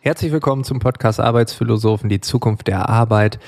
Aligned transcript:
Herzlich 0.00 0.32
willkommen 0.32 0.64
zum 0.64 0.78
Podcast 0.78 1.20
Arbeitsphilosophen, 1.20 2.08
die 2.08 2.22
Zukunft 2.22 2.68
der 2.68 2.88
Arbeit. 2.88 3.38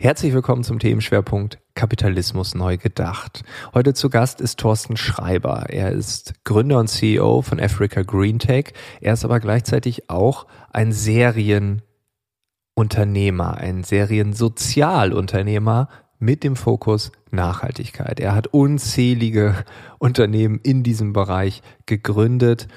Herzlich 0.00 0.32
willkommen 0.32 0.62
zum 0.62 0.78
Themenschwerpunkt 0.78 1.58
Kapitalismus 1.74 2.54
neu 2.54 2.76
gedacht. 2.76 3.42
Heute 3.74 3.94
zu 3.94 4.10
Gast 4.10 4.40
ist 4.40 4.60
Thorsten 4.60 4.96
Schreiber. 4.96 5.70
Er 5.70 5.90
ist 5.90 6.34
Gründer 6.44 6.78
und 6.78 6.86
CEO 6.86 7.42
von 7.42 7.58
Africa 7.58 8.02
Green 8.02 8.38
Tech. 8.38 8.74
Er 9.00 9.14
ist 9.14 9.24
aber 9.24 9.40
gleichzeitig 9.40 10.08
auch 10.08 10.46
ein 10.70 10.92
Serienunternehmer, 10.92 13.56
ein 13.56 13.82
Seriensozialunternehmer 13.82 15.88
mit 16.20 16.44
dem 16.44 16.54
Fokus 16.54 17.10
Nachhaltigkeit. 17.32 18.20
Er 18.20 18.36
hat 18.36 18.46
unzählige 18.46 19.64
Unternehmen 19.98 20.60
in 20.62 20.84
diesem 20.84 21.12
Bereich 21.12 21.60
gegründet 21.86 22.68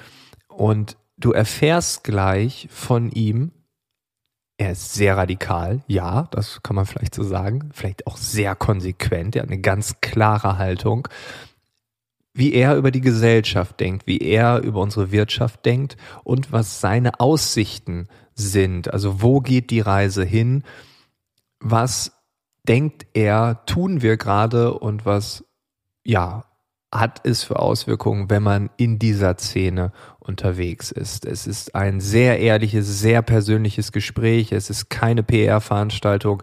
und 0.48 0.96
du 1.18 1.30
erfährst 1.30 2.02
gleich 2.02 2.66
von 2.72 3.12
ihm, 3.12 3.52
er 4.62 4.72
ist 4.72 4.94
sehr 4.94 5.16
radikal, 5.16 5.82
ja, 5.88 6.28
das 6.30 6.62
kann 6.62 6.76
man 6.76 6.86
vielleicht 6.86 7.14
so 7.16 7.24
sagen, 7.24 7.70
vielleicht 7.72 8.06
auch 8.06 8.16
sehr 8.16 8.54
konsequent, 8.54 9.34
er 9.34 9.42
hat 9.42 9.50
eine 9.50 9.60
ganz 9.60 9.96
klare 10.00 10.56
Haltung, 10.56 11.08
wie 12.32 12.52
er 12.52 12.76
über 12.76 12.92
die 12.92 13.00
Gesellschaft 13.00 13.80
denkt, 13.80 14.06
wie 14.06 14.18
er 14.18 14.60
über 14.60 14.80
unsere 14.80 15.10
Wirtschaft 15.10 15.66
denkt 15.66 15.96
und 16.22 16.52
was 16.52 16.80
seine 16.80 17.18
Aussichten 17.18 18.06
sind. 18.34 18.92
Also 18.92 19.20
wo 19.20 19.40
geht 19.40 19.70
die 19.70 19.80
Reise 19.80 20.24
hin? 20.24 20.62
Was 21.58 22.12
denkt 22.66 23.06
er, 23.14 23.64
tun 23.66 24.00
wir 24.00 24.16
gerade 24.16 24.74
und 24.74 25.04
was, 25.04 25.44
ja, 26.04 26.44
hat 26.92 27.22
es 27.24 27.42
für 27.42 27.58
Auswirkungen, 27.58 28.28
wenn 28.28 28.42
man 28.42 28.70
in 28.76 28.98
dieser 28.98 29.36
Szene 29.38 29.92
unterwegs 30.18 30.90
ist. 30.92 31.24
Es 31.24 31.46
ist 31.46 31.74
ein 31.74 32.00
sehr 32.00 32.38
ehrliches, 32.38 33.00
sehr 33.00 33.22
persönliches 33.22 33.92
Gespräch. 33.92 34.52
Es 34.52 34.68
ist 34.68 34.90
keine 34.90 35.22
PR-Veranstaltung. 35.22 36.42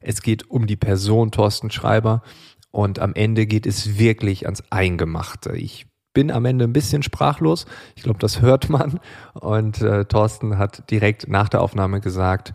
Es 0.00 0.22
geht 0.22 0.48
um 0.50 0.68
die 0.68 0.76
Person 0.76 1.32
Thorsten 1.32 1.70
Schreiber 1.70 2.22
und 2.70 3.00
am 3.00 3.14
Ende 3.14 3.46
geht 3.46 3.66
es 3.66 3.98
wirklich 3.98 4.46
ans 4.46 4.62
Eingemachte. 4.70 5.56
Ich 5.56 5.86
bin 6.14 6.30
am 6.30 6.44
Ende 6.44 6.64
ein 6.64 6.72
bisschen 6.72 7.02
sprachlos. 7.02 7.66
Ich 7.96 8.04
glaube, 8.04 8.20
das 8.20 8.40
hört 8.40 8.68
man. 8.68 9.00
Und 9.34 9.80
äh, 9.82 10.04
Thorsten 10.04 10.58
hat 10.58 10.90
direkt 10.90 11.28
nach 11.28 11.48
der 11.48 11.60
Aufnahme 11.60 12.00
gesagt, 12.00 12.52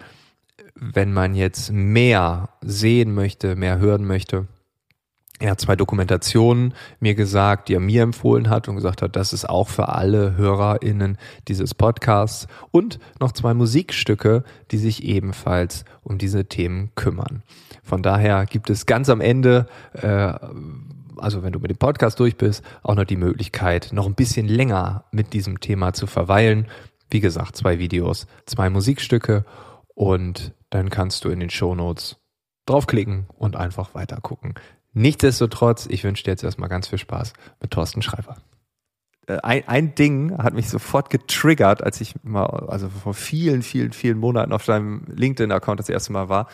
wenn 0.75 1.13
man 1.13 1.35
jetzt 1.35 1.71
mehr 1.71 2.49
sehen 2.61 3.13
möchte, 3.13 3.55
mehr 3.55 3.79
hören 3.79 4.05
möchte, 4.05 4.47
er 5.43 5.51
hat 5.51 5.59
zwei 5.59 5.75
Dokumentationen 5.75 6.73
mir 7.01 7.15
gesagt, 7.15 7.67
die 7.67 7.73
er 7.73 7.81
mir 7.81 8.01
empfohlen 8.01 8.49
hat 8.49 8.69
und 8.69 8.77
gesagt 8.77 9.01
hat, 9.01 9.17
das 9.17 9.33
ist 9.33 9.49
auch 9.49 9.67
für 9.67 9.89
alle 9.89 10.37
HörerInnen 10.37 11.17
dieses 11.49 11.73
Podcasts 11.73 12.47
und 12.71 12.97
noch 13.19 13.33
zwei 13.33 13.53
Musikstücke, 13.53 14.45
die 14.71 14.77
sich 14.77 15.03
ebenfalls 15.03 15.83
um 16.01 16.17
diese 16.17 16.45
Themen 16.45 16.91
kümmern. 16.95 17.43
Von 17.83 18.01
daher 18.01 18.45
gibt 18.45 18.69
es 18.69 18.85
ganz 18.85 19.09
am 19.09 19.19
Ende, 19.19 19.65
äh, 19.91 20.33
also 21.17 21.43
wenn 21.43 21.51
du 21.51 21.59
mit 21.59 21.71
dem 21.71 21.77
Podcast 21.77 22.21
durch 22.21 22.37
bist, 22.37 22.63
auch 22.81 22.95
noch 22.95 23.03
die 23.03 23.17
Möglichkeit, 23.17 23.89
noch 23.91 24.05
ein 24.05 24.15
bisschen 24.15 24.47
länger 24.47 25.03
mit 25.11 25.33
diesem 25.33 25.59
Thema 25.59 25.91
zu 25.91 26.07
verweilen. 26.07 26.67
Wie 27.09 27.19
gesagt, 27.19 27.57
zwei 27.57 27.79
Videos, 27.79 28.27
zwei 28.45 28.69
Musikstücke 28.69 29.43
und 29.93 30.53
dann 30.69 30.89
kannst 30.89 31.25
du 31.25 31.29
in 31.29 31.41
den 31.41 31.49
Shownotes 31.49 32.15
draufklicken 32.65 33.25
und 33.37 33.57
einfach 33.57 33.93
weiter 33.93 34.21
gucken. 34.21 34.53
Nichtsdestotrotz, 34.93 35.87
ich 35.87 36.03
wünsche 36.03 36.23
dir 36.23 36.31
jetzt 36.31 36.43
erstmal 36.43 36.69
ganz 36.69 36.87
viel 36.87 36.99
Spaß 36.99 37.33
mit 37.59 37.71
Thorsten 37.71 38.01
Schreiber. 38.01 38.37
Äh, 39.27 39.39
ein, 39.41 39.67
ein 39.67 39.95
Ding 39.95 40.37
hat 40.37 40.53
mich 40.53 40.69
sofort 40.69 41.09
getriggert, 41.09 41.83
als 41.83 42.01
ich 42.01 42.15
mal, 42.23 42.45
also 42.45 42.89
vor 42.89 43.13
vielen, 43.13 43.63
vielen, 43.63 43.93
vielen 43.93 44.17
Monaten 44.17 44.53
auf 44.53 44.65
deinem 44.65 45.05
LinkedIn-Account 45.07 45.79
das 45.79 45.89
erste 45.89 46.13
Mal 46.13 46.29
war, 46.29 46.47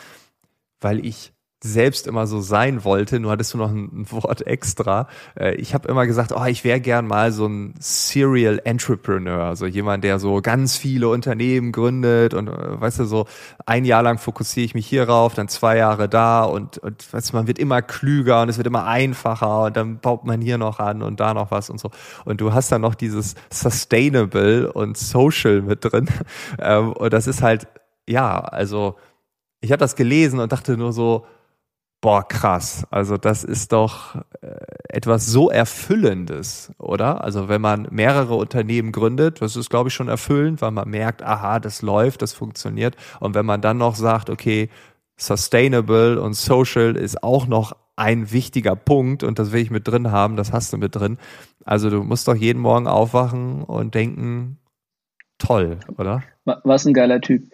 weil 0.80 1.04
ich 1.04 1.32
selbst 1.62 2.06
immer 2.06 2.26
so 2.26 2.40
sein 2.40 2.84
wollte, 2.84 3.20
nur 3.20 3.32
hattest 3.32 3.52
du 3.52 3.58
noch 3.58 3.70
ein, 3.70 4.06
Wort 4.10 4.46
extra. 4.46 5.08
Äh, 5.38 5.56
ich 5.56 5.74
habe 5.74 5.88
immer 5.88 6.06
gesagt, 6.06 6.32
oh, 6.32 6.44
ich 6.46 6.64
wäre 6.64 6.80
gern 6.80 7.06
mal 7.06 7.32
so 7.32 7.46
ein 7.46 7.74
Serial 7.78 8.60
Entrepreneur, 8.64 9.44
also 9.44 9.66
jemand, 9.66 10.04
der 10.04 10.18
so 10.18 10.40
ganz 10.40 10.78
viele 10.78 11.08
Unternehmen 11.08 11.70
gründet 11.72 12.32
und 12.32 12.48
äh, 12.48 12.80
weißt 12.80 13.00
du, 13.00 13.04
so 13.04 13.26
ein 13.66 13.84
Jahr 13.84 14.02
lang 14.02 14.18
fokussiere 14.18 14.64
ich 14.64 14.74
mich 14.74 14.86
hierauf, 14.86 15.34
dann 15.34 15.48
zwei 15.48 15.76
Jahre 15.76 16.08
da 16.08 16.44
und, 16.44 16.78
und 16.78 17.12
weißt 17.12 17.32
du, 17.32 17.36
man 17.36 17.46
wird 17.46 17.58
immer 17.58 17.82
klüger 17.82 18.40
und 18.42 18.48
es 18.48 18.56
wird 18.56 18.66
immer 18.66 18.86
einfacher 18.86 19.64
und 19.64 19.76
dann 19.76 19.98
baut 19.98 20.24
man 20.24 20.40
hier 20.40 20.56
noch 20.56 20.78
an 20.80 21.02
und 21.02 21.20
da 21.20 21.34
noch 21.34 21.50
was 21.50 21.68
und 21.68 21.78
so. 21.78 21.90
Und 22.24 22.40
du 22.40 22.54
hast 22.54 22.72
dann 22.72 22.80
noch 22.80 22.94
dieses 22.94 23.34
Sustainable 23.52 24.72
und 24.72 24.96
Social 24.96 25.62
mit 25.62 25.84
drin. 25.84 26.08
Ähm, 26.58 26.92
und 26.92 27.12
das 27.12 27.26
ist 27.26 27.42
halt, 27.42 27.68
ja, 28.08 28.40
also 28.40 28.96
ich 29.60 29.72
habe 29.72 29.78
das 29.78 29.96
gelesen 29.96 30.40
und 30.40 30.52
dachte 30.52 30.76
nur 30.76 30.92
so, 30.92 31.26
Boah, 32.02 32.26
krass. 32.26 32.86
Also 32.90 33.18
das 33.18 33.44
ist 33.44 33.72
doch 33.72 34.14
äh, 34.40 34.48
etwas 34.88 35.26
so 35.26 35.50
Erfüllendes, 35.50 36.72
oder? 36.78 37.22
Also 37.22 37.50
wenn 37.50 37.60
man 37.60 37.88
mehrere 37.90 38.36
Unternehmen 38.36 38.90
gründet, 38.90 39.42
das 39.42 39.54
ist, 39.54 39.68
glaube 39.68 39.90
ich, 39.90 39.94
schon 39.94 40.08
erfüllend, 40.08 40.62
weil 40.62 40.70
man 40.70 40.88
merkt, 40.88 41.22
aha, 41.22 41.60
das 41.60 41.82
läuft, 41.82 42.22
das 42.22 42.32
funktioniert. 42.32 42.96
Und 43.20 43.34
wenn 43.34 43.44
man 43.44 43.60
dann 43.60 43.76
noch 43.76 43.96
sagt, 43.96 44.30
okay, 44.30 44.70
sustainable 45.18 46.22
und 46.22 46.34
social 46.34 46.96
ist 46.96 47.22
auch 47.22 47.46
noch 47.46 47.76
ein 47.96 48.32
wichtiger 48.32 48.76
Punkt 48.76 49.22
und 49.22 49.38
das 49.38 49.52
will 49.52 49.60
ich 49.60 49.70
mit 49.70 49.86
drin 49.86 50.10
haben, 50.10 50.36
das 50.36 50.52
hast 50.52 50.72
du 50.72 50.78
mit 50.78 50.96
drin. 50.96 51.18
Also 51.66 51.90
du 51.90 52.02
musst 52.02 52.26
doch 52.26 52.34
jeden 52.34 52.60
Morgen 52.60 52.86
aufwachen 52.86 53.62
und 53.62 53.94
denken, 53.94 54.58
toll, 55.36 55.80
oder? 55.98 56.22
Was 56.44 56.86
ein 56.86 56.94
geiler 56.94 57.20
Typ. 57.20 57.44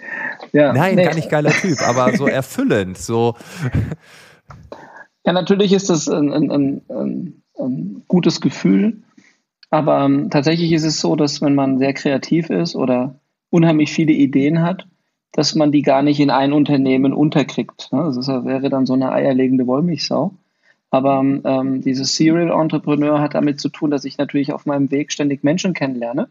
Ja, 0.53 0.73
Nein, 0.73 0.95
nee. 0.95 1.05
gar 1.05 1.15
nicht 1.15 1.29
geiler 1.29 1.51
Typ, 1.51 1.83
aber 1.83 2.17
so 2.17 2.27
erfüllend, 2.29 2.97
so 2.97 3.35
ja, 5.27 5.33
natürlich 5.33 5.73
ist 5.73 5.91
das 5.91 6.09
ein, 6.09 6.33
ein, 6.33 6.83
ein, 6.89 7.43
ein 7.59 8.03
gutes 8.07 8.41
Gefühl, 8.41 9.03
aber 9.71 10.05
ähm, 10.05 10.31
tatsächlich 10.31 10.73
ist 10.73 10.85
es 10.85 11.01
so, 11.01 11.17
dass 11.17 11.43
wenn 11.43 11.55
man 11.55 11.79
sehr 11.79 11.93
kreativ 11.93 12.51
ist 12.51 12.77
oder 12.77 13.17
unheimlich 13.51 13.93
viele 13.93 14.13
Ideen 14.13 14.63
hat, 14.63 14.87
dass 15.33 15.55
man 15.55 15.73
die 15.73 15.83
gar 15.83 16.03
nicht 16.03 16.21
in 16.21 16.31
ein 16.31 16.53
Unternehmen 16.53 17.13
unterkriegt. 17.13 17.93
Ne? 17.93 18.05
Das 18.05 18.17
ist, 18.17 18.29
wäre 18.29 18.71
dann 18.71 18.87
so 18.87 18.95
eine 18.95 19.13
eierlegende 19.13 19.67
Wollmilchsau. 19.67 20.33
Aber 20.91 21.19
ähm, 21.21 21.83
dieses 21.83 22.17
Serial 22.17 22.51
Entrepreneur 22.59 23.21
hat 23.21 23.35
damit 23.35 23.61
zu 23.61 23.69
tun, 23.69 23.91
dass 23.91 24.05
ich 24.05 24.19
natürlich 24.19 24.53
auf 24.53 24.67
meinem 24.67 24.91
Weg 24.91 25.13
ständig 25.13 25.43
Menschen 25.43 25.75
kennenlerne. 25.75 26.29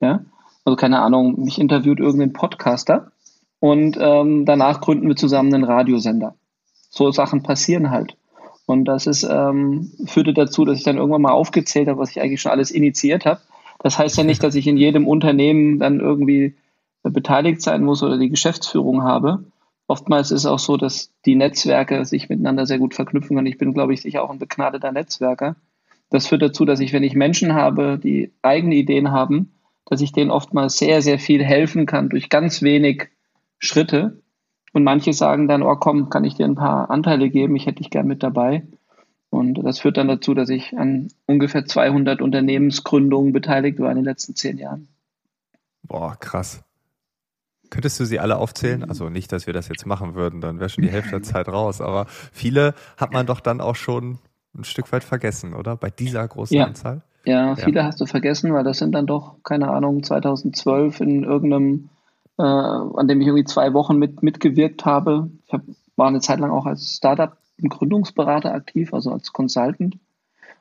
Ja? 0.00 0.24
Also 0.64 0.76
keine 0.76 1.00
Ahnung, 1.00 1.44
mich 1.44 1.60
interviewt 1.60 2.00
irgendein 2.00 2.32
Podcaster 2.32 3.12
und 3.60 3.96
ähm, 4.00 4.44
danach 4.44 4.80
gründen 4.80 5.06
wir 5.06 5.16
zusammen 5.16 5.54
einen 5.54 5.64
Radiosender 5.64 6.34
so 6.96 7.10
Sachen 7.10 7.42
passieren 7.42 7.90
halt. 7.90 8.16
Und 8.66 8.84
das 8.86 9.06
ist, 9.06 9.22
ähm, 9.22 9.92
führte 10.06 10.34
dazu, 10.34 10.64
dass 10.64 10.78
ich 10.78 10.84
dann 10.84 10.96
irgendwann 10.96 11.22
mal 11.22 11.32
aufgezählt 11.32 11.88
habe, 11.88 12.00
was 12.00 12.10
ich 12.10 12.20
eigentlich 12.20 12.40
schon 12.40 12.52
alles 12.52 12.70
initiiert 12.70 13.24
habe. 13.24 13.40
Das 13.78 13.98
heißt 13.98 14.16
ja 14.16 14.24
nicht, 14.24 14.42
dass 14.42 14.54
ich 14.54 14.66
in 14.66 14.76
jedem 14.76 15.06
Unternehmen 15.06 15.78
dann 15.78 16.00
irgendwie 16.00 16.56
beteiligt 17.02 17.62
sein 17.62 17.84
muss 17.84 18.02
oder 18.02 18.18
die 18.18 18.30
Geschäftsführung 18.30 19.04
habe. 19.04 19.44
Oftmals 19.86 20.32
ist 20.32 20.40
es 20.40 20.46
auch 20.46 20.58
so, 20.58 20.76
dass 20.76 21.12
die 21.24 21.36
Netzwerke 21.36 22.04
sich 22.04 22.28
miteinander 22.28 22.66
sehr 22.66 22.78
gut 22.78 22.94
verknüpfen 22.94 23.36
können. 23.36 23.46
Ich 23.46 23.58
bin, 23.58 23.72
glaube 23.72 23.94
ich, 23.94 24.00
sicher 24.00 24.24
auch 24.24 24.30
ein 24.30 24.40
begnadeter 24.40 24.90
Netzwerker. 24.90 25.54
Das 26.10 26.26
führt 26.26 26.42
dazu, 26.42 26.64
dass 26.64 26.80
ich, 26.80 26.92
wenn 26.92 27.04
ich 27.04 27.14
Menschen 27.14 27.54
habe, 27.54 27.98
die 28.02 28.32
eigene 28.42 28.74
Ideen 28.74 29.12
haben, 29.12 29.52
dass 29.84 30.00
ich 30.00 30.12
denen 30.12 30.32
oftmals 30.32 30.76
sehr, 30.78 31.02
sehr 31.02 31.20
viel 31.20 31.44
helfen 31.44 31.86
kann 31.86 32.08
durch 32.08 32.28
ganz 32.28 32.62
wenig 32.62 33.08
Schritte 33.58 34.20
und 34.76 34.84
manche 34.84 35.14
sagen 35.14 35.48
dann, 35.48 35.62
oh 35.62 35.74
komm, 35.76 36.10
kann 36.10 36.24
ich 36.24 36.34
dir 36.34 36.44
ein 36.44 36.54
paar 36.54 36.90
Anteile 36.90 37.30
geben, 37.30 37.56
ich 37.56 37.64
hätte 37.64 37.78
dich 37.78 37.88
gern 37.88 38.06
mit 38.06 38.22
dabei. 38.22 38.66
Und 39.30 39.54
das 39.64 39.78
führt 39.78 39.96
dann 39.96 40.06
dazu, 40.06 40.34
dass 40.34 40.50
ich 40.50 40.76
an 40.76 41.08
ungefähr 41.24 41.64
200 41.64 42.20
Unternehmensgründungen 42.20 43.32
beteiligt 43.32 43.80
war 43.80 43.88
in 43.88 43.96
den 43.96 44.04
letzten 44.04 44.36
zehn 44.36 44.58
Jahren. 44.58 44.88
Boah, 45.82 46.14
krass. 46.20 46.62
Könntest 47.70 47.98
du 47.98 48.04
sie 48.04 48.20
alle 48.20 48.36
aufzählen? 48.36 48.84
Also 48.84 49.08
nicht, 49.08 49.32
dass 49.32 49.46
wir 49.46 49.54
das 49.54 49.68
jetzt 49.68 49.86
machen 49.86 50.14
würden, 50.14 50.42
dann 50.42 50.60
wäre 50.60 50.68
schon 50.68 50.84
die 50.84 50.90
Hälfte 50.90 51.12
der 51.12 51.22
Zeit 51.22 51.48
raus. 51.48 51.80
Aber 51.80 52.04
viele 52.30 52.74
hat 52.98 53.14
man 53.14 53.24
doch 53.24 53.40
dann 53.40 53.62
auch 53.62 53.76
schon 53.76 54.18
ein 54.54 54.64
Stück 54.64 54.92
weit 54.92 55.04
vergessen, 55.04 55.54
oder? 55.54 55.76
Bei 55.76 55.88
dieser 55.88 56.28
großen 56.28 56.54
ja. 56.54 56.66
Anzahl? 56.66 57.00
Ja, 57.24 57.56
viele 57.56 57.80
ja. 57.80 57.86
hast 57.86 57.98
du 57.98 58.04
vergessen, 58.04 58.52
weil 58.52 58.62
das 58.62 58.76
sind 58.76 58.92
dann 58.92 59.06
doch, 59.06 59.42
keine 59.42 59.70
Ahnung, 59.70 60.02
2012 60.02 61.00
in 61.00 61.24
irgendeinem 61.24 61.88
äh, 62.38 62.42
an 62.42 63.08
dem 63.08 63.20
ich 63.20 63.26
irgendwie 63.26 63.44
zwei 63.44 63.72
Wochen 63.72 63.96
mit, 63.96 64.22
mitgewirkt 64.22 64.84
habe. 64.84 65.30
Ich 65.46 65.52
hab, 65.52 65.62
war 65.96 66.08
eine 66.08 66.20
Zeit 66.20 66.40
lang 66.40 66.50
auch 66.50 66.66
als 66.66 66.96
Startup 66.96 67.36
und 67.60 67.70
Gründungsberater 67.70 68.52
aktiv, 68.52 68.92
also 68.92 69.10
als 69.10 69.32
Consultant. 69.32 69.98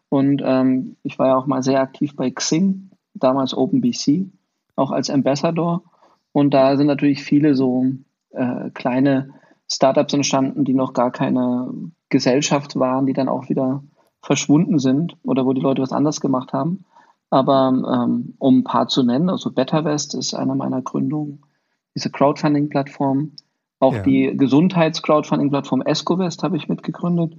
Und 0.10 0.42
ähm, 0.46 0.96
ich 1.04 1.20
war 1.20 1.28
ja 1.28 1.36
auch 1.36 1.48
mal 1.48 1.64
sehr 1.64 1.82
aktiv 1.82 2.16
bei 2.16 2.30
Xing, 2.30 2.92
damals 3.14 3.56
OpenBC. 3.56 4.32
auch 4.76 4.92
als 4.92 5.10
Ambassador. 5.10 5.84
Und 6.32 6.54
da 6.54 6.76
sind 6.78 6.88
natürlich 6.88 7.24
viele 7.24 7.56
so 7.56 7.86
äh, 8.32 8.70
kleine 8.72 9.30
Startups 9.70 10.14
entstanden, 10.14 10.66
die 10.66 10.74
noch 10.74 10.94
gar 10.94 11.12
keine 11.12 11.72
Gesellschaft 12.10 12.78
waren, 12.78 13.06
die 13.06 13.14
dann 13.14 13.30
auch 13.30 13.50
wieder 13.50 13.84
verschwunden 14.22 14.80
sind 14.80 15.18
oder 15.24 15.46
wo 15.46 15.54
die 15.54 15.62
Leute 15.62 15.82
was 15.82 15.92
anders 15.92 16.20
gemacht 16.20 16.54
haben. 16.54 16.86
Aber 17.30 17.70
ähm, 17.70 18.36
um 18.38 18.60
ein 18.60 18.64
paar 18.64 18.88
zu 18.88 19.04
nennen, 19.04 19.30
also 19.30 19.52
BetterWest 19.52 20.16
ist 20.16 20.34
eine 20.34 20.56
meiner 20.56 20.82
Gründungen, 20.82 21.42
diese 21.96 22.12
Crowdfunding-Plattform. 22.12 23.32
Auch 23.80 23.96
ja. 23.96 24.02
die 24.04 24.38
Gesundheits-Crowdfunding-Plattform 24.38 25.82
EscoWest 25.82 26.44
habe 26.44 26.58
ich 26.58 26.70
mitgegründet. 26.70 27.38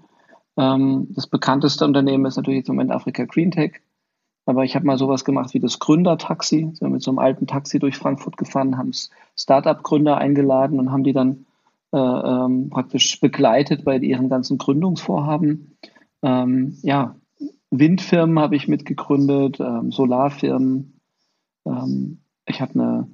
Ähm, 0.56 1.08
das 1.10 1.26
bekannteste 1.26 1.84
Unternehmen 1.84 2.24
ist 2.26 2.36
natürlich 2.36 2.58
jetzt 2.58 2.68
im 2.68 2.76
Moment 2.76 2.92
Afrika 2.92 3.24
Green 3.24 3.50
Tech. 3.50 3.80
Aber 4.46 4.64
ich 4.64 4.76
habe 4.76 4.86
mal 4.86 4.96
sowas 4.96 5.24
gemacht 5.24 5.54
wie 5.54 5.60
das 5.60 5.80
Gründertaxi. 5.80 6.68
Wir 6.68 6.74
sind 6.74 6.92
mit 6.92 7.02
so 7.02 7.10
einem 7.10 7.18
alten 7.18 7.46
Taxi 7.46 7.78
durch 7.78 7.96
Frankfurt 7.96 8.36
gefahren, 8.36 8.78
haben 8.78 8.92
Startup-Gründer 9.36 10.18
eingeladen 10.18 10.78
und 10.78 10.92
haben 10.92 11.02
die 11.02 11.12
dann 11.12 11.46
äh, 11.92 11.98
ähm, 11.98 12.70
praktisch 12.70 13.20
begleitet 13.20 13.84
bei 13.84 13.98
ihren 13.98 14.28
ganzen 14.28 14.56
Gründungsvorhaben. 14.56 15.76
Ähm, 16.22 16.78
ja, 16.82 17.16
Windfirmen 17.70 18.38
habe 18.38 18.54
ich 18.56 18.68
mitgegründet, 18.68 19.58
ähm, 19.60 19.90
Solarfirmen. 19.90 21.00
Ähm, 21.66 22.18
ich 22.46 22.60
habe 22.60 22.74
eine 22.74 23.08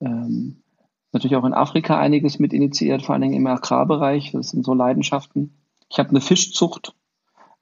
ähm, 0.00 0.56
natürlich 1.14 1.36
auch 1.36 1.44
in 1.44 1.54
Afrika 1.54 1.98
einiges 1.98 2.38
mit 2.38 2.52
initiiert, 2.52 3.02
vor 3.02 3.14
allen 3.14 3.22
Dingen 3.22 3.34
im 3.34 3.46
Agrarbereich. 3.46 4.32
Das 4.32 4.50
sind 4.50 4.64
so 4.64 4.74
Leidenschaften. 4.74 5.54
Ich 5.88 5.98
habe 5.98 6.10
eine 6.10 6.20
Fischzucht 6.20 6.94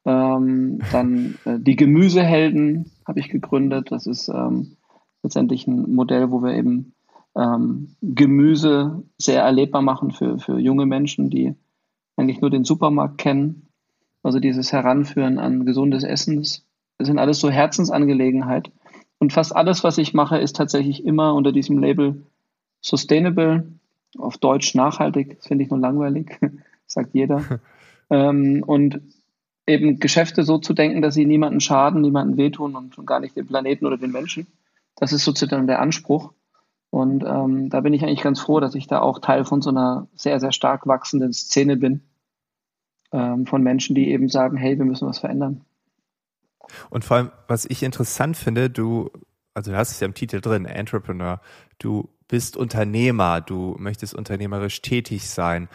ähm, 0.04 0.80
dann 0.90 1.38
äh, 1.44 1.58
die 1.58 1.76
Gemüsehelden 1.76 2.90
habe 3.06 3.20
ich 3.20 3.28
gegründet. 3.28 3.92
Das 3.92 4.06
ist 4.06 4.28
ähm, 4.28 4.76
letztendlich 5.22 5.66
ein 5.66 5.94
Modell, 5.94 6.30
wo 6.30 6.42
wir 6.42 6.54
eben 6.54 6.94
ähm, 7.36 7.94
Gemüse 8.02 9.04
sehr 9.16 9.42
erlebbar 9.42 9.82
machen 9.82 10.10
für, 10.10 10.38
für 10.38 10.58
junge 10.58 10.86
Menschen, 10.86 11.30
die 11.30 11.54
eigentlich 12.16 12.40
nur 12.40 12.50
den 12.50 12.64
Supermarkt 12.64 13.18
kennen. 13.18 13.68
Also 14.22 14.40
dieses 14.40 14.72
Heranführen 14.72 15.38
an 15.38 15.64
gesundes 15.64 16.04
Essen, 16.04 16.38
das, 16.38 16.64
sind 16.98 17.18
alles 17.18 17.40
so 17.40 17.50
Herzensangelegenheit. 17.50 18.70
Und 19.18 19.32
fast 19.32 19.54
alles, 19.54 19.82
was 19.82 19.98
ich 19.98 20.14
mache, 20.14 20.38
ist 20.38 20.56
tatsächlich 20.56 21.04
immer 21.04 21.34
unter 21.34 21.52
diesem 21.52 21.78
Label 21.78 22.26
Sustainable, 22.82 23.66
auf 24.18 24.36
Deutsch 24.36 24.74
nachhaltig. 24.74 25.38
Das 25.38 25.46
finde 25.46 25.64
ich 25.64 25.70
nur 25.70 25.80
langweilig, 25.80 26.38
sagt 26.86 27.14
jeder. 27.14 27.60
ähm, 28.10 28.62
und 28.66 29.00
eben 29.66 29.98
Geschäfte 30.00 30.42
so 30.42 30.58
zu 30.58 30.74
denken, 30.74 31.00
dass 31.00 31.14
sie 31.14 31.24
niemanden 31.24 31.60
schaden, 31.60 32.02
niemanden 32.02 32.36
wehtun 32.36 32.74
und 32.76 33.06
gar 33.06 33.20
nicht 33.20 33.36
dem 33.36 33.46
Planeten 33.46 33.86
oder 33.86 33.96
den 33.96 34.10
Menschen. 34.10 34.46
Das 34.96 35.12
ist 35.12 35.24
sozusagen 35.24 35.66
der 35.66 35.80
Anspruch. 35.80 36.32
Und 36.90 37.24
ähm, 37.24 37.70
da 37.70 37.80
bin 37.80 37.94
ich 37.94 38.02
eigentlich 38.02 38.22
ganz 38.22 38.40
froh, 38.40 38.60
dass 38.60 38.74
ich 38.74 38.86
da 38.86 39.00
auch 39.00 39.20
Teil 39.20 39.46
von 39.46 39.62
so 39.62 39.70
einer 39.70 40.08
sehr, 40.14 40.40
sehr 40.40 40.52
stark 40.52 40.86
wachsenden 40.86 41.32
Szene 41.32 41.76
bin. 41.76 42.02
Ähm, 43.12 43.46
von 43.46 43.62
Menschen, 43.62 43.94
die 43.94 44.10
eben 44.10 44.28
sagen, 44.28 44.56
hey, 44.56 44.76
wir 44.76 44.84
müssen 44.84 45.08
was 45.08 45.18
verändern. 45.18 45.64
Und 46.90 47.04
vor 47.04 47.16
allem, 47.16 47.30
was 47.48 47.64
ich 47.64 47.82
interessant 47.82 48.36
finde, 48.36 48.68
du, 48.68 49.10
also 49.54 49.70
du 49.70 49.76
hast 49.76 49.90
es 49.90 50.00
ja 50.00 50.06
im 50.06 50.14
Titel 50.14 50.40
drin, 50.40 50.66
Entrepreneur, 50.66 51.40
du 51.78 52.08
bist 52.32 52.56
Unternehmer, 52.56 53.42
du 53.42 53.76
möchtest 53.78 54.14
unternehmerisch 54.14 54.80
tätig 54.80 55.28
sein. 55.28 55.68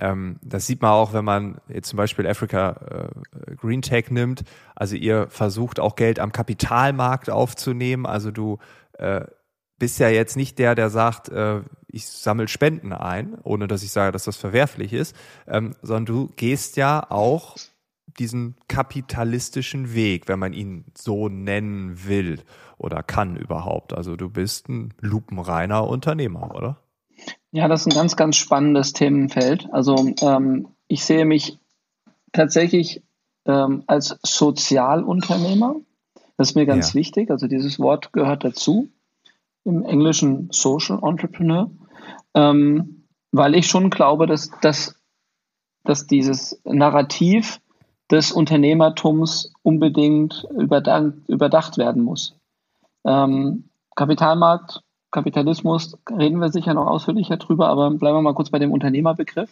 Ähm, 0.00 0.40
das 0.42 0.66
sieht 0.66 0.82
man 0.82 0.90
auch, 0.90 1.12
wenn 1.12 1.24
man 1.24 1.60
jetzt 1.68 1.90
zum 1.90 1.96
Beispiel 1.96 2.26
Africa 2.26 3.12
äh, 3.46 3.54
Green 3.54 3.82
Tech 3.82 4.10
nimmt. 4.10 4.42
Also 4.74 4.96
ihr 4.96 5.28
versucht 5.28 5.78
auch 5.78 5.94
Geld 5.94 6.18
am 6.18 6.32
Kapitalmarkt 6.32 7.30
aufzunehmen. 7.30 8.04
Also 8.04 8.32
du 8.32 8.58
äh, 8.94 9.26
bist 9.78 10.00
ja 10.00 10.08
jetzt 10.08 10.36
nicht 10.36 10.58
der, 10.58 10.74
der 10.74 10.90
sagt, 10.90 11.28
äh, 11.28 11.60
ich 11.86 12.08
sammle 12.08 12.48
Spenden 12.48 12.92
ein, 12.92 13.38
ohne 13.44 13.68
dass 13.68 13.84
ich 13.84 13.92
sage, 13.92 14.10
dass 14.10 14.24
das 14.24 14.36
verwerflich 14.36 14.92
ist, 14.92 15.14
ähm, 15.46 15.76
sondern 15.82 16.06
du 16.06 16.32
gehst 16.34 16.76
ja 16.76 17.08
auch 17.12 17.56
diesen 18.18 18.56
kapitalistischen 18.66 19.94
Weg, 19.94 20.26
wenn 20.26 20.40
man 20.40 20.52
ihn 20.52 20.84
so 20.98 21.28
nennen 21.28 22.08
will 22.08 22.40
oder 22.82 23.02
kann 23.02 23.36
überhaupt. 23.36 23.92
Also 23.92 24.16
du 24.16 24.28
bist 24.28 24.68
ein 24.68 24.94
lupenreiner 25.00 25.86
Unternehmer, 25.86 26.54
oder? 26.54 26.78
Ja, 27.50 27.68
das 27.68 27.82
ist 27.82 27.92
ein 27.92 27.96
ganz, 27.96 28.16
ganz 28.16 28.36
spannendes 28.36 28.92
Themenfeld. 28.92 29.68
Also 29.72 29.96
ähm, 30.22 30.68
ich 30.88 31.04
sehe 31.04 31.24
mich 31.24 31.58
tatsächlich 32.32 33.02
ähm, 33.46 33.84
als 33.86 34.18
Sozialunternehmer. 34.22 35.76
Das 36.36 36.50
ist 36.50 36.54
mir 36.54 36.66
ganz 36.66 36.90
ja. 36.92 37.00
wichtig. 37.00 37.30
Also 37.30 37.46
dieses 37.46 37.78
Wort 37.78 38.12
gehört 38.12 38.44
dazu. 38.44 38.88
Im 39.64 39.84
Englischen 39.84 40.48
Social 40.50 40.98
Entrepreneur. 41.02 41.70
Ähm, 42.34 43.04
weil 43.30 43.54
ich 43.54 43.66
schon 43.66 43.90
glaube, 43.90 44.26
dass, 44.26 44.50
dass, 44.60 44.96
dass 45.84 46.06
dieses 46.06 46.60
Narrativ 46.64 47.60
des 48.10 48.32
Unternehmertums 48.32 49.52
unbedingt 49.62 50.46
überdacht, 50.58 51.14
überdacht 51.28 51.78
werden 51.78 52.02
muss. 52.02 52.38
Ähm, 53.04 53.70
Kapitalmarkt 53.94 54.82
Kapitalismus 55.12 55.98
reden 56.10 56.38
wir 56.38 56.48
sicher 56.48 56.74
noch 56.74 56.86
ausführlicher 56.86 57.36
drüber, 57.36 57.68
aber 57.68 57.90
bleiben 57.90 58.16
wir 58.16 58.22
mal 58.22 58.34
kurz 58.34 58.50
bei 58.50 58.58
dem 58.58 58.72
Unternehmerbegriff. 58.72 59.50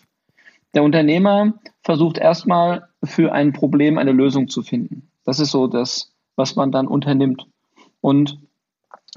Der 0.74 0.82
Unternehmer 0.82 1.54
versucht 1.82 2.16
erstmal 2.16 2.88
für 3.04 3.32
ein 3.32 3.52
Problem 3.52 3.98
eine 3.98 4.12
Lösung 4.12 4.48
zu 4.48 4.62
finden. 4.62 5.10
Das 5.24 5.38
ist 5.38 5.50
so 5.50 5.66
das, 5.66 6.12
was 6.34 6.56
man 6.56 6.72
dann 6.72 6.88
unternimmt. 6.88 7.46
Und 8.00 8.38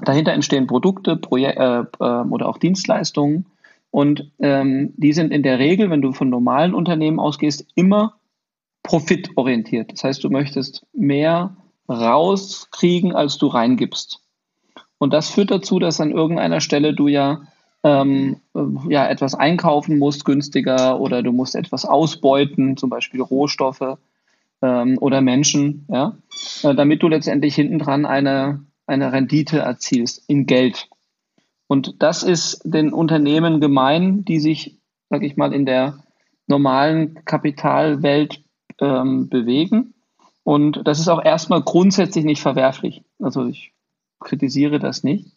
dahinter 0.00 0.32
entstehen 0.32 0.66
Produkte 0.66 1.16
Proje 1.16 1.56
äh, 1.56 1.84
äh, 1.98 2.28
oder 2.28 2.48
auch 2.48 2.58
Dienstleistungen. 2.58 3.46
Und 3.90 4.30
ähm, 4.40 4.92
die 4.96 5.12
sind 5.12 5.32
in 5.32 5.42
der 5.42 5.58
Regel, 5.58 5.88
wenn 5.88 6.02
du 6.02 6.12
von 6.12 6.28
normalen 6.28 6.74
Unternehmen 6.74 7.20
ausgehst, 7.20 7.66
immer 7.74 8.16
profitorientiert. 8.82 9.92
Das 9.92 10.04
heißt, 10.04 10.24
du 10.24 10.28
möchtest 10.28 10.84
mehr 10.92 11.56
rauskriegen, 11.88 13.14
als 13.14 13.38
du 13.38 13.46
reingibst. 13.46 14.23
Und 14.98 15.12
das 15.12 15.30
führt 15.30 15.50
dazu, 15.50 15.78
dass 15.78 16.00
an 16.00 16.10
irgendeiner 16.10 16.60
Stelle 16.60 16.94
du 16.94 17.08
ja, 17.08 17.42
ähm, 17.82 18.40
ja 18.88 19.06
etwas 19.08 19.34
einkaufen 19.34 19.98
musst, 19.98 20.24
günstiger, 20.24 21.00
oder 21.00 21.22
du 21.22 21.32
musst 21.32 21.54
etwas 21.54 21.84
ausbeuten, 21.84 22.76
zum 22.76 22.90
Beispiel 22.90 23.20
Rohstoffe 23.20 23.98
ähm, 24.62 24.98
oder 25.00 25.20
Menschen, 25.20 25.86
ja, 25.90 26.16
äh, 26.62 26.74
damit 26.74 27.02
du 27.02 27.08
letztendlich 27.08 27.54
hintendran 27.54 28.06
eine, 28.06 28.64
eine 28.86 29.12
Rendite 29.12 29.58
erzielst 29.58 30.24
in 30.28 30.46
Geld. 30.46 30.88
Und 31.66 32.02
das 32.02 32.22
ist 32.22 32.62
den 32.64 32.92
Unternehmen 32.92 33.60
gemein, 33.60 34.24
die 34.24 34.38
sich, 34.38 34.78
sag 35.10 35.22
ich 35.22 35.36
mal, 35.36 35.52
in 35.52 35.66
der 35.66 35.98
normalen 36.46 37.24
Kapitalwelt 37.24 38.42
ähm, 38.80 39.28
bewegen. 39.28 39.94
Und 40.44 40.82
das 40.86 40.98
ist 40.98 41.08
auch 41.08 41.24
erstmal 41.24 41.62
grundsätzlich 41.62 42.24
nicht 42.24 42.42
verwerflich. 42.42 43.02
Also 43.18 43.46
ich 43.46 43.73
kritisiere 44.20 44.78
das 44.78 45.04
nicht. 45.04 45.36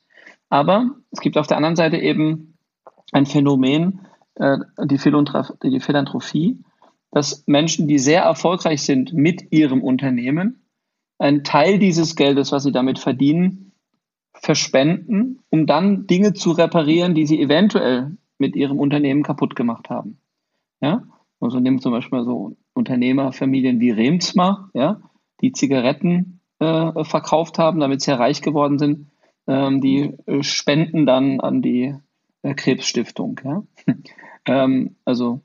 Aber 0.50 0.96
es 1.12 1.19
gibt 1.19 1.38
auf 1.38 1.48
der 1.48 1.57
anderen 1.57 1.75
Seite 1.75 1.98
eben 1.98 2.57
ein 3.12 3.25
Phänomen, 3.25 4.01
äh, 4.36 4.57
die, 4.86 4.98
die 4.98 5.79
Philanthropie, 5.79 6.63
dass 7.12 7.43
Menschen, 7.48 7.88
die 7.88 8.00
sehr 8.00 8.24
erfolgreich 8.24 8.84
sind 8.84 9.13
mit 9.13 9.51
ihrem 9.51 9.81
Unternehmen, 9.81 10.67
einen 11.19 11.43
Teil 11.43 11.79
dieses 11.79 12.15
Geldes, 12.15 12.51
was 12.51 12.63
sie 12.63 12.72
damit 12.72 13.00
verdienen, 13.00 13.72
verspenden, 14.34 15.39
um 15.50 15.65
dann 15.65 16.05
Dinge 16.05 16.34
zu 16.34 16.51
reparieren, 16.51 17.15
die 17.15 17.25
sie 17.25 17.41
eventuell 17.41 18.17
mit 18.38 18.55
ihrem 18.55 18.79
Unternehmen 18.79 19.24
kaputt 19.24 19.55
gemacht 19.55 19.89
haben. 19.89 20.19
Ja? 20.79 21.03
Also 21.39 21.60
nehmen 21.60 21.79
zum 21.79 21.91
Beispiel 21.91 22.24
so 22.24 22.55
Unternehmerfamilien 22.74 23.79
wie 23.79 23.91
Remsmar, 23.91 24.69
ja, 24.74 25.01
die 25.41 25.51
Zigaretten 25.51 26.37
äh, 26.59 27.03
verkauft 27.03 27.59
haben, 27.59 27.79
damit 27.79 28.01
sie 28.01 28.17
reich 28.17 28.41
geworden 28.41 28.79
sind, 28.79 29.07
ähm, 29.47 29.81
die 29.81 30.13
äh, 30.25 30.43
spenden 30.43 31.05
dann 31.05 31.39
an 31.39 31.61
die 31.61 31.95
äh, 32.41 32.53
Krebsstiftung. 32.53 33.39
Ja? 33.43 33.63
ähm, 34.45 34.95
also 35.05 35.41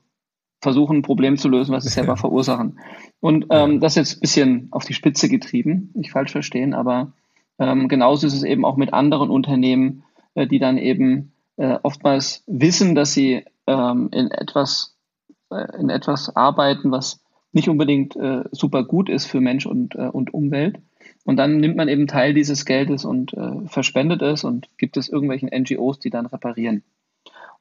versuchen, 0.61 0.97
ein 0.97 1.01
Problem 1.03 1.37
zu 1.37 1.49
lösen, 1.49 1.73
was 1.73 1.83
sie 1.83 1.89
selber 1.89 2.17
verursachen. 2.17 2.79
Und 3.19 3.47
ähm, 3.49 3.79
das 3.79 3.93
ist 3.93 3.97
jetzt 3.97 4.17
ein 4.17 4.21
bisschen 4.21 4.67
auf 4.71 4.85
die 4.85 4.93
Spitze 4.93 5.29
getrieben, 5.29 5.91
nicht 5.93 6.11
falsch 6.11 6.31
verstehen, 6.31 6.73
aber 6.73 7.13
ähm, 7.59 7.87
genauso 7.87 8.25
ist 8.27 8.33
es 8.33 8.43
eben 8.43 8.65
auch 8.65 8.77
mit 8.77 8.93
anderen 8.93 9.29
Unternehmen, 9.29 10.03
äh, 10.33 10.47
die 10.47 10.59
dann 10.59 10.77
eben 10.77 11.33
äh, 11.57 11.77
oftmals 11.83 12.43
wissen, 12.47 12.95
dass 12.95 13.13
sie 13.13 13.45
ähm, 13.67 14.09
in 14.11 14.31
etwas 14.31 14.97
äh, 15.51 15.79
in 15.79 15.89
etwas 15.89 16.35
arbeiten, 16.35 16.91
was 16.91 17.22
nicht 17.53 17.69
unbedingt 17.69 18.15
äh, 18.15 18.43
super 18.51 18.83
gut 18.83 19.09
ist 19.09 19.25
für 19.25 19.41
Mensch 19.41 19.65
und, 19.65 19.95
äh, 19.95 20.07
und 20.07 20.33
Umwelt 20.33 20.79
und 21.23 21.37
dann 21.37 21.57
nimmt 21.57 21.75
man 21.75 21.87
eben 21.87 22.07
Teil 22.07 22.33
dieses 22.33 22.65
Geldes 22.65 23.05
und 23.05 23.33
äh, 23.33 23.67
verspendet 23.67 24.21
es 24.21 24.43
und 24.43 24.67
gibt 24.77 24.97
es 24.97 25.09
irgendwelchen 25.09 25.49
NGOs, 25.49 25.99
die 25.99 26.09
dann 26.09 26.25
reparieren. 26.25 26.83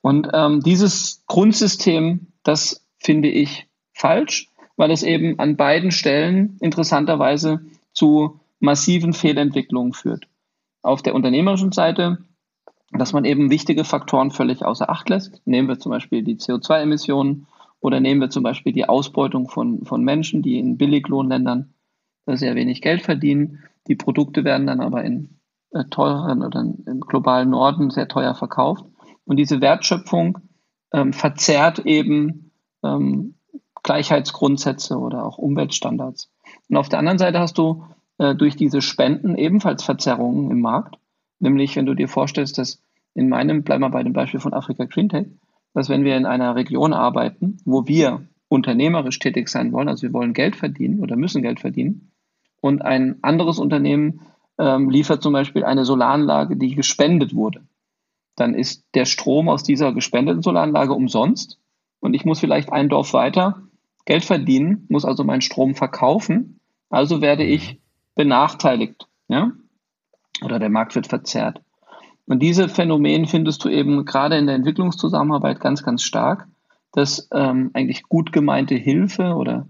Und 0.01 0.29
ähm, 0.33 0.61
dieses 0.61 1.23
Grundsystem, 1.27 2.27
das 2.43 2.85
finde 2.99 3.29
ich 3.29 3.69
falsch, 3.93 4.49
weil 4.77 4.91
es 4.91 5.05
eben 5.05 5.39
an 5.39 5.57
beiden 5.57 5.93
Stellen 5.93 6.57
interessanterweise 6.61 7.61
zu 7.93 8.41
massiven 8.59 9.13
Fehlentwicklungen 9.13 9.93
führt. 9.93 10.27
Auf 10.83 11.03
der 11.03 11.15
unternehmerischen 11.15 11.71
Seite 11.71 12.19
dass 12.93 13.13
man 13.13 13.25
eben 13.25 13.51
wichtige 13.51 13.85
Faktoren 13.85 14.31
völlig 14.31 14.65
außer 14.65 14.91
Acht 14.91 15.09
lässt. 15.09 15.41
Nehmen 15.47 15.69
wir 15.69 15.79
zum 15.79 15.91
Beispiel 15.91 16.23
die 16.23 16.37
CO2-Emissionen 16.37 17.47
oder 17.83 18.01
nehmen 18.01 18.21
wir 18.21 18.31
zum 18.31 18.45
Beispiel 18.45 18.73
die 18.73 18.89
Ausbeutung 18.89 19.49
von, 19.49 19.85
von 19.85 20.05
Menschen, 20.05 20.41
die 20.41 20.59
in 20.59 20.79
Billiglohnländern 20.79 21.75
sehr 22.27 22.55
wenig 22.55 22.81
Geld 22.81 23.03
verdienen. 23.03 23.59
Die 23.89 23.97
Produkte 23.97 24.45
werden 24.45 24.69
dann 24.69 24.81
aber 24.81 25.03
in 25.05 25.41
äh, 25.73 25.85
teureren 25.91 26.43
oder 26.43 26.61
im 26.61 27.01
globalen 27.01 27.51
Norden 27.51 27.91
sehr 27.91 28.07
teuer 28.07 28.37
verkauft. 28.37 28.85
Und 29.25 29.37
diese 29.37 29.61
Wertschöpfung 29.61 30.39
ähm, 30.93 31.13
verzerrt 31.13 31.81
eben 31.81 32.53
ähm, 32.85 33.35
Gleichheitsgrundsätze 33.83 34.97
oder 34.97 35.25
auch 35.27 35.39
Umweltstandards. 35.39 36.31
Und 36.69 36.77
auf 36.77 36.89
der 36.89 37.01
anderen 37.01 37.19
Seite 37.19 37.41
hast 37.41 37.59
du 37.59 37.85
äh, 38.19 38.37
durch 38.37 38.55
diese 38.55 38.81
Spenden 38.81 39.37
ebenfalls 39.37 39.83
Verzerrungen 39.83 40.53
im 40.53 40.61
Markt. 40.61 40.99
Nämlich, 41.41 41.75
wenn 41.75 41.87
du 41.87 41.95
dir 41.95 42.07
vorstellst, 42.07 42.59
dass 42.59 42.81
in 43.15 43.29
meinem, 43.29 43.65
bleiben 43.65 43.83
wir 43.83 43.91
bei 43.91 44.05
dem 44.05 44.13
Beispiel 44.13 44.39
von 44.39 44.55
Afrika 44.55 44.85
Green 44.85 45.09
Tech, 45.09 45.27
dass 45.75 45.89
wenn 45.89 46.05
wir 46.05 46.17
in 46.17 46.27
einer 46.27 46.55
Region 46.55 46.93
arbeiten, 46.93 47.59
wo 47.65 47.87
wir 47.87 48.27
unternehmerisch 48.49 49.19
tätig 49.19 49.49
sein 49.49 49.73
wollen, 49.73 49.89
also 49.89 50.03
wir 50.03 50.13
wollen 50.13 50.35
Geld 50.35 50.57
verdienen 50.57 51.01
oder 51.01 51.17
müssen 51.17 51.43
Geld 51.43 51.61
verdienen, 51.61 52.13
und 52.61 52.83
ein 52.83 53.19
anderes 53.23 53.59
Unternehmen 53.59 54.21
ähm, 54.59 54.89
liefert 54.89 55.23
zum 55.23 55.33
Beispiel 55.33 55.65
eine 55.65 55.85
Solaranlage, 55.85 56.57
die 56.57 56.75
gespendet 56.75 57.35
wurde, 57.35 57.63
dann 58.37 58.55
ist 58.55 58.85
der 58.95 59.05
Strom 59.05 59.49
aus 59.49 59.63
dieser 59.65 59.93
gespendeten 59.93 60.43
Solaranlage 60.43 60.93
umsonst 60.93 61.59
und 62.01 62.15
ich 62.15 62.25
muss 62.25 62.41
vielleicht 62.41 62.73
ein 62.73 62.89
Dorf 62.89 63.13
weiter 63.15 63.63
Geld 64.05 64.25
verdienen, 64.25 64.87
muss 64.89 65.05
also 65.05 65.25
meinen 65.25 65.41
Strom 65.41 65.75
verkaufen, 65.75 66.61
also 66.91 67.21
werde 67.21 67.45
ich 67.45 67.81
benachteiligt. 68.15 69.09
Ja? 69.29 69.53
oder 70.43 70.59
der 70.59 70.71
Markt 70.71 70.95
wird 70.95 71.07
verzerrt. 71.07 71.61
Und 72.27 72.41
diese 72.41 72.69
Phänomen 72.69 73.27
findest 73.27 73.65
du 73.65 73.69
eben 73.69 74.05
gerade 74.05 74.37
in 74.37 74.47
der 74.47 74.55
Entwicklungszusammenarbeit 74.55 75.61
ganz, 75.61 75.83
ganz 75.83 76.03
stark, 76.03 76.49
dass 76.93 77.29
ähm, 77.33 77.71
eigentlich 77.75 78.05
gut 78.05 78.33
gemeinte 78.33 78.75
Hilfe 78.75 79.35
oder 79.35 79.69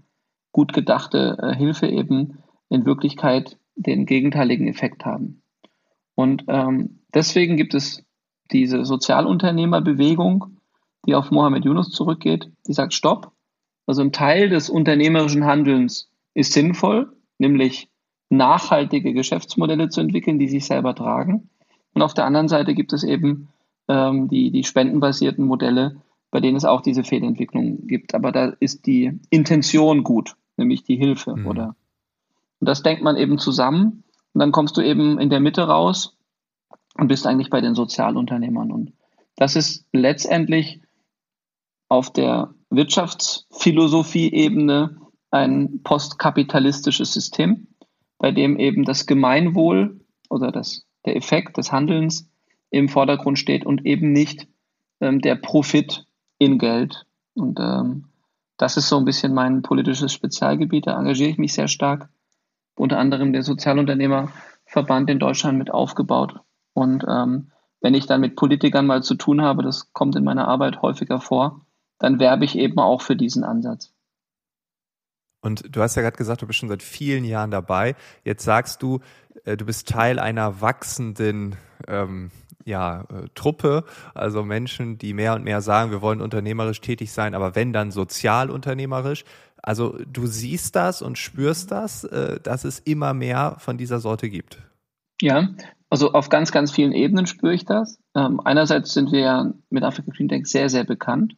gut 0.51 0.73
gedachte 0.73 1.37
äh, 1.41 1.55
Hilfe 1.55 1.87
eben 1.87 2.43
in 2.69 2.85
Wirklichkeit 2.85 3.57
den 3.75 4.05
gegenteiligen 4.05 4.67
Effekt 4.67 5.05
haben. 5.05 5.41
Und 6.15 6.43
ähm, 6.47 6.99
deswegen 7.13 7.57
gibt 7.57 7.73
es 7.73 8.03
diese 8.51 8.85
Sozialunternehmerbewegung, 8.85 10.57
die 11.05 11.15
auf 11.15 11.31
Mohammed 11.31 11.65
Yunus 11.65 11.89
zurückgeht, 11.89 12.51
die 12.67 12.73
sagt, 12.73 12.93
stopp. 12.93 13.31
Also 13.85 14.01
ein 14.01 14.11
Teil 14.11 14.49
des 14.49 14.69
unternehmerischen 14.69 15.45
Handelns 15.45 16.11
ist 16.33 16.53
sinnvoll, 16.53 17.11
nämlich 17.37 17.89
nachhaltige 18.29 19.13
Geschäftsmodelle 19.13 19.89
zu 19.89 20.01
entwickeln, 20.01 20.39
die 20.39 20.47
sich 20.47 20.65
selber 20.65 20.95
tragen. 20.95 21.49
Und 21.93 22.01
auf 22.01 22.13
der 22.13 22.25
anderen 22.25 22.47
Seite 22.47 22.73
gibt 22.73 22.93
es 22.93 23.03
eben 23.03 23.49
ähm, 23.87 24.29
die, 24.29 24.51
die 24.51 24.63
spendenbasierten 24.63 25.45
Modelle, 25.45 25.97
bei 26.31 26.39
denen 26.39 26.57
es 26.57 26.65
auch 26.65 26.81
diese 26.81 27.03
Fehlentwicklung 27.03 27.85
gibt. 27.87 28.15
Aber 28.15 28.31
da 28.31 28.53
ist 28.59 28.85
die 28.85 29.19
Intention 29.29 30.03
gut, 30.03 30.35
nämlich 30.57 30.83
die 30.83 30.95
Hilfe, 30.95 31.35
mhm. 31.35 31.47
oder? 31.47 31.75
Und 32.59 32.69
das 32.69 32.81
denkt 32.81 33.03
man 33.03 33.17
eben 33.17 33.37
zusammen. 33.37 34.03
Und 34.33 34.39
dann 34.39 34.51
kommst 34.51 34.77
du 34.77 34.81
eben 34.81 35.19
in 35.19 35.29
der 35.29 35.39
Mitte 35.39 35.63
raus 35.63 36.17
und 36.95 37.07
bist 37.07 37.27
eigentlich 37.27 37.49
bei 37.49 37.61
den 37.61 37.75
Sozialunternehmern. 37.75 38.71
Und 38.71 38.93
das 39.35 39.55
ist 39.55 39.85
letztendlich 39.91 40.81
auf 41.89 42.11
der 42.11 42.53
Wirtschaftsphilosophie-Ebene 42.69 44.97
ein 45.29 45.81
postkapitalistisches 45.83 47.13
System 47.13 47.67
bei 48.23 48.31
dem 48.31 48.57
eben 48.57 48.85
das 48.85 49.05
Gemeinwohl 49.05 49.99
oder 50.29 50.53
das, 50.53 50.85
der 51.05 51.15
Effekt 51.15 51.57
des 51.57 51.71
Handelns 51.71 52.29
im 52.69 52.89
Vordergrund 52.89 53.37
steht 53.37 53.65
und 53.65 53.85
eben 53.85 54.11
nicht 54.11 54.47
ähm, 54.99 55.19
der 55.21 55.35
Profit 55.35 56.05
in 56.37 56.57
Geld. 56.57 57.05
Und 57.35 57.59
ähm, 57.59 58.05
das 58.57 58.77
ist 58.77 58.89
so 58.89 58.97
ein 58.97 59.05
bisschen 59.05 59.33
mein 59.33 59.61
politisches 59.61 60.13
Spezialgebiet. 60.13 60.87
Da 60.87 60.97
engagiere 60.97 61.29
ich 61.29 61.37
mich 61.37 61.53
sehr 61.53 61.67
stark. 61.67 62.09
Unter 62.75 62.97
anderem 62.97 63.33
der 63.33 63.43
Sozialunternehmerverband 63.43 65.09
in 65.09 65.19
Deutschland 65.19 65.57
mit 65.57 65.71
aufgebaut. 65.71 66.39
Und 66.73 67.05
ähm, 67.07 67.51
wenn 67.81 67.93
ich 67.93 68.07
dann 68.07 68.21
mit 68.21 68.35
Politikern 68.35 68.87
mal 68.87 69.03
zu 69.03 69.15
tun 69.15 69.41
habe, 69.41 69.61
das 69.61 69.93
kommt 69.93 70.15
in 70.15 70.23
meiner 70.23 70.47
Arbeit 70.47 70.81
häufiger 70.81 71.19
vor, 71.19 71.65
dann 71.99 72.19
werbe 72.19 72.45
ich 72.45 72.57
eben 72.57 72.79
auch 72.79 73.01
für 73.01 73.15
diesen 73.15 73.43
Ansatz. 73.43 73.92
Und 75.43 75.75
du 75.75 75.81
hast 75.81 75.95
ja 75.95 76.01
gerade 76.01 76.17
gesagt, 76.17 76.41
du 76.41 76.47
bist 76.47 76.59
schon 76.59 76.69
seit 76.69 76.81
vielen 76.81 77.25
Jahren 77.25 77.51
dabei. 77.51 77.95
Jetzt 78.23 78.43
sagst 78.45 78.81
du, 78.81 79.01
äh, 79.43 79.57
du 79.57 79.65
bist 79.65 79.89
Teil 79.89 80.17
einer 80.17 80.61
wachsenden 80.61 81.57
ähm, 81.87 82.31
ja, 82.65 83.01
äh, 83.01 83.27
Truppe, 83.35 83.83
also 84.13 84.43
Menschen, 84.43 84.97
die 84.97 85.13
mehr 85.13 85.35
und 85.35 85.43
mehr 85.43 85.61
sagen, 85.61 85.91
wir 85.91 86.01
wollen 86.01 86.21
unternehmerisch 86.21 86.79
tätig 86.79 87.11
sein, 87.11 87.35
aber 87.35 87.55
wenn 87.55 87.73
dann 87.73 87.91
sozialunternehmerisch. 87.91 89.25
Also 89.61 89.97
du 90.11 90.27
siehst 90.27 90.75
das 90.75 91.01
und 91.01 91.17
spürst 91.17 91.71
das, 91.71 92.05
äh, 92.05 92.39
dass 92.41 92.63
es 92.63 92.79
immer 92.79 93.13
mehr 93.13 93.55
von 93.59 93.77
dieser 93.77 93.99
Sorte 93.99 94.29
gibt. 94.29 94.59
Ja, 95.21 95.49
also 95.89 96.13
auf 96.13 96.29
ganz, 96.29 96.51
ganz 96.51 96.71
vielen 96.71 96.93
Ebenen 96.93 97.27
spüre 97.27 97.53
ich 97.53 97.65
das. 97.65 97.99
Ähm, 98.15 98.39
einerseits 98.43 98.93
sind 98.93 99.11
wir 99.11 99.53
mit 99.69 99.83
Africa 99.83 100.11
Green 100.15 100.29
Tech 100.29 100.45
sehr, 100.45 100.69
sehr 100.69 100.85
bekannt. 100.85 101.35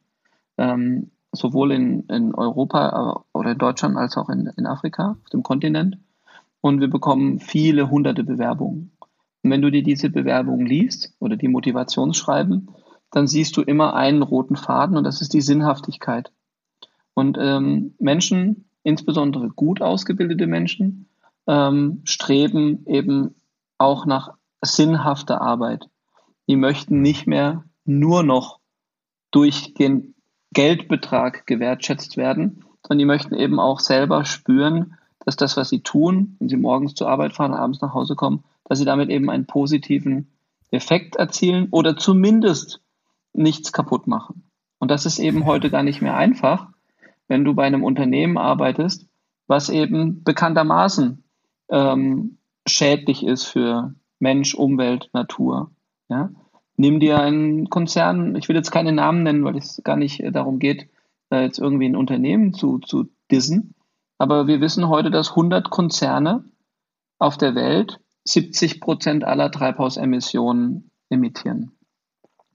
Ähm, 0.57 1.11
sowohl 1.35 1.71
in, 1.71 2.01
in 2.07 2.33
Europa 2.33 3.23
äh, 3.33 3.37
oder 3.37 3.51
in 3.51 3.57
Deutschland 3.57 3.97
als 3.97 4.17
auch 4.17 4.29
in, 4.29 4.51
in 4.57 4.65
Afrika, 4.65 5.17
auf 5.23 5.29
dem 5.29 5.43
Kontinent. 5.43 5.97
Und 6.61 6.81
wir 6.81 6.89
bekommen 6.89 7.39
viele 7.39 7.89
hunderte 7.89 8.23
Bewerbungen. 8.23 8.91
Und 9.43 9.51
wenn 9.51 9.61
du 9.61 9.69
dir 9.69 9.83
diese 9.83 10.09
Bewerbungen 10.09 10.65
liest 10.65 11.13
oder 11.19 11.35
die 11.35 11.47
Motivationsschreiben, 11.47 12.69
dann 13.11 13.27
siehst 13.27 13.55
du 13.55 13.61
immer 13.61 13.93
einen 13.93 14.23
roten 14.23 14.55
Faden 14.55 14.97
und 14.97 15.03
das 15.03 15.21
ist 15.21 15.33
die 15.33 15.41
Sinnhaftigkeit. 15.41 16.31
Und 17.13 17.37
ähm, 17.39 17.93
Menschen, 17.99 18.65
insbesondere 18.83 19.49
gut 19.49 19.81
ausgebildete 19.81 20.47
Menschen, 20.47 21.07
ähm, 21.47 22.01
streben 22.05 22.85
eben 22.87 23.35
auch 23.77 24.05
nach 24.05 24.33
sinnhafter 24.63 25.41
Arbeit. 25.41 25.87
Die 26.47 26.55
möchten 26.55 27.01
nicht 27.01 27.27
mehr 27.27 27.63
nur 27.85 28.23
noch 28.23 28.59
durchgehend 29.31 30.14
Geldbetrag 30.55 31.45
gewertschätzt 31.45 32.17
werden, 32.17 32.63
sondern 32.81 32.99
die 32.99 33.05
möchten 33.05 33.35
eben 33.35 33.59
auch 33.59 33.79
selber 33.79 34.25
spüren, 34.25 34.97
dass 35.19 35.35
das, 35.35 35.57
was 35.57 35.69
sie 35.69 35.81
tun, 35.81 36.37
wenn 36.39 36.49
sie 36.49 36.57
morgens 36.57 36.95
zur 36.95 37.09
Arbeit 37.09 37.33
fahren 37.33 37.53
abends 37.53 37.81
nach 37.81 37.93
Hause 37.93 38.15
kommen, 38.15 38.43
dass 38.63 38.79
sie 38.79 38.85
damit 38.85 39.09
eben 39.09 39.29
einen 39.29 39.45
positiven 39.45 40.31
Effekt 40.71 41.15
erzielen 41.17 41.67
oder 41.71 41.97
zumindest 41.97 42.81
nichts 43.33 43.71
kaputt 43.71 44.07
machen. 44.07 44.43
Und 44.79 44.91
das 44.91 45.05
ist 45.05 45.19
eben 45.19 45.45
heute 45.45 45.69
gar 45.69 45.83
nicht 45.83 46.01
mehr 46.01 46.15
einfach, 46.15 46.67
wenn 47.27 47.43
du 47.43 47.53
bei 47.53 47.65
einem 47.65 47.83
Unternehmen 47.83 48.37
arbeitest, 48.37 49.07
was 49.47 49.69
eben 49.69 50.23
bekanntermaßen 50.23 51.23
ähm, 51.69 52.37
schädlich 52.67 53.25
ist 53.25 53.45
für 53.45 53.93
Mensch, 54.19 54.55
Umwelt, 54.55 55.09
Natur. 55.13 55.71
Ja? 56.07 56.29
Nimm 56.77 56.99
dir 56.99 57.19
einen 57.19 57.69
Konzern, 57.69 58.35
ich 58.35 58.49
will 58.49 58.55
jetzt 58.55 58.71
keine 58.71 58.91
Namen 58.91 59.23
nennen, 59.23 59.43
weil 59.43 59.57
es 59.57 59.81
gar 59.83 59.95
nicht 59.95 60.19
äh, 60.21 60.31
darum 60.31 60.59
geht, 60.59 60.89
jetzt 61.31 61.59
irgendwie 61.59 61.85
ein 61.85 61.95
Unternehmen 61.95 62.53
zu, 62.53 62.79
zu 62.79 63.09
dissen. 63.31 63.73
Aber 64.17 64.47
wir 64.47 64.61
wissen 64.61 64.87
heute, 64.87 65.11
dass 65.11 65.31
100 65.31 65.69
Konzerne 65.69 66.45
auf 67.19 67.37
der 67.37 67.55
Welt 67.55 67.99
70 68.23 68.79
Prozent 68.79 69.23
aller 69.23 69.51
Treibhausemissionen 69.51 70.91
emittieren. 71.09 71.71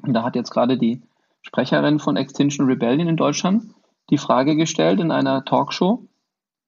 Und 0.02 0.14
da 0.14 0.22
hat 0.22 0.36
jetzt 0.36 0.50
gerade 0.50 0.78
die 0.78 1.02
Sprecherin 1.42 1.98
von 1.98 2.16
Extinction 2.16 2.66
Rebellion 2.66 3.08
in 3.08 3.16
Deutschland 3.16 3.74
die 4.10 4.18
Frage 4.18 4.56
gestellt 4.56 5.00
in 5.00 5.10
einer 5.10 5.44
Talkshow, 5.44 6.08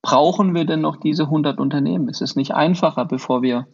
brauchen 0.01 0.55
wir 0.55 0.65
denn 0.65 0.81
noch 0.81 0.97
diese 0.97 1.25
100 1.25 1.59
Unternehmen? 1.59 2.09
Ist 2.09 2.23
es 2.23 2.37
nicht 2.37 2.55
einfacher, 2.55 3.05
bevor 3.05 3.43
wir 3.43 3.67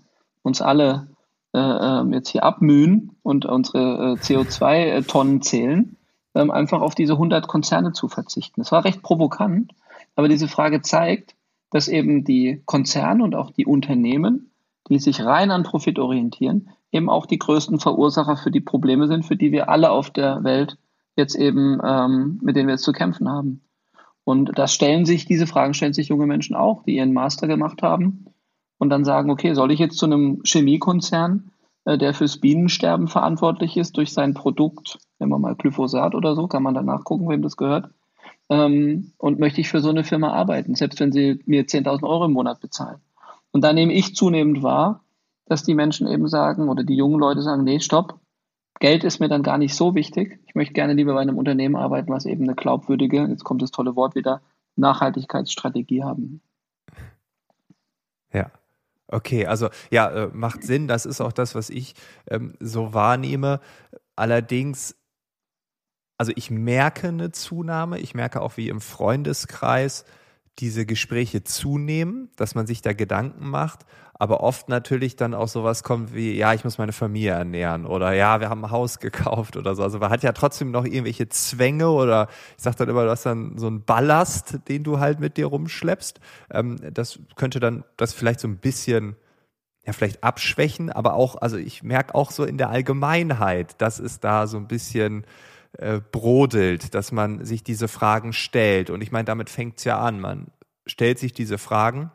uns 0.42 0.62
alle 0.62 1.08
äh, 1.52 1.58
ähm, 1.58 2.12
jetzt 2.12 2.28
hier 2.28 2.44
abmühen 2.44 3.16
und 3.22 3.46
unsere 3.46 4.18
äh, 4.18 4.20
CO2-Tonnen 4.20 5.40
zählen, 5.40 5.96
ähm, 6.34 6.50
einfach 6.50 6.80
auf 6.80 6.94
diese 6.94 7.14
100 7.14 7.48
Konzerne 7.48 7.92
zu 7.92 8.08
verzichten. 8.08 8.60
Das 8.60 8.70
war 8.70 8.84
recht 8.84 9.02
provokant, 9.02 9.72
aber 10.14 10.28
diese 10.28 10.48
Frage 10.48 10.82
zeigt, 10.82 11.34
dass 11.70 11.88
eben 11.88 12.24
die 12.24 12.62
Konzerne 12.66 13.24
und 13.24 13.34
auch 13.34 13.50
die 13.50 13.66
Unternehmen, 13.66 14.50
die 14.88 14.98
sich 14.98 15.24
rein 15.24 15.50
an 15.50 15.62
Profit 15.62 15.98
orientieren, 15.98 16.70
eben 16.92 17.10
auch 17.10 17.26
die 17.26 17.38
größten 17.38 17.80
Verursacher 17.80 18.36
für 18.36 18.50
die 18.50 18.60
Probleme 18.60 19.06
sind, 19.06 19.24
für 19.24 19.36
die 19.36 19.52
wir 19.52 19.68
alle 19.68 19.90
auf 19.90 20.10
der 20.10 20.44
Welt 20.44 20.78
jetzt 21.16 21.34
eben, 21.34 21.80
ähm, 21.84 22.38
mit 22.42 22.56
denen 22.56 22.68
wir 22.68 22.74
jetzt 22.74 22.84
zu 22.84 22.92
kämpfen 22.92 23.28
haben. 23.28 23.62
Und 24.24 24.58
das 24.58 24.74
stellen 24.74 25.06
sich, 25.06 25.24
diese 25.24 25.46
Fragen 25.46 25.74
stellen 25.74 25.94
sich 25.94 26.08
junge 26.08 26.26
Menschen 26.26 26.54
auch, 26.54 26.82
die 26.82 26.96
ihren 26.96 27.14
Master 27.14 27.46
gemacht 27.46 27.82
haben 27.82 28.27
und 28.78 28.90
dann 28.90 29.04
sagen, 29.04 29.30
okay, 29.30 29.54
soll 29.54 29.72
ich 29.72 29.78
jetzt 29.78 29.98
zu 29.98 30.06
einem 30.06 30.42
Chemiekonzern, 30.44 31.50
äh, 31.84 31.98
der 31.98 32.14
fürs 32.14 32.38
Bienensterben 32.38 33.08
verantwortlich 33.08 33.76
ist, 33.76 33.96
durch 33.96 34.12
sein 34.12 34.34
Produkt, 34.34 34.98
nehmen 35.18 35.32
wir 35.32 35.38
mal 35.38 35.54
Glyphosat 35.54 36.14
oder 36.14 36.34
so, 36.34 36.46
kann 36.46 36.62
man 36.62 36.74
dann 36.74 36.86
nachgucken, 36.86 37.28
wem 37.28 37.42
das 37.42 37.56
gehört, 37.56 37.90
ähm, 38.48 39.12
und 39.18 39.38
möchte 39.38 39.60
ich 39.60 39.68
für 39.68 39.80
so 39.80 39.90
eine 39.90 40.04
Firma 40.04 40.32
arbeiten, 40.32 40.74
selbst 40.74 41.00
wenn 41.00 41.12
sie 41.12 41.40
mir 41.46 41.66
10.000 41.66 42.04
Euro 42.08 42.24
im 42.26 42.32
Monat 42.32 42.60
bezahlen. 42.60 43.00
Und 43.50 43.62
da 43.62 43.72
nehme 43.72 43.92
ich 43.92 44.14
zunehmend 44.14 44.62
wahr, 44.62 45.04
dass 45.46 45.62
die 45.62 45.74
Menschen 45.74 46.06
eben 46.06 46.28
sagen 46.28 46.68
oder 46.68 46.84
die 46.84 46.96
jungen 46.96 47.18
Leute 47.18 47.42
sagen, 47.42 47.64
nee, 47.64 47.80
stopp, 47.80 48.20
Geld 48.80 49.02
ist 49.02 49.18
mir 49.18 49.28
dann 49.28 49.42
gar 49.42 49.58
nicht 49.58 49.74
so 49.74 49.94
wichtig. 49.94 50.38
Ich 50.46 50.54
möchte 50.54 50.72
gerne 50.72 50.92
lieber 50.92 51.14
bei 51.14 51.20
einem 51.20 51.36
Unternehmen 51.36 51.74
arbeiten, 51.74 52.12
was 52.12 52.26
eben 52.26 52.44
eine 52.44 52.54
glaubwürdige, 52.54 53.26
jetzt 53.26 53.44
kommt 53.44 53.62
das 53.62 53.72
tolle 53.72 53.96
Wort 53.96 54.14
wieder, 54.14 54.40
Nachhaltigkeitsstrategie 54.76 56.04
haben. 56.04 56.40
Ja. 58.32 58.50
Okay, 59.10 59.46
also 59.46 59.70
ja, 59.90 60.10
äh, 60.10 60.30
macht 60.32 60.62
Sinn. 60.62 60.86
Das 60.86 61.06
ist 61.06 61.20
auch 61.20 61.32
das, 61.32 61.54
was 61.54 61.70
ich 61.70 61.94
ähm, 62.30 62.54
so 62.60 62.92
wahrnehme. 62.92 63.60
Allerdings, 64.16 64.96
also 66.18 66.32
ich 66.36 66.50
merke 66.50 67.08
eine 67.08 67.32
Zunahme. 67.32 67.98
Ich 67.98 68.14
merke 68.14 68.42
auch, 68.42 68.56
wie 68.56 68.68
im 68.68 68.80
Freundeskreis 68.80 70.04
diese 70.58 70.84
Gespräche 70.84 71.42
zunehmen, 71.44 72.30
dass 72.36 72.54
man 72.54 72.66
sich 72.66 72.82
da 72.82 72.92
Gedanken 72.92 73.48
macht, 73.48 73.86
aber 74.18 74.40
oft 74.40 74.68
natürlich 74.68 75.14
dann 75.14 75.32
auch 75.32 75.46
sowas 75.46 75.84
kommt 75.84 76.12
wie, 76.12 76.36
ja, 76.36 76.52
ich 76.52 76.64
muss 76.64 76.78
meine 76.78 76.92
Familie 76.92 77.32
ernähren 77.32 77.86
oder 77.86 78.12
ja, 78.12 78.40
wir 78.40 78.50
haben 78.50 78.64
ein 78.64 78.70
Haus 78.70 78.98
gekauft 78.98 79.56
oder 79.56 79.74
so. 79.76 79.82
Also 79.84 80.00
man 80.00 80.10
hat 80.10 80.24
ja 80.24 80.32
trotzdem 80.32 80.72
noch 80.72 80.84
irgendwelche 80.84 81.28
Zwänge 81.28 81.88
oder 81.90 82.28
ich 82.56 82.62
sag 82.64 82.74
dann 82.76 82.88
immer, 82.88 83.04
du 83.04 83.10
hast 83.10 83.26
dann 83.26 83.56
so 83.56 83.68
einen 83.68 83.84
Ballast, 83.84 84.58
den 84.68 84.82
du 84.82 84.98
halt 84.98 85.20
mit 85.20 85.36
dir 85.36 85.46
rumschleppst. 85.46 86.18
Ähm, 86.50 86.78
das 86.92 87.20
könnte 87.36 87.60
dann 87.60 87.84
das 87.96 88.12
vielleicht 88.12 88.40
so 88.40 88.48
ein 88.48 88.58
bisschen 88.58 89.16
ja, 89.86 89.92
vielleicht 89.92 90.22
abschwächen, 90.22 90.90
aber 90.90 91.14
auch, 91.14 91.36
also 91.36 91.56
ich 91.56 91.82
merke 91.82 92.14
auch 92.14 92.30
so 92.30 92.44
in 92.44 92.58
der 92.58 92.68
Allgemeinheit, 92.68 93.80
dass 93.80 94.00
es 94.00 94.20
da 94.20 94.46
so 94.46 94.58
ein 94.58 94.66
bisschen 94.66 95.24
äh, 95.78 96.00
brodelt, 96.00 96.94
dass 96.94 97.12
man 97.12 97.44
sich 97.44 97.62
diese 97.62 97.88
Fragen 97.88 98.32
stellt. 98.32 98.90
Und 98.90 99.00
ich 99.00 99.12
meine, 99.12 99.24
damit 99.24 99.48
fängt 99.48 99.78
es 99.78 99.84
ja 99.84 99.98
an. 99.98 100.20
Man 100.20 100.48
stellt 100.86 101.18
sich 101.18 101.32
diese 101.32 101.56
Fragen. 101.56 102.10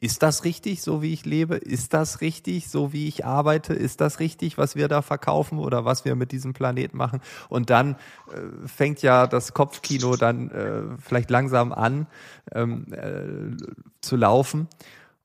Ist 0.00 0.22
das 0.22 0.44
richtig, 0.44 0.82
so 0.82 1.02
wie 1.02 1.12
ich 1.12 1.24
lebe? 1.24 1.56
Ist 1.56 1.92
das 1.92 2.20
richtig, 2.20 2.68
so 2.68 2.92
wie 2.92 3.08
ich 3.08 3.24
arbeite? 3.24 3.74
Ist 3.74 4.00
das 4.00 4.20
richtig, 4.20 4.56
was 4.56 4.76
wir 4.76 4.88
da 4.88 5.02
verkaufen 5.02 5.58
oder 5.58 5.84
was 5.84 6.04
wir 6.04 6.14
mit 6.14 6.30
diesem 6.32 6.52
Planet 6.52 6.94
machen? 6.94 7.20
Und 7.48 7.70
dann 7.70 7.96
äh, 8.32 8.66
fängt 8.66 9.02
ja 9.02 9.26
das 9.26 9.54
Kopfkino 9.54 10.16
dann 10.16 10.50
äh, 10.50 10.82
vielleicht 10.98 11.30
langsam 11.30 11.72
an 11.72 12.06
ähm, 12.52 12.86
äh, 12.92 13.56
zu 14.00 14.16
laufen. 14.16 14.68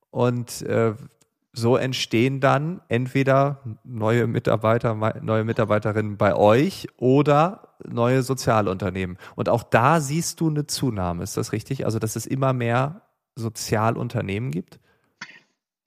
Und 0.09 0.61
äh, 0.63 0.93
so 1.53 1.77
entstehen 1.77 2.39
dann 2.39 2.81
entweder 2.87 3.59
neue 3.83 4.25
Mitarbeiter, 4.25 4.95
neue 5.21 5.43
Mitarbeiterinnen 5.43 6.17
bei 6.17 6.35
euch 6.35 6.87
oder 6.97 7.75
neue 7.87 8.23
Sozialunternehmen. 8.23 9.17
Und 9.35 9.49
auch 9.49 9.61
da 9.61 10.01
siehst 10.01 10.39
du 10.39 10.49
eine 10.49 10.65
Zunahme. 10.65 11.23
Ist 11.23 11.37
das 11.37 11.51
richtig? 11.51 11.85
Also, 11.85 11.99
dass 11.99 12.15
es 12.15 12.25
immer 12.25 12.53
mehr 12.53 13.01
Sozialunternehmen 13.35 14.51
gibt? 14.51 14.79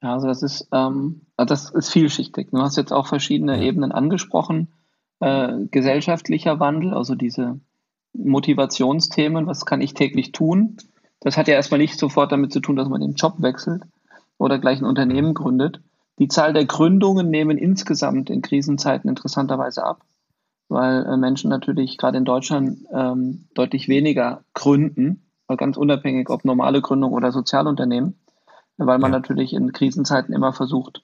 Ja, 0.03 0.15
also 0.15 0.26
das 0.26 0.43
ist, 0.43 0.69
ähm, 0.73 1.23
das 1.37 1.71
ist 1.71 1.91
vielschichtig. 1.91 2.49
Du 2.50 2.59
hast 2.59 2.76
jetzt 2.76 2.93
auch 2.93 3.07
verschiedene. 3.07 3.62
Ebenen 3.62 3.93
angesprochen. 3.93 4.69
Äh, 5.21 5.67
gesellschaftlicher 5.71 6.61
Wandel, 6.61 6.93
also 6.93 7.15
diese 7.15 7.59
Motivationsthemen, 8.12 9.47
was 9.47 9.65
kann 9.65 9.81
ich 9.81 9.95
täglich 9.95 10.33
tun? 10.33 10.76
Das 11.21 11.37
hat 11.37 11.49
ja 11.49 11.55
erstmal 11.55 11.79
nicht 11.79 11.99
sofort 11.99 12.33
damit 12.33 12.53
zu 12.53 12.61
tun, 12.61 12.76
dass 12.76 12.88
man 12.88 13.00
den 13.00 13.15
Job 13.15 13.37
wechselt, 13.38 13.83
oder 14.38 14.59
gleich 14.59 14.81
ein 14.81 14.85
Unternehmen 14.87 15.35
gründet. 15.35 15.81
Die 16.19 16.29
Zahl 16.29 16.53
der 16.53 16.65
Gründungen 16.65 17.31
nehmen 17.31 17.59
insgesamt 17.59 18.31
in 18.31 18.43
Krisenzeiten 18.43 19.09
interessanterweise 19.09 19.85
ab, 19.85 20.03
weil 20.69 21.05
äh, 21.05 21.17
Menschen 21.17 21.50
natürlich 21.50 21.99
gerade 21.99 22.19
in 22.19 22.25
Deutschland 22.25 22.79
ähm, 22.93 23.47
deutlich 23.55 23.88
weniger 23.88 24.45
gründen, 24.55 25.25
ganz 25.55 25.76
unabhängig 25.76 26.29
ob 26.31 26.45
normale 26.45 26.81
Gründung 26.81 27.12
oder 27.12 27.33
Sozialunternehmen, 27.33 28.17
weil 28.76 28.99
man 28.99 29.12
ja. 29.12 29.19
natürlich 29.19 29.53
in 29.53 29.73
Krisenzeiten 29.73 30.35
immer 30.35 30.53
versucht, 30.53 31.03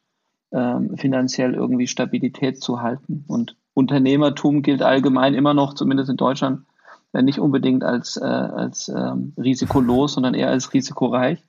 ähm, 0.53 0.97
finanziell 0.97 1.55
irgendwie 1.55 1.87
Stabilität 1.87 2.61
zu 2.63 2.83
halten. 2.83 3.25
Und 3.29 3.57
Unternehmertum 3.75 4.63
gilt 4.63 4.83
allgemein 4.83 5.35
immer 5.35 5.55
noch, 5.55 5.75
zumindest 5.75 6.11
in 6.11 6.17
Deutschland, 6.17 6.65
äh, 7.13 7.23
nicht 7.23 7.39
unbedingt 7.39 7.85
als, 7.85 8.17
äh, 8.17 8.25
als 8.25 8.89
ähm, 8.89 9.33
risikolos, 9.39 10.15
sondern 10.15 10.35
eher 10.35 10.49
als 10.49 10.73
risikoreich. 10.75 11.43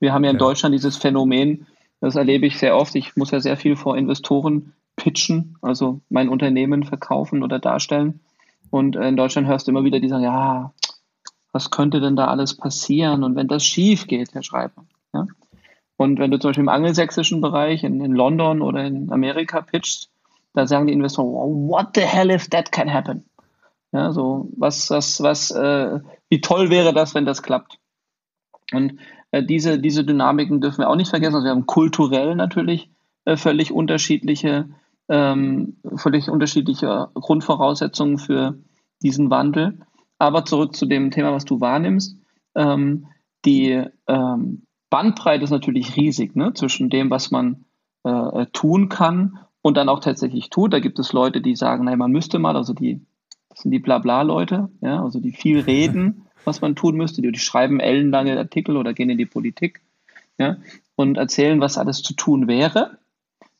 Wir 0.00 0.12
haben 0.12 0.24
ja 0.24 0.30
in 0.30 0.36
ja. 0.36 0.40
Deutschland 0.40 0.74
dieses 0.74 0.96
Phänomen, 0.96 1.66
das 2.00 2.16
erlebe 2.16 2.46
ich 2.46 2.58
sehr 2.58 2.76
oft. 2.76 2.94
Ich 2.94 3.16
muss 3.16 3.30
ja 3.30 3.40
sehr 3.40 3.56
viel 3.56 3.76
vor 3.76 3.96
Investoren 3.96 4.72
pitchen, 4.96 5.56
also 5.62 6.00
mein 6.08 6.28
Unternehmen 6.28 6.84
verkaufen 6.84 7.42
oder 7.42 7.58
darstellen. 7.58 8.20
Und 8.70 8.96
in 8.96 9.16
Deutschland 9.16 9.46
hörst 9.46 9.66
du 9.66 9.70
immer 9.70 9.84
wieder 9.84 10.00
die 10.00 10.08
sagen, 10.08 10.24
ja, 10.24 10.72
was 11.52 11.70
könnte 11.70 12.00
denn 12.00 12.16
da 12.16 12.26
alles 12.26 12.54
passieren? 12.54 13.24
Und 13.24 13.36
wenn 13.36 13.48
das 13.48 13.64
schief 13.64 14.06
geht, 14.06 14.34
Herr 14.34 14.42
Schreiber. 14.42 14.84
Ja? 15.12 15.26
Und 15.96 16.18
wenn 16.18 16.30
du 16.30 16.38
zum 16.38 16.50
Beispiel 16.50 16.64
im 16.64 16.68
angelsächsischen 16.68 17.40
Bereich 17.40 17.82
in, 17.84 18.00
in 18.00 18.12
London 18.12 18.62
oder 18.62 18.84
in 18.84 19.10
Amerika 19.10 19.60
pitchst, 19.60 20.10
da 20.54 20.66
sagen 20.66 20.86
die 20.86 20.92
Investoren, 20.92 21.28
oh, 21.28 21.68
what 21.68 21.88
the 21.94 22.02
hell 22.02 22.30
if 22.30 22.48
that 22.50 22.72
can 22.72 22.92
happen? 22.92 23.24
Ja, 23.92 24.12
so 24.12 24.48
was, 24.56 24.90
was, 24.90 25.22
was, 25.22 25.50
äh, 25.50 26.00
wie 26.28 26.40
toll 26.40 26.70
wäre 26.70 26.92
das, 26.92 27.14
wenn 27.14 27.24
das 27.24 27.42
klappt? 27.42 27.78
Und 28.72 28.98
äh, 29.30 29.42
diese, 29.42 29.78
diese 29.78 30.04
Dynamiken 30.04 30.60
dürfen 30.60 30.78
wir 30.78 30.90
auch 30.90 30.96
nicht 30.96 31.10
vergessen. 31.10 31.36
Also 31.36 31.46
wir 31.46 31.52
haben 31.52 31.66
kulturell 31.66 32.34
natürlich 32.34 32.90
äh, 33.24 33.36
völlig 33.36 33.72
unterschiedliche, 33.72 34.68
ähm, 35.08 35.76
völlig 35.96 36.28
unterschiedliche 36.28 37.08
Grundvoraussetzungen 37.14 38.18
für 38.18 38.58
diesen 39.02 39.30
Wandel. 39.30 39.80
Aber 40.18 40.44
zurück 40.44 40.74
zu 40.74 40.86
dem 40.86 41.10
Thema, 41.10 41.32
was 41.32 41.44
du 41.44 41.60
wahrnimmst. 41.60 42.18
Ähm, 42.54 43.06
die 43.44 43.84
ähm, 44.06 44.62
Bandbreite 44.90 45.44
ist 45.44 45.50
natürlich 45.50 45.96
riesig 45.96 46.34
ne? 46.34 46.52
zwischen 46.54 46.90
dem, 46.90 47.10
was 47.10 47.30
man 47.30 47.64
äh, 48.04 48.46
tun 48.52 48.88
kann 48.88 49.38
und 49.62 49.76
dann 49.76 49.88
auch 49.88 50.00
tatsächlich 50.00 50.50
tut. 50.50 50.72
Da 50.72 50.80
gibt 50.80 50.98
es 50.98 51.12
Leute, 51.12 51.40
die 51.40 51.54
sagen, 51.54 51.84
nein, 51.84 51.98
man 51.98 52.10
müsste 52.10 52.38
mal, 52.38 52.56
also 52.56 52.72
die, 52.72 53.00
das 53.48 53.60
sind 53.60 53.70
die 53.70 53.78
Blabla-Leute, 53.78 54.70
ja, 54.80 55.02
also 55.02 55.20
die 55.20 55.32
viel 55.32 55.60
reden 55.66 56.28
was 56.48 56.60
man 56.60 56.74
tun 56.74 56.96
müsste. 56.96 57.22
Die, 57.22 57.30
die 57.30 57.38
schreiben 57.38 57.78
ellenlange 57.78 58.36
Artikel 58.36 58.76
oder 58.76 58.92
gehen 58.94 59.10
in 59.10 59.18
die 59.18 59.26
Politik 59.26 59.80
ja, 60.38 60.56
und 60.96 61.16
erzählen, 61.16 61.60
was 61.60 61.78
alles 61.78 62.02
zu 62.02 62.14
tun 62.14 62.48
wäre. 62.48 62.98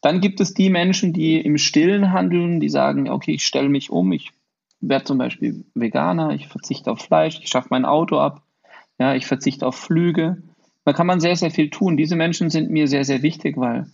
Dann 0.01 0.21
gibt 0.21 0.40
es 0.40 0.55
die 0.55 0.71
Menschen, 0.71 1.12
die 1.12 1.40
im 1.40 1.59
Stillen 1.59 2.12
handeln, 2.12 2.61
die 2.61 2.68
sagen, 2.68 3.09
okay, 3.09 3.33
ich 3.33 3.44
stelle 3.44 3.68
mich 3.68 3.90
um, 3.90 4.12
ich 4.12 4.31
werde 4.81 5.05
zum 5.05 5.19
Beispiel 5.19 5.64
Veganer, 5.75 6.31
ich 6.31 6.49
verzichte 6.49 6.91
auf 6.91 7.01
Fleisch, 7.01 7.38
ich 7.41 7.49
schaffe 7.49 7.69
mein 7.71 7.85
Auto 7.85 8.19
ab, 8.19 8.43
ja, 8.99 9.14
ich 9.14 9.27
verzichte 9.27 9.67
auf 9.67 9.77
Flüge. 9.77 10.43
Da 10.85 10.93
kann 10.93 11.07
man 11.07 11.21
sehr, 11.21 11.37
sehr 11.37 11.51
viel 11.51 11.71
tun. 11.71 11.97
Diese 11.97 12.17
Menschen 12.17 12.51
sind 12.51 12.71
mir 12.71 12.88
sehr, 12.88 13.05
sehr 13.05 13.23
wichtig, 13.23 13.57
weil 13.57 13.87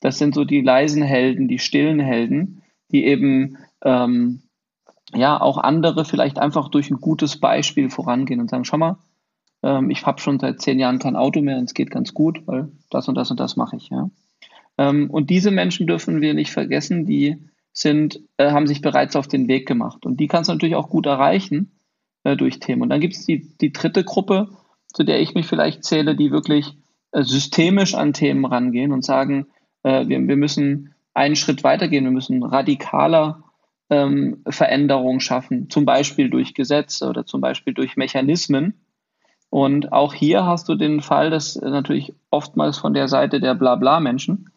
das 0.00 0.18
sind 0.18 0.34
so 0.34 0.44
die 0.44 0.60
leisen 0.60 1.02
Helden, 1.02 1.48
die 1.48 1.58
stillen 1.58 2.00
Helden, 2.00 2.62
die 2.90 3.04
eben 3.04 3.56
ähm, 3.82 4.42
ja 5.14 5.40
auch 5.40 5.58
andere 5.58 6.04
vielleicht 6.04 6.38
einfach 6.38 6.68
durch 6.68 6.90
ein 6.90 7.00
gutes 7.00 7.38
Beispiel 7.38 7.88
vorangehen 7.88 8.40
und 8.40 8.50
sagen, 8.50 8.64
schau 8.64 8.78
mal, 8.78 8.98
ähm, 9.62 9.90
ich 9.90 10.04
habe 10.04 10.20
schon 10.20 10.38
seit 10.38 10.60
zehn 10.60 10.78
Jahren 10.78 10.98
kein 10.98 11.16
Auto 11.16 11.40
mehr 11.40 11.58
und 11.58 11.64
es 11.64 11.74
geht 11.74 11.90
ganz 11.90 12.14
gut, 12.14 12.46
weil 12.46 12.70
das 12.90 13.08
und 13.08 13.14
das 13.14 13.30
und 13.30 13.40
das 13.40 13.56
mache 13.56 13.76
ich. 13.76 13.88
Ja. 13.90 14.10
Ähm, 14.78 15.10
und 15.10 15.30
diese 15.30 15.50
Menschen 15.50 15.86
dürfen 15.86 16.20
wir 16.20 16.34
nicht 16.34 16.50
vergessen, 16.50 17.06
die 17.06 17.38
sind, 17.72 18.20
äh, 18.36 18.50
haben 18.50 18.66
sich 18.66 18.82
bereits 18.82 19.16
auf 19.16 19.28
den 19.28 19.48
Weg 19.48 19.66
gemacht. 19.66 20.04
Und 20.04 20.18
die 20.18 20.28
kannst 20.28 20.48
du 20.48 20.52
natürlich 20.52 20.76
auch 20.76 20.90
gut 20.90 21.06
erreichen 21.06 21.72
äh, 22.24 22.36
durch 22.36 22.60
Themen. 22.60 22.82
Und 22.82 22.90
dann 22.90 23.00
gibt 23.00 23.14
es 23.14 23.24
die, 23.24 23.56
die 23.60 23.72
dritte 23.72 24.04
Gruppe, 24.04 24.48
zu 24.92 25.04
der 25.04 25.20
ich 25.20 25.34
mich 25.34 25.46
vielleicht 25.46 25.84
zähle, 25.84 26.14
die 26.14 26.30
wirklich 26.30 26.76
äh, 27.12 27.22
systemisch 27.22 27.94
an 27.94 28.12
Themen 28.12 28.44
rangehen 28.44 28.92
und 28.92 29.04
sagen, 29.04 29.46
äh, 29.82 30.06
wir, 30.06 30.26
wir 30.26 30.36
müssen 30.36 30.94
einen 31.14 31.36
Schritt 31.36 31.64
weitergehen, 31.64 32.04
wir 32.04 32.10
müssen 32.10 32.42
radikaler 32.42 33.42
ähm, 33.90 34.42
Veränderungen 34.48 35.20
schaffen, 35.20 35.68
zum 35.68 35.84
Beispiel 35.84 36.30
durch 36.30 36.54
Gesetze 36.54 37.06
oder 37.08 37.26
zum 37.26 37.40
Beispiel 37.40 37.74
durch 37.74 37.96
Mechanismen. 37.96 38.74
Und 39.50 39.92
auch 39.92 40.14
hier 40.14 40.46
hast 40.46 40.68
du 40.70 40.74
den 40.74 41.02
Fall, 41.02 41.28
dass 41.28 41.56
natürlich 41.56 42.14
oftmals 42.30 42.78
von 42.78 42.94
der 42.94 43.08
Seite 43.08 43.38
der 43.38 43.54
Blabla-Menschen 43.54 44.50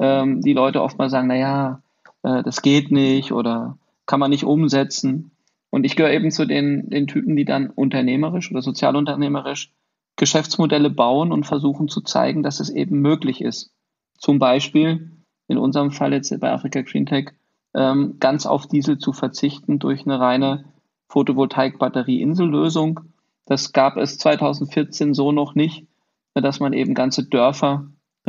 ähm, 0.00 0.40
die 0.40 0.54
Leute 0.54 0.82
oftmals 0.82 1.12
sagen, 1.12 1.28
naja, 1.28 1.82
äh, 2.22 2.42
das 2.42 2.62
geht 2.62 2.90
nicht 2.90 3.32
oder 3.32 3.78
kann 4.06 4.20
man 4.20 4.30
nicht 4.30 4.44
umsetzen. 4.44 5.32
Und 5.70 5.84
ich 5.84 5.96
gehöre 5.96 6.12
eben 6.12 6.30
zu 6.30 6.46
den, 6.46 6.90
den 6.90 7.06
Typen, 7.06 7.36
die 7.36 7.44
dann 7.44 7.70
unternehmerisch 7.70 8.50
oder 8.50 8.62
sozialunternehmerisch 8.62 9.72
Geschäftsmodelle 10.16 10.90
bauen 10.90 11.32
und 11.32 11.46
versuchen 11.46 11.88
zu 11.88 12.00
zeigen, 12.00 12.42
dass 12.42 12.60
es 12.60 12.70
eben 12.70 13.00
möglich 13.00 13.40
ist. 13.40 13.72
Zum 14.18 14.38
Beispiel 14.38 15.12
in 15.48 15.58
unserem 15.58 15.92
Fall 15.92 16.12
jetzt 16.12 16.38
bei 16.40 16.52
Afrika 16.52 16.82
Green 16.82 17.06
Tech 17.06 17.30
ähm, 17.74 18.16
ganz 18.18 18.46
auf 18.46 18.66
Diesel 18.66 18.98
zu 18.98 19.12
verzichten 19.12 19.78
durch 19.78 20.04
eine 20.04 20.20
reine 20.20 20.64
Photovoltaik-Batterie-Insellösung. 21.08 23.00
Das 23.46 23.72
gab 23.72 23.96
es 23.96 24.18
2014 24.18 25.14
so 25.14 25.32
noch 25.32 25.54
nicht, 25.54 25.86
dass 26.34 26.60
man 26.60 26.72
eben 26.72 26.94
ganze 26.94 27.24
Dörfer 27.24 27.86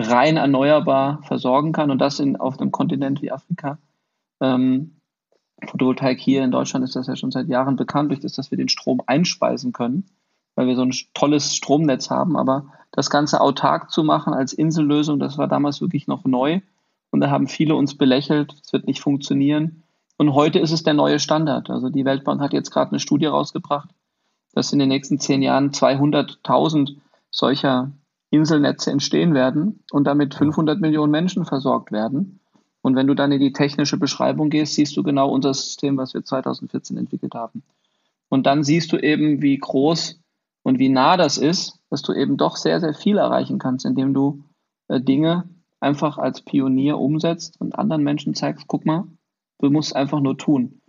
rein 0.09 0.37
erneuerbar 0.37 1.21
versorgen 1.23 1.71
kann 1.71 1.91
und 1.91 1.99
das 1.99 2.19
in, 2.19 2.35
auf 2.37 2.59
einem 2.59 2.71
Kontinent 2.71 3.21
wie 3.21 3.31
Afrika. 3.31 3.77
Ähm, 4.41 4.95
Photovoltaik 5.65 6.19
hier 6.19 6.43
in 6.43 6.51
Deutschland 6.51 6.83
ist 6.83 6.95
das 6.95 7.07
ja 7.07 7.15
schon 7.15 7.31
seit 7.31 7.47
Jahren 7.47 7.75
bekannt, 7.75 8.09
durch 8.09 8.19
das, 8.19 8.33
dass 8.33 8.51
wir 8.51 8.57
den 8.57 8.69
Strom 8.69 9.01
einspeisen 9.05 9.73
können, 9.73 10.05
weil 10.55 10.67
wir 10.67 10.75
so 10.75 10.81
ein 10.81 10.93
tolles 11.13 11.55
Stromnetz 11.55 12.09
haben. 12.09 12.35
Aber 12.35 12.65
das 12.91 13.09
Ganze 13.09 13.41
autark 13.41 13.91
zu 13.91 14.03
machen 14.03 14.33
als 14.33 14.53
Insellösung, 14.53 15.19
das 15.19 15.37
war 15.37 15.47
damals 15.47 15.81
wirklich 15.81 16.07
noch 16.07 16.25
neu. 16.25 16.61
Und 17.11 17.19
da 17.19 17.29
haben 17.29 17.47
viele 17.47 17.75
uns 17.75 17.95
belächelt, 17.95 18.55
es 18.63 18.73
wird 18.73 18.87
nicht 18.87 19.01
funktionieren. 19.01 19.83
Und 20.17 20.33
heute 20.33 20.59
ist 20.59 20.71
es 20.71 20.83
der 20.83 20.93
neue 20.93 21.19
Standard. 21.19 21.69
Also 21.69 21.89
die 21.89 22.05
Weltbank 22.05 22.41
hat 22.41 22.53
jetzt 22.53 22.71
gerade 22.71 22.91
eine 22.91 22.99
Studie 22.99 23.25
rausgebracht, 23.25 23.89
dass 24.53 24.73
in 24.73 24.79
den 24.79 24.89
nächsten 24.89 25.19
zehn 25.19 25.41
Jahren 25.41 25.71
200.000 25.71 26.97
solcher 27.31 27.91
Inselnetze 28.31 28.91
entstehen 28.91 29.33
werden 29.33 29.83
und 29.91 30.05
damit 30.05 30.33
500 30.33 30.79
Millionen 30.79 31.11
Menschen 31.11 31.45
versorgt 31.45 31.91
werden. 31.91 32.39
Und 32.81 32.95
wenn 32.95 33.05
du 33.05 33.13
dann 33.13 33.31
in 33.31 33.39
die 33.39 33.53
technische 33.53 33.97
Beschreibung 33.97 34.49
gehst, 34.49 34.73
siehst 34.73 34.97
du 34.97 35.03
genau 35.03 35.29
unser 35.29 35.53
System, 35.53 35.97
was 35.97 36.13
wir 36.13 36.23
2014 36.23 36.97
entwickelt 36.97 37.35
haben. 37.35 37.61
Und 38.29 38.47
dann 38.47 38.63
siehst 38.63 38.91
du 38.91 38.97
eben, 38.97 39.41
wie 39.41 39.57
groß 39.57 40.19
und 40.63 40.79
wie 40.79 40.89
nah 40.89 41.17
das 41.17 41.37
ist, 41.37 41.79
dass 41.89 42.01
du 42.01 42.13
eben 42.13 42.37
doch 42.37 42.55
sehr, 42.55 42.79
sehr 42.79 42.93
viel 42.93 43.17
erreichen 43.17 43.59
kannst, 43.59 43.85
indem 43.85 44.13
du 44.13 44.43
äh, 44.87 45.01
Dinge 45.01 45.43
einfach 45.81 46.17
als 46.17 46.41
Pionier 46.41 46.97
umsetzt 46.97 47.59
und 47.59 47.77
anderen 47.77 48.03
Menschen 48.03 48.33
zeigst, 48.33 48.67
guck 48.67 48.85
mal, 48.85 49.05
du 49.59 49.69
musst 49.69 49.95
einfach 49.95 50.21
nur 50.21 50.37
tun. 50.37 50.81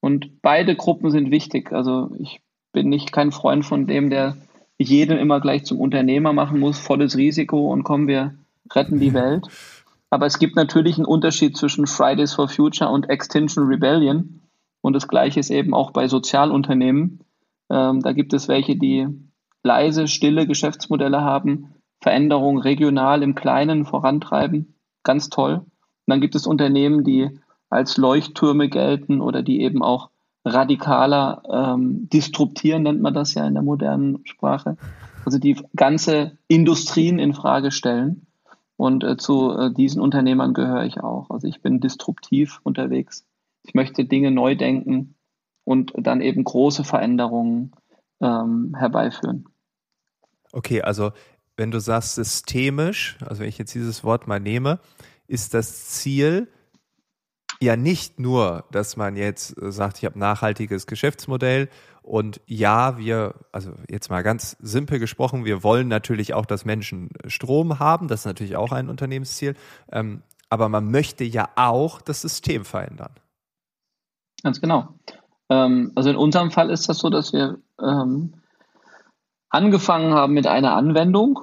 Und 0.00 0.42
beide 0.42 0.76
Gruppen 0.76 1.10
sind 1.10 1.30
wichtig. 1.30 1.72
Also 1.72 2.10
ich 2.18 2.42
bin 2.72 2.88
nicht 2.88 3.12
kein 3.12 3.32
Freund 3.32 3.64
von 3.64 3.86
dem, 3.86 4.10
der 4.10 4.36
jeden 4.88 5.18
immer 5.18 5.40
gleich 5.40 5.64
zum 5.64 5.78
Unternehmer 5.78 6.32
machen 6.32 6.58
muss, 6.58 6.78
volles 6.78 7.16
Risiko 7.16 7.70
und 7.70 7.84
kommen 7.84 8.08
wir 8.08 8.34
retten 8.72 8.98
die 8.98 9.12
Welt. 9.14 9.46
Aber 10.08 10.26
es 10.26 10.38
gibt 10.38 10.56
natürlich 10.56 10.96
einen 10.96 11.06
Unterschied 11.06 11.56
zwischen 11.56 11.86
Fridays 11.86 12.34
for 12.34 12.48
Future 12.48 12.90
und 12.90 13.08
Extinction 13.08 13.64
Rebellion. 13.64 14.40
Und 14.80 14.94
das 14.94 15.06
Gleiche 15.06 15.38
ist 15.38 15.50
eben 15.50 15.74
auch 15.74 15.92
bei 15.92 16.08
Sozialunternehmen. 16.08 17.20
Ähm, 17.70 18.00
da 18.00 18.12
gibt 18.12 18.32
es 18.32 18.48
welche, 18.48 18.76
die 18.76 19.06
leise, 19.62 20.08
stille 20.08 20.46
Geschäftsmodelle 20.46 21.20
haben, 21.20 21.74
Veränderungen 22.00 22.60
regional 22.60 23.22
im 23.22 23.34
Kleinen 23.34 23.84
vorantreiben. 23.84 24.74
Ganz 25.04 25.28
toll. 25.28 25.56
Und 25.56 25.66
dann 26.06 26.20
gibt 26.20 26.34
es 26.34 26.46
Unternehmen, 26.46 27.04
die 27.04 27.38
als 27.68 27.98
Leuchttürme 27.98 28.68
gelten 28.68 29.20
oder 29.20 29.42
die 29.42 29.60
eben 29.60 29.82
auch 29.82 30.10
radikaler 30.44 31.42
ähm, 31.50 32.08
disruptieren, 32.08 32.82
nennt 32.82 33.00
man 33.00 33.14
das 33.14 33.34
ja 33.34 33.46
in 33.46 33.54
der 33.54 33.62
modernen 33.62 34.20
Sprache. 34.24 34.76
Also 35.24 35.38
die 35.38 35.56
ganze 35.76 36.38
Industrien 36.48 37.18
in 37.18 37.34
Frage 37.34 37.70
stellen. 37.70 38.26
Und 38.76 39.04
äh, 39.04 39.18
zu 39.18 39.52
äh, 39.52 39.72
diesen 39.72 40.00
Unternehmern 40.00 40.54
gehöre 40.54 40.84
ich 40.84 41.00
auch. 41.00 41.28
Also 41.28 41.46
ich 41.46 41.60
bin 41.60 41.80
disruptiv 41.80 42.60
unterwegs. 42.62 43.26
Ich 43.62 43.74
möchte 43.74 44.06
Dinge 44.06 44.30
neu 44.30 44.56
denken 44.56 45.14
und 45.64 45.92
dann 45.96 46.22
eben 46.22 46.44
große 46.44 46.84
Veränderungen 46.84 47.72
ähm, 48.22 48.74
herbeiführen. 48.78 49.44
Okay, 50.52 50.80
also 50.80 51.12
wenn 51.56 51.70
du 51.70 51.78
sagst 51.78 52.14
systemisch, 52.14 53.18
also 53.26 53.42
wenn 53.42 53.48
ich 53.48 53.58
jetzt 53.58 53.74
dieses 53.74 54.02
Wort 54.02 54.26
mal 54.26 54.40
nehme, 54.40 54.80
ist 55.26 55.52
das 55.52 55.88
Ziel 55.88 56.48
ja 57.60 57.76
nicht 57.76 58.18
nur, 58.18 58.64
dass 58.70 58.96
man 58.96 59.16
jetzt 59.16 59.60
äh, 59.60 59.70
sagt, 59.70 59.98
ich 59.98 60.04
habe 60.04 60.18
nachhaltiges 60.18 60.86
Geschäftsmodell 60.86 61.68
und 62.02 62.40
ja, 62.46 62.96
wir, 62.98 63.34
also 63.52 63.72
jetzt 63.88 64.10
mal 64.10 64.22
ganz 64.22 64.56
simpel 64.60 64.98
gesprochen, 64.98 65.44
wir 65.44 65.62
wollen 65.62 65.88
natürlich 65.88 66.34
auch, 66.34 66.46
dass 66.46 66.64
Menschen 66.64 67.10
Strom 67.26 67.78
haben, 67.78 68.08
das 68.08 68.20
ist 68.20 68.26
natürlich 68.26 68.56
auch 68.56 68.72
ein 68.72 68.88
Unternehmensziel, 68.88 69.54
ähm, 69.92 70.22
aber 70.48 70.68
man 70.68 70.90
möchte 70.90 71.24
ja 71.24 71.48
auch 71.56 72.00
das 72.00 72.22
System 72.22 72.64
verändern. 72.64 73.12
Ganz 74.42 74.60
genau. 74.60 74.88
Ähm, 75.50 75.92
also 75.94 76.10
in 76.10 76.16
unserem 76.16 76.50
Fall 76.50 76.70
ist 76.70 76.88
das 76.88 76.98
so, 76.98 77.10
dass 77.10 77.32
wir 77.32 77.58
ähm, 77.80 78.34
angefangen 79.50 80.14
haben 80.14 80.32
mit 80.32 80.46
einer 80.46 80.74
Anwendung, 80.74 81.40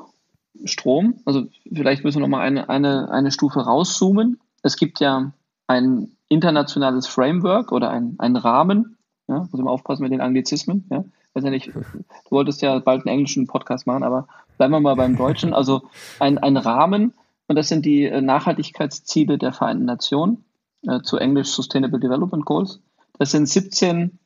Strom. 0.65 1.21
Also 1.25 1.47
vielleicht 1.71 2.03
müssen 2.03 2.17
wir 2.17 2.27
nochmal 2.27 2.41
eine, 2.41 2.67
eine, 2.67 3.11
eine 3.11 3.31
Stufe 3.31 3.59
rauszoomen. 3.59 4.39
Es 4.63 4.75
gibt 4.75 4.99
ja 4.99 5.31
ein 5.67 6.11
internationales 6.29 7.07
Framework 7.07 7.71
oder 7.71 7.89
ein, 7.89 8.15
ein 8.17 8.35
Rahmen. 8.35 8.97
Ja, 9.27 9.47
muss 9.51 9.59
immer 9.59 9.71
aufpassen 9.71 10.03
mit 10.03 10.11
den 10.11 10.21
Anglizismen. 10.21 10.85
Ja. 10.89 11.03
Weiß 11.33 11.43
ja 11.43 11.49
nicht, 11.49 11.67
du 11.67 11.83
wolltest 12.31 12.61
ja 12.61 12.79
bald 12.79 13.05
einen 13.05 13.13
englischen 13.13 13.45
Podcast 13.45 13.85
machen, 13.85 14.03
aber 14.03 14.27
bleiben 14.57 14.73
wir 14.73 14.79
mal 14.79 14.95
beim 14.95 15.17
Deutschen. 15.17 15.53
Also 15.53 15.83
ein, 16.19 16.37
ein 16.37 16.57
Rahmen, 16.57 17.13
und 17.47 17.55
das 17.55 17.67
sind 17.67 17.85
die 17.85 18.05
äh, 18.05 18.21
Nachhaltigkeitsziele 18.21 19.37
der 19.37 19.53
Vereinten 19.53 19.85
Nationen, 19.85 20.45
äh, 20.87 21.01
zu 21.01 21.17
Englisch 21.17 21.49
Sustainable 21.49 21.99
Development 21.99 22.45
Goals. 22.45 22.79
Das 23.19 23.31
sind 23.31 23.47
17 23.47 24.19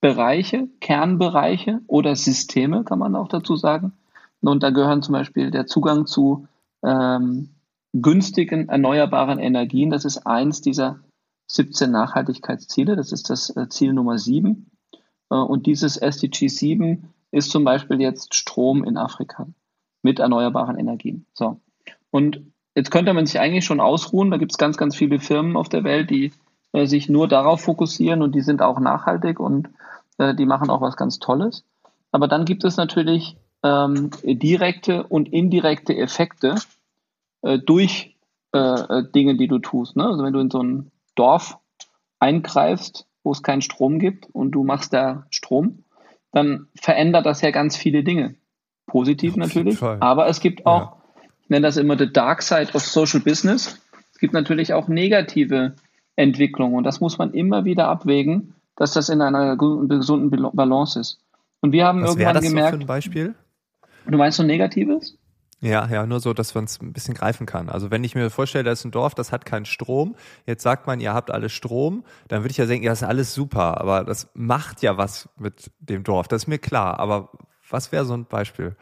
Bereiche, 0.00 0.68
Kernbereiche 0.80 1.80
oder 1.86 2.14
Systeme, 2.14 2.84
kann 2.84 2.98
man 2.98 3.16
auch 3.16 3.28
dazu 3.28 3.56
sagen. 3.56 3.92
Und 4.40 4.62
da 4.62 4.70
gehören 4.70 5.02
zum 5.02 5.14
Beispiel 5.14 5.50
der 5.50 5.66
Zugang 5.66 6.06
zu 6.06 6.46
ähm, 6.84 7.50
günstigen 7.92 8.68
erneuerbaren 8.68 9.38
Energien. 9.38 9.90
Das 9.90 10.04
ist 10.04 10.26
eins 10.26 10.60
dieser 10.60 11.00
17 11.48 11.90
Nachhaltigkeitsziele. 11.90 12.96
Das 12.96 13.12
ist 13.12 13.30
das 13.30 13.54
äh, 13.56 13.68
Ziel 13.68 13.92
Nummer 13.92 14.18
7. 14.18 14.70
Äh, 15.30 15.34
und 15.34 15.66
dieses 15.66 15.96
SDG 15.96 16.48
7 16.48 17.08
ist 17.30 17.50
zum 17.50 17.64
Beispiel 17.64 18.00
jetzt 18.00 18.34
Strom 18.34 18.84
in 18.84 18.96
Afrika 18.96 19.46
mit 20.02 20.18
erneuerbaren 20.18 20.78
Energien. 20.78 21.26
So. 21.32 21.60
Und 22.10 22.42
jetzt 22.74 22.90
könnte 22.90 23.12
man 23.12 23.26
sich 23.26 23.40
eigentlich 23.40 23.64
schon 23.64 23.80
ausruhen. 23.80 24.30
Da 24.30 24.36
gibt 24.36 24.52
es 24.52 24.58
ganz, 24.58 24.76
ganz 24.76 24.94
viele 24.94 25.18
Firmen 25.18 25.56
auf 25.56 25.68
der 25.68 25.84
Welt, 25.84 26.10
die 26.10 26.32
äh, 26.72 26.86
sich 26.86 27.08
nur 27.08 27.28
darauf 27.28 27.62
fokussieren 27.62 28.22
und 28.22 28.34
die 28.34 28.42
sind 28.42 28.62
auch 28.62 28.80
nachhaltig 28.80 29.40
und 29.40 29.70
die 30.20 30.46
machen 30.46 30.68
auch 30.68 30.80
was 30.80 30.96
ganz 30.96 31.20
Tolles. 31.20 31.64
Aber 32.10 32.26
dann 32.26 32.44
gibt 32.44 32.64
es 32.64 32.76
natürlich 32.76 33.36
ähm, 33.62 34.10
direkte 34.24 35.04
und 35.04 35.32
indirekte 35.32 35.96
Effekte 35.96 36.56
äh, 37.42 37.58
durch 37.58 38.16
äh, 38.54 38.58
äh, 38.58 39.04
Dinge, 39.14 39.36
die 39.36 39.48
du 39.48 39.58
tust. 39.58 39.96
Ne? 39.96 40.06
Also 40.06 40.24
wenn 40.24 40.32
du 40.32 40.40
in 40.40 40.50
so 40.50 40.62
ein 40.62 40.90
Dorf 41.14 41.58
eingreifst, 42.18 43.06
wo 43.22 43.32
es 43.32 43.42
keinen 43.42 43.62
Strom 43.62 43.98
gibt 43.98 44.26
und 44.32 44.52
du 44.52 44.64
machst 44.64 44.92
da 44.92 45.26
Strom, 45.30 45.84
dann 46.32 46.68
verändert 46.74 47.26
das 47.26 47.40
ja 47.42 47.50
ganz 47.50 47.76
viele 47.76 48.02
Dinge. 48.02 48.36
Positiv 48.86 49.36
natürlich, 49.36 49.82
aber 49.82 50.28
es 50.28 50.40
gibt 50.40 50.64
auch, 50.64 50.80
ja. 50.80 51.24
ich 51.42 51.50
nenne 51.50 51.66
das 51.66 51.76
immer 51.76 51.98
the 51.98 52.10
dark 52.10 52.40
side 52.40 52.72
of 52.72 52.82
social 52.82 53.20
business. 53.20 53.78
Es 54.12 54.18
gibt 54.18 54.32
natürlich 54.32 54.72
auch 54.72 54.88
negative 54.88 55.74
Entwicklungen 56.16 56.74
und 56.74 56.84
das 56.84 57.00
muss 57.00 57.18
man 57.18 57.34
immer 57.34 57.66
wieder 57.66 57.88
abwägen, 57.88 58.54
dass 58.76 58.92
das 58.92 59.10
in 59.10 59.20
einer 59.20 59.58
gesunden 59.58 60.30
Balance 60.54 60.98
ist. 60.98 61.20
Und 61.60 61.72
wir 61.72 61.84
haben 61.84 62.02
Was 62.02 62.10
irgendwann 62.12 62.34
das 62.34 62.44
gemerkt. 62.44 62.70
So 62.70 62.76
für 62.78 62.84
ein 62.84 62.86
Beispiel? 62.86 63.34
Du 64.06 64.16
meinst 64.16 64.38
so 64.38 64.42
Negatives? 64.42 65.18
Ja, 65.60 65.88
ja, 65.90 66.06
nur 66.06 66.20
so, 66.20 66.34
dass 66.34 66.54
man 66.54 66.64
es 66.64 66.80
ein 66.80 66.92
bisschen 66.92 67.14
greifen 67.14 67.44
kann. 67.44 67.68
Also 67.68 67.90
wenn 67.90 68.04
ich 68.04 68.14
mir 68.14 68.30
vorstelle, 68.30 68.62
da 68.62 68.70
ist 68.70 68.84
ein 68.84 68.92
Dorf, 68.92 69.14
das 69.14 69.32
hat 69.32 69.44
keinen 69.44 69.64
Strom. 69.64 70.14
Jetzt 70.46 70.62
sagt 70.62 70.86
man, 70.86 71.00
ihr 71.00 71.12
habt 71.12 71.32
alle 71.32 71.48
Strom, 71.48 72.04
dann 72.28 72.42
würde 72.42 72.52
ich 72.52 72.58
ja 72.58 72.66
denken, 72.66 72.84
ja, 72.84 72.92
das 72.92 73.02
ist 73.02 73.08
alles 73.08 73.34
super, 73.34 73.80
aber 73.80 74.04
das 74.04 74.28
macht 74.34 74.82
ja 74.82 74.96
was 74.96 75.28
mit 75.36 75.72
dem 75.80 76.04
Dorf. 76.04 76.28
Das 76.28 76.44
ist 76.44 76.46
mir 76.46 76.58
klar. 76.58 77.00
Aber 77.00 77.30
was 77.68 77.90
wäre 77.90 78.04
so 78.04 78.14
ein 78.14 78.26
Beispiel? 78.26 78.76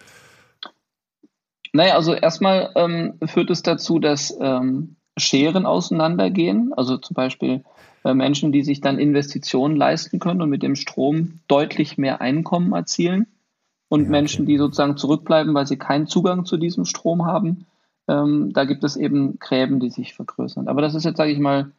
Naja, 1.72 1.94
also 1.94 2.12
erstmal 2.12 2.72
ähm, 2.76 3.18
führt 3.24 3.50
es 3.50 3.62
dazu, 3.62 3.98
dass 3.98 4.36
ähm, 4.38 4.96
Scheren 5.16 5.64
auseinandergehen. 5.64 6.74
Also 6.76 6.98
zum 6.98 7.14
Beispiel 7.14 7.64
äh, 8.04 8.12
Menschen, 8.12 8.52
die 8.52 8.62
sich 8.62 8.82
dann 8.82 8.98
Investitionen 8.98 9.76
leisten 9.76 10.18
können 10.18 10.42
und 10.42 10.50
mit 10.50 10.62
dem 10.62 10.76
Strom 10.76 11.40
deutlich 11.48 11.96
mehr 11.96 12.20
Einkommen 12.20 12.74
erzielen 12.74 13.26
und 13.88 14.04
ja, 14.04 14.08
Menschen, 14.10 14.46
die 14.46 14.58
sozusagen 14.58 14.96
zurückbleiben, 14.96 15.54
weil 15.54 15.66
sie 15.66 15.76
keinen 15.76 16.06
Zugang 16.06 16.44
zu 16.44 16.56
diesem 16.56 16.84
Strom 16.84 17.24
haben. 17.26 17.66
Ähm, 18.08 18.52
da 18.52 18.64
gibt 18.64 18.84
es 18.84 18.96
eben 18.96 19.38
Gräben, 19.38 19.80
die 19.80 19.90
sich 19.90 20.14
vergrößern. 20.14 20.68
Aber 20.68 20.82
das 20.82 20.94
ist 20.94 21.04
jetzt, 21.04 21.16
sage 21.16 21.32
ich 21.32 21.38
mal, 21.38 21.72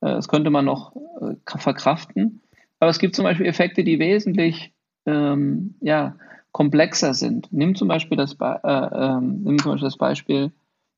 äh, 0.00 0.08
das 0.08 0.28
könnte 0.28 0.50
man 0.50 0.64
noch 0.64 0.94
äh, 1.20 1.34
verkraften. 1.58 2.40
Aber 2.80 2.90
es 2.90 2.98
gibt 2.98 3.16
zum 3.16 3.24
Beispiel 3.24 3.46
Effekte, 3.46 3.84
die 3.84 3.98
wesentlich 3.98 4.72
ähm, 5.06 5.74
ja, 5.80 6.16
komplexer 6.52 7.14
sind. 7.14 7.48
Nimm 7.52 7.74
zum 7.74 7.88
Beispiel 7.88 8.16
das, 8.16 8.34
Be 8.34 8.60
äh, 8.62 8.68
ähm, 8.68 9.42
nimm 9.42 9.58
zum 9.58 9.72
Beispiel 9.72 9.88
das 9.88 9.96
Beispiel, 9.96 10.52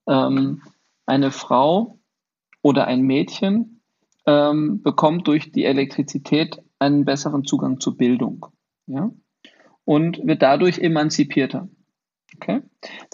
ähm, 0.06 0.62
eine 1.06 1.30
Frau 1.30 1.98
oder 2.62 2.86
ein 2.86 3.02
Mädchen 3.02 3.80
ähm, 4.26 4.82
bekommt 4.82 5.28
durch 5.28 5.52
die 5.52 5.64
Elektrizität 5.64 6.62
einen 6.78 7.04
besseren 7.04 7.44
Zugang 7.44 7.80
zur 7.80 7.96
Bildung. 7.96 8.46
Ja? 8.86 9.10
Und 9.86 10.26
wird 10.26 10.42
dadurch 10.42 10.78
emanzipierter. 10.80 11.68
Okay? 12.34 12.60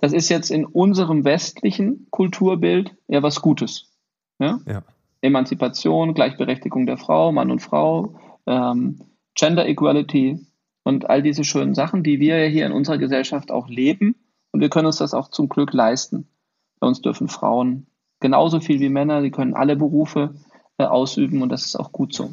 Das 0.01 0.13
ist 0.13 0.29
jetzt 0.29 0.51
in 0.51 0.65
unserem 0.65 1.25
westlichen 1.25 2.09
Kulturbild 2.11 2.97
ja 3.07 3.23
was 3.23 3.41
Gutes. 3.41 3.93
Ja? 4.41 4.59
ja. 4.67 4.83
Emanzipation, 5.21 6.15
Gleichberechtigung 6.15 6.87
der 6.87 6.97
Frau, 6.97 7.31
Mann 7.31 7.53
und 7.53 7.61
Frau, 7.61 8.17
ähm, 8.47 9.01
Gender 9.37 9.69
Equality 9.69 10.45
und 10.83 11.09
all 11.09 11.23
diese 11.23 11.45
schönen 11.45 11.75
Sachen, 11.75 12.03
die 12.03 12.19
wir 12.19 12.43
ja 12.43 12.49
hier 12.49 12.67
in 12.67 12.73
unserer 12.73 12.99
Gesellschaft 12.99 13.53
auch 13.53 13.69
leben. 13.69 14.17
Und 14.51 14.61
wir 14.61 14.69
können 14.69 14.87
uns 14.87 14.97
das 14.97 15.15
auch 15.15 15.29
zum 15.29 15.49
Glück 15.49 15.73
leisten. 15.73 16.27
Bei 16.81 16.89
uns 16.89 17.01
dürfen 17.01 17.29
Frauen 17.29 17.87
genauso 18.19 18.61
viel 18.61 18.81
wie 18.81 18.89
Männer, 18.89 19.23
sie 19.23 19.31
können 19.31 19.55
alle 19.55 19.77
Berufe 19.77 20.35
äh, 20.79 20.85
ausüben 20.85 21.43
und 21.43 21.51
das 21.51 21.67
ist 21.67 21.77
auch 21.77 21.93
gut 21.93 22.15
so. 22.15 22.33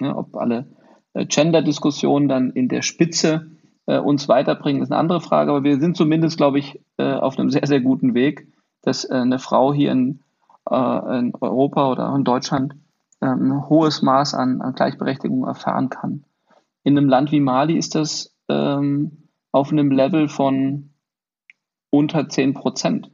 Ja, 0.00 0.16
ob 0.16 0.36
alle 0.36 0.66
äh, 1.14 1.26
Gender-Diskussionen 1.26 2.28
dann 2.28 2.50
in 2.50 2.68
der 2.68 2.82
Spitze 2.82 3.50
äh, 3.86 3.98
uns 3.98 4.28
weiterbringen, 4.28 4.82
ist 4.82 4.92
eine 4.92 5.00
andere 5.00 5.20
Frage, 5.20 5.50
aber 5.50 5.64
wir 5.64 5.78
sind 5.80 5.96
zumindest, 5.96 6.36
glaube 6.36 6.58
ich, 6.58 6.80
äh, 6.98 7.14
auf 7.14 7.38
einem 7.38 7.50
sehr, 7.50 7.66
sehr 7.66 7.80
guten 7.80 8.14
Weg, 8.14 8.48
dass 8.82 9.04
äh, 9.04 9.14
eine 9.14 9.38
Frau 9.38 9.72
hier 9.72 9.92
in, 9.92 10.20
äh, 10.70 11.18
in 11.18 11.32
Europa 11.40 11.90
oder 11.90 12.14
in 12.14 12.24
Deutschland 12.24 12.74
ähm, 13.20 13.52
ein 13.52 13.68
hohes 13.68 14.02
Maß 14.02 14.34
an, 14.34 14.60
an, 14.60 14.74
Gleichberechtigung 14.74 15.46
erfahren 15.46 15.88
kann. 15.88 16.24
In 16.84 16.98
einem 16.98 17.08
Land 17.08 17.32
wie 17.32 17.40
Mali 17.40 17.76
ist 17.76 17.94
das 17.94 18.34
ähm, 18.48 19.28
auf 19.52 19.70
einem 19.70 19.90
Level 19.90 20.28
von 20.28 20.90
unter 21.90 22.28
10 22.28 22.54
Prozent. 22.54 23.10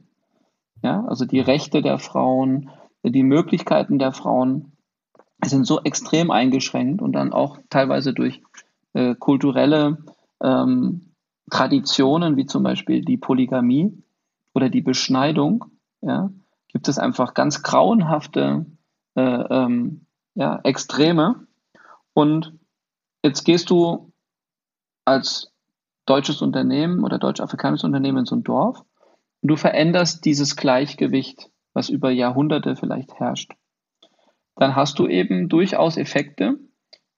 Ja, 0.81 1.05
also 1.05 1.25
die 1.25 1.41
Rechte 1.41 1.81
der 1.81 1.99
Frauen, 1.99 2.69
die 3.03 3.23
Möglichkeiten 3.23 3.99
der 3.99 4.13
Frauen 4.13 4.71
sind 5.43 5.65
so 5.65 5.81
extrem 5.81 6.31
eingeschränkt 6.31 7.01
und 7.01 7.13
dann 7.13 7.33
auch 7.33 7.57
teilweise 7.69 8.13
durch 8.13 8.41
äh, 8.93 9.15
kulturelle 9.15 9.97
ähm, 10.41 11.13
Traditionen, 11.49 12.37
wie 12.37 12.45
zum 12.45 12.63
Beispiel 12.63 13.03
die 13.03 13.17
Polygamie 13.17 14.03
oder 14.53 14.69
die 14.69 14.81
Beschneidung, 14.81 15.65
ja, 16.01 16.31
gibt 16.67 16.87
es 16.87 16.99
einfach 16.99 17.33
ganz 17.33 17.63
grauenhafte 17.63 18.65
äh, 19.15 19.21
ähm, 19.21 20.05
ja, 20.35 20.59
Extreme. 20.63 21.47
Und 22.13 22.53
jetzt 23.23 23.43
gehst 23.43 23.69
du 23.69 24.11
als 25.05 25.51
deutsches 26.05 26.41
Unternehmen 26.41 27.03
oder 27.03 27.17
deutsch-afrikanisches 27.17 27.83
Unternehmen 27.83 28.19
in 28.19 28.25
so 28.25 28.35
ein 28.35 28.43
Dorf 28.43 28.83
und 29.41 29.49
du 29.49 29.55
veränderst 29.55 30.25
dieses 30.25 30.55
Gleichgewicht, 30.55 31.49
was 31.73 31.89
über 31.89 32.11
Jahrhunderte 32.11 32.75
vielleicht 32.75 33.19
herrscht. 33.19 33.53
Dann 34.55 34.75
hast 34.75 34.99
du 34.99 35.07
eben 35.07 35.49
durchaus 35.49 35.97
Effekte, 35.97 36.59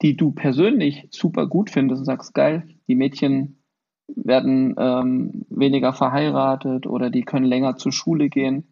die 0.02 0.18
du 0.18 0.32
persönlich 0.32 1.08
super 1.12 1.48
gut 1.48 1.70
findest 1.70 2.00
und 2.00 2.06
sagst, 2.06 2.34
geil, 2.34 2.68
die 2.88 2.96
Mädchen 2.96 3.62
werden 4.08 4.76
ähm, 4.78 5.46
weniger 5.50 5.94
verheiratet 5.94 6.88
oder 6.88 7.10
die 7.10 7.24
können 7.24 7.46
länger 7.46 7.78
zur 7.78 7.92
Schule 7.92 8.30
gehen, 8.30 8.68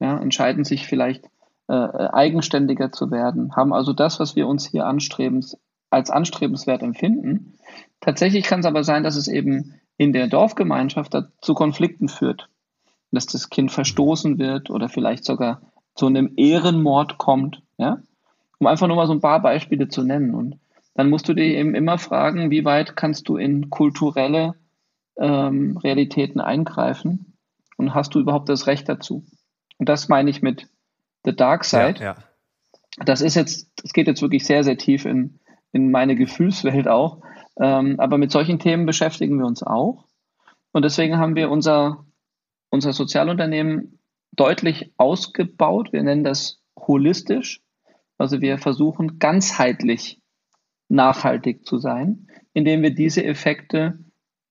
ja, 0.00 0.18
entscheiden 0.18 0.64
sich 0.64 0.86
vielleicht 0.86 1.24
äh, 1.68 1.74
eigenständiger 1.74 2.92
zu 2.92 3.10
werden, 3.10 3.54
haben 3.56 3.72
also 3.72 3.92
das, 3.92 4.20
was 4.20 4.36
wir 4.36 4.46
uns 4.46 4.66
hier 4.66 4.86
anstrebens, 4.86 5.56
als 5.90 6.10
anstrebenswert 6.10 6.82
empfinden. 6.82 7.54
Tatsächlich 8.00 8.44
kann 8.44 8.60
es 8.60 8.66
aber 8.66 8.82
sein, 8.82 9.04
dass 9.04 9.16
es 9.16 9.28
eben 9.28 9.74
in 9.96 10.12
der 10.12 10.26
Dorfgemeinschaft 10.26 11.16
zu 11.40 11.54
Konflikten 11.54 12.08
führt, 12.08 12.48
dass 13.12 13.26
das 13.26 13.50
Kind 13.50 13.70
verstoßen 13.70 14.38
wird 14.38 14.70
oder 14.70 14.88
vielleicht 14.88 15.24
sogar 15.24 15.60
zu 15.94 16.06
einem 16.06 16.32
Ehrenmord 16.36 17.18
kommt, 17.18 17.62
ja, 17.76 17.98
um 18.58 18.66
einfach 18.66 18.88
nur 18.88 18.96
mal 18.96 19.06
so 19.06 19.12
ein 19.12 19.20
paar 19.20 19.40
Beispiele 19.40 19.88
zu 19.88 20.02
nennen. 20.02 20.34
Und 20.34 20.58
dann 20.94 21.10
musst 21.10 21.28
du 21.28 21.34
dir 21.34 21.44
eben 21.44 21.74
immer 21.74 21.98
fragen, 21.98 22.50
wie 22.50 22.64
weit 22.64 22.96
kannst 22.96 23.28
du 23.28 23.36
in 23.36 23.70
kulturelle 23.70 24.54
ähm, 25.18 25.76
Realitäten 25.78 26.40
eingreifen 26.40 27.36
und 27.76 27.94
hast 27.94 28.14
du 28.14 28.20
überhaupt 28.20 28.48
das 28.48 28.66
Recht 28.66 28.88
dazu? 28.88 29.24
Und 29.78 29.88
das 29.88 30.08
meine 30.08 30.30
ich 30.30 30.42
mit 30.42 30.68
The 31.24 31.34
Dark 31.34 31.64
Side. 31.64 31.96
Ja, 31.98 32.04
ja. 32.04 32.16
Das 33.04 33.22
ist 33.22 33.34
jetzt, 33.34 33.70
das 33.76 33.92
geht 33.92 34.06
jetzt 34.06 34.22
wirklich 34.22 34.44
sehr, 34.44 34.64
sehr 34.64 34.76
tief 34.76 35.06
in, 35.06 35.40
in 35.72 35.90
meine 35.90 36.14
Gefühlswelt 36.14 36.88
auch. 36.88 37.22
Ähm, 37.58 37.98
aber 37.98 38.18
mit 38.18 38.30
solchen 38.30 38.58
Themen 38.58 38.86
beschäftigen 38.86 39.38
wir 39.38 39.46
uns 39.46 39.62
auch. 39.62 40.04
Und 40.72 40.84
deswegen 40.84 41.18
haben 41.18 41.36
wir 41.36 41.50
unser, 41.50 42.04
unser 42.70 42.92
Sozialunternehmen 42.92 43.98
deutlich 44.32 44.92
ausgebaut. 44.96 45.92
Wir 45.92 46.02
nennen 46.02 46.24
das 46.24 46.62
holistisch. 46.78 47.62
Also 48.18 48.40
wir 48.40 48.58
versuchen 48.58 49.18
ganzheitlich 49.18 50.21
nachhaltig 50.92 51.66
zu 51.66 51.78
sein, 51.78 52.28
indem 52.52 52.82
wir 52.82 52.94
diese 52.94 53.24
Effekte 53.24 53.98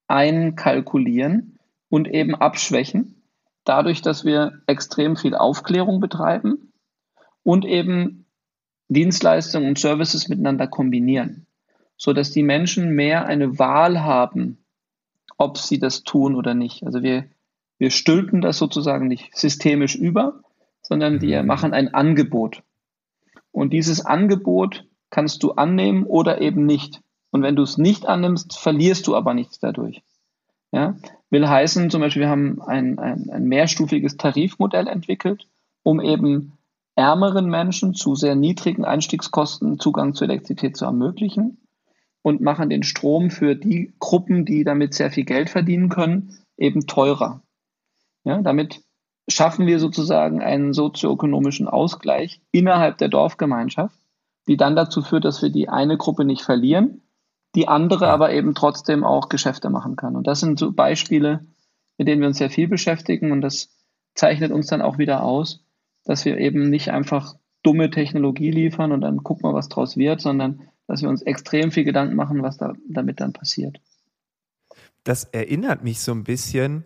einkalkulieren 0.07 1.59
und 1.89 2.07
eben 2.07 2.35
abschwächen, 2.35 3.23
dadurch, 3.63 4.01
dass 4.01 4.25
wir 4.25 4.61
extrem 4.67 5.15
viel 5.15 5.35
Aufklärung 5.35 5.99
betreiben 5.99 6.73
und 7.43 7.63
eben 7.63 8.25
Dienstleistungen 8.89 9.69
und 9.69 9.79
Services 9.79 10.27
miteinander 10.27 10.67
kombinieren, 10.67 11.47
so 11.95 12.11
dass 12.11 12.31
die 12.31 12.43
Menschen 12.43 12.89
mehr 12.95 13.25
eine 13.27 13.57
Wahl 13.59 14.01
haben, 14.01 14.65
ob 15.37 15.57
sie 15.57 15.79
das 15.79 16.03
tun 16.03 16.35
oder 16.35 16.53
nicht. 16.53 16.83
Also 16.83 17.03
wir, 17.03 17.25
wir 17.77 17.89
stülpen 17.89 18.41
das 18.41 18.57
sozusagen 18.57 19.07
nicht 19.07 19.35
systemisch 19.35 19.95
über, 19.95 20.41
sondern 20.81 21.21
wir 21.21 21.41
mhm. 21.41 21.47
machen 21.47 21.73
ein 21.73 21.93
Angebot. 21.93 22.63
Und 23.51 23.71
dieses 23.73 24.05
Angebot 24.05 24.87
kannst 25.11 25.43
du 25.43 25.51
annehmen 25.51 26.05
oder 26.05 26.41
eben 26.41 26.65
nicht. 26.65 27.01
Und 27.29 27.43
wenn 27.43 27.55
du 27.55 27.61
es 27.61 27.77
nicht 27.77 28.07
annimmst, 28.07 28.57
verlierst 28.57 29.05
du 29.05 29.15
aber 29.15 29.33
nichts 29.33 29.59
dadurch. 29.59 30.01
Ja? 30.71 30.95
Will 31.29 31.47
heißen, 31.47 31.89
zum 31.89 32.01
Beispiel, 32.01 32.23
wir 32.23 32.29
haben 32.29 32.61
ein, 32.61 32.97
ein, 32.97 33.29
ein 33.29 33.43
mehrstufiges 33.43 34.17
Tarifmodell 34.17 34.87
entwickelt, 34.87 35.47
um 35.83 36.01
eben 36.01 36.53
ärmeren 36.95 37.49
Menschen 37.49 37.93
zu 37.93 38.15
sehr 38.15 38.35
niedrigen 38.35 38.83
Einstiegskosten 38.83 39.79
Zugang 39.79 40.13
zur 40.13 40.27
Elektrizität 40.27 40.75
zu 40.75 40.85
ermöglichen 40.85 41.57
und 42.21 42.41
machen 42.41 42.69
den 42.69 42.83
Strom 42.83 43.31
für 43.31 43.55
die 43.55 43.93
Gruppen, 43.99 44.45
die 44.45 44.63
damit 44.63 44.93
sehr 44.93 45.11
viel 45.11 45.25
Geld 45.25 45.49
verdienen 45.49 45.89
können, 45.89 46.37
eben 46.57 46.85
teurer. 46.87 47.41
Ja, 48.23 48.41
damit 48.41 48.81
schaffen 49.27 49.65
wir 49.65 49.79
sozusagen 49.79 50.41
einen 50.41 50.73
sozioökonomischen 50.73 51.67
Ausgleich 51.67 52.41
innerhalb 52.51 52.97
der 52.97 53.07
Dorfgemeinschaft, 53.07 53.95
die 54.47 54.57
dann 54.57 54.75
dazu 54.75 55.01
führt, 55.01 55.25
dass 55.25 55.41
wir 55.41 55.49
die 55.49 55.69
eine 55.69 55.97
Gruppe 55.97 56.25
nicht 56.25 56.41
verlieren, 56.41 57.01
die 57.55 57.67
andere 57.67 58.09
aber 58.09 58.31
eben 58.31 58.55
trotzdem 58.55 59.03
auch 59.03 59.29
Geschäfte 59.29 59.69
machen 59.69 59.95
kann. 59.95 60.15
Und 60.15 60.27
das 60.27 60.39
sind 60.39 60.57
so 60.57 60.71
Beispiele, 60.71 61.45
mit 61.97 62.07
denen 62.07 62.21
wir 62.21 62.27
uns 62.27 62.37
sehr 62.37 62.49
viel 62.49 62.67
beschäftigen 62.67 63.31
und 63.31 63.41
das 63.41 63.69
zeichnet 64.15 64.51
uns 64.51 64.67
dann 64.67 64.81
auch 64.81 64.97
wieder 64.97 65.23
aus, 65.23 65.63
dass 66.03 66.25
wir 66.25 66.37
eben 66.37 66.69
nicht 66.69 66.89
einfach 66.91 67.35
dumme 67.63 67.89
Technologie 67.89 68.51
liefern 68.51 68.91
und 68.91 69.01
dann 69.01 69.23
gucken 69.23 69.43
wir, 69.43 69.53
was 69.53 69.69
draus 69.69 69.97
wird, 69.97 70.21
sondern 70.21 70.67
dass 70.87 71.01
wir 71.01 71.09
uns 71.09 71.21
extrem 71.21 71.71
viel 71.71 71.83
Gedanken 71.83 72.15
machen, 72.15 72.41
was 72.41 72.57
da 72.57 72.73
damit 72.89 73.19
dann 73.19 73.33
passiert. 73.33 73.79
Das 75.03 75.25
erinnert 75.25 75.83
mich 75.83 75.99
so 76.01 76.11
ein 76.11 76.23
bisschen 76.23 76.85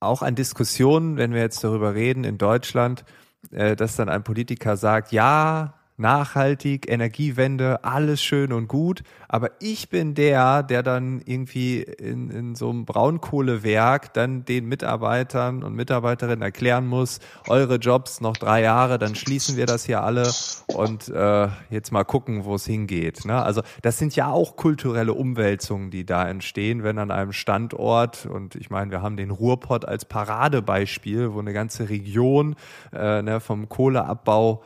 auch 0.00 0.22
an 0.22 0.34
Diskussionen, 0.34 1.16
wenn 1.16 1.32
wir 1.32 1.40
jetzt 1.40 1.62
darüber 1.62 1.94
reden 1.94 2.24
in 2.24 2.38
Deutschland, 2.38 3.04
äh, 3.50 3.76
dass 3.76 3.96
dann 3.96 4.08
ein 4.08 4.24
Politiker 4.24 4.76
sagt, 4.76 5.12
ja, 5.12 5.74
nachhaltig, 5.96 6.90
Energiewende, 6.90 7.84
alles 7.84 8.22
schön 8.22 8.52
und 8.52 8.68
gut. 8.68 9.02
Aber 9.28 9.50
ich 9.60 9.88
bin 9.88 10.14
der, 10.14 10.62
der 10.62 10.82
dann 10.82 11.22
irgendwie 11.24 11.82
in, 11.82 12.30
in 12.30 12.54
so 12.54 12.70
einem 12.70 12.84
Braunkohlewerk 12.84 14.12
dann 14.14 14.44
den 14.44 14.66
Mitarbeitern 14.66 15.62
und 15.62 15.74
Mitarbeiterinnen 15.74 16.42
erklären 16.42 16.86
muss, 16.86 17.20
eure 17.48 17.76
Jobs 17.76 18.20
noch 18.20 18.36
drei 18.36 18.62
Jahre, 18.62 18.98
dann 18.98 19.14
schließen 19.14 19.56
wir 19.56 19.66
das 19.66 19.84
hier 19.84 20.02
alle 20.02 20.30
und 20.66 21.08
äh, 21.08 21.48
jetzt 21.70 21.92
mal 21.92 22.04
gucken, 22.04 22.44
wo 22.44 22.54
es 22.54 22.66
hingeht. 22.66 23.24
Ne? 23.24 23.42
Also 23.42 23.62
das 23.82 23.98
sind 23.98 24.14
ja 24.16 24.30
auch 24.30 24.56
kulturelle 24.56 25.14
Umwälzungen, 25.14 25.90
die 25.90 26.04
da 26.04 26.28
entstehen, 26.28 26.82
wenn 26.82 26.98
an 26.98 27.10
einem 27.10 27.32
Standort, 27.32 28.26
und 28.26 28.54
ich 28.54 28.70
meine, 28.70 28.90
wir 28.90 29.02
haben 29.02 29.16
den 29.16 29.30
Ruhrpott 29.30 29.84
als 29.84 30.04
Paradebeispiel, 30.04 31.32
wo 31.32 31.40
eine 31.40 31.52
ganze 31.52 31.88
Region 31.88 32.56
äh, 32.92 33.22
ne, 33.22 33.40
vom 33.40 33.68
Kohleabbau 33.68 34.62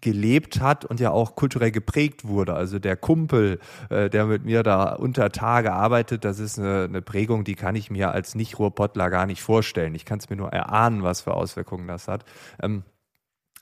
gelebt 0.00 0.60
hat 0.60 0.84
und 0.84 1.00
ja 1.00 1.10
auch 1.10 1.36
kulturell 1.36 1.70
geprägt 1.70 2.24
wurde. 2.24 2.54
Also 2.54 2.78
der 2.78 2.96
Kumpel, 2.96 3.58
äh, 3.90 4.08
der 4.08 4.26
mit 4.26 4.44
mir 4.44 4.62
da 4.62 4.94
unter 4.94 5.30
Tage 5.30 5.72
arbeitet, 5.72 6.24
das 6.24 6.38
ist 6.38 6.58
eine, 6.58 6.84
eine 6.84 7.02
Prägung, 7.02 7.44
die 7.44 7.54
kann 7.54 7.74
ich 7.74 7.90
mir 7.90 8.12
als 8.12 8.34
Nicht-Ruhrpottler 8.34 9.10
gar 9.10 9.26
nicht 9.26 9.42
vorstellen. 9.42 9.94
Ich 9.94 10.04
kann 10.04 10.18
es 10.18 10.30
mir 10.30 10.36
nur 10.36 10.52
erahnen, 10.52 11.02
was 11.02 11.20
für 11.22 11.34
Auswirkungen 11.34 11.88
das 11.88 12.08
hat. 12.08 12.24
Ähm, 12.62 12.84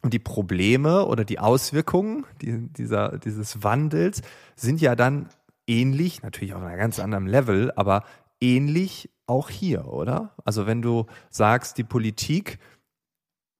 und 0.02 0.14
die 0.14 0.20
Probleme 0.20 1.06
oder 1.06 1.24
die 1.24 1.40
Auswirkungen 1.40 2.24
die, 2.40 2.68
dieser, 2.68 3.18
dieses 3.18 3.64
Wandels 3.64 4.22
sind 4.54 4.80
ja 4.80 4.94
dann 4.94 5.28
ähnlich, 5.66 6.22
natürlich 6.22 6.54
auf 6.54 6.62
einem 6.62 6.78
ganz 6.78 7.00
anderen 7.00 7.26
Level, 7.26 7.72
aber 7.74 8.04
ähnlich 8.40 9.10
auch 9.26 9.50
hier, 9.50 9.88
oder? 9.88 10.34
Also 10.44 10.66
wenn 10.66 10.82
du 10.82 11.06
sagst, 11.30 11.78
die 11.78 11.84
Politik 11.84 12.58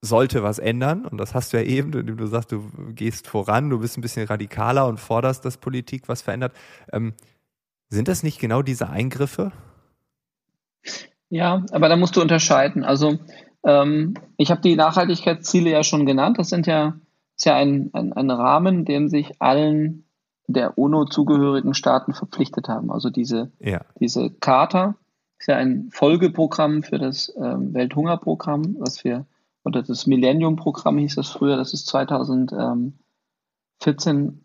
sollte 0.01 0.43
was 0.43 0.59
ändern. 0.59 1.05
Und 1.05 1.17
das 1.17 1.33
hast 1.33 1.53
du 1.53 1.57
ja 1.57 1.63
eben, 1.63 1.93
indem 1.93 2.17
du 2.17 2.27
sagst, 2.27 2.51
du 2.51 2.69
gehst 2.93 3.27
voran, 3.27 3.69
du 3.69 3.79
bist 3.79 3.97
ein 3.97 4.01
bisschen 4.01 4.25
radikaler 4.25 4.87
und 4.87 4.99
forderst, 4.99 5.43
dass 5.45 5.57
Politik 5.57 6.07
was 6.07 6.21
verändert. 6.21 6.53
Ähm, 6.91 7.13
sind 7.89 8.07
das 8.07 8.23
nicht 8.23 8.39
genau 8.39 8.61
diese 8.61 8.89
Eingriffe? 8.89 9.51
Ja, 11.29 11.65
aber 11.71 11.89
da 11.89 11.95
musst 11.95 12.15
du 12.15 12.21
unterscheiden. 12.21 12.83
Also 12.83 13.19
ähm, 13.63 14.13
ich 14.37 14.51
habe 14.51 14.61
die 14.61 14.75
Nachhaltigkeitsziele 14.75 15.69
ja 15.69 15.83
schon 15.83 16.05
genannt. 16.05 16.39
Das 16.39 16.49
sind 16.49 16.67
ja, 16.67 16.95
ist 17.35 17.45
ja 17.45 17.55
ein, 17.55 17.89
ein, 17.93 18.13
ein 18.13 18.31
Rahmen, 18.31 18.85
dem 18.85 19.09
sich 19.09 19.41
allen 19.41 20.05
der 20.47 20.77
UNO 20.77 21.05
zugehörigen 21.05 21.73
Staaten 21.73 22.13
verpflichtet 22.13 22.67
haben. 22.69 22.91
Also 22.91 23.09
diese, 23.09 23.51
ja. 23.59 23.81
diese 23.99 24.31
Charta 24.39 24.95
ist 25.37 25.47
ja 25.47 25.57
ein 25.57 25.89
Folgeprogramm 25.91 26.83
für 26.83 26.97
das 26.97 27.33
ähm, 27.37 27.73
Welthungerprogramm, 27.73 28.77
was 28.79 29.03
wir 29.03 29.25
oder 29.63 29.83
das 29.83 30.07
Millennium-Programm 30.07 30.97
hieß 30.97 31.15
das 31.15 31.29
früher, 31.29 31.57
das 31.57 31.73
ist 31.73 31.87
2014 31.87 32.93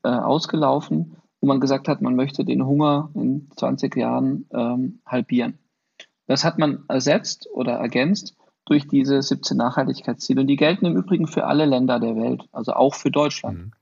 äh, 0.02 0.08
ausgelaufen, 0.08 1.16
wo 1.40 1.46
man 1.46 1.60
gesagt 1.60 1.88
hat, 1.88 2.02
man 2.02 2.16
möchte 2.16 2.44
den 2.44 2.66
Hunger 2.66 3.10
in 3.14 3.48
20 3.56 3.96
Jahren 3.96 4.46
ähm, 4.52 5.00
halbieren. 5.06 5.58
Das 6.26 6.44
hat 6.44 6.58
man 6.58 6.84
ersetzt 6.88 7.48
oder 7.52 7.74
ergänzt 7.74 8.36
durch 8.64 8.88
diese 8.88 9.20
17 9.20 9.56
Nachhaltigkeitsziele. 9.56 10.40
Und 10.40 10.46
die 10.46 10.56
gelten 10.56 10.86
im 10.86 10.96
Übrigen 10.96 11.26
für 11.26 11.44
alle 11.44 11.66
Länder 11.66 12.00
der 12.00 12.16
Welt, 12.16 12.48
also 12.52 12.72
auch 12.72 12.94
für 12.94 13.10
Deutschland. 13.10 13.58
Mhm. 13.58 13.72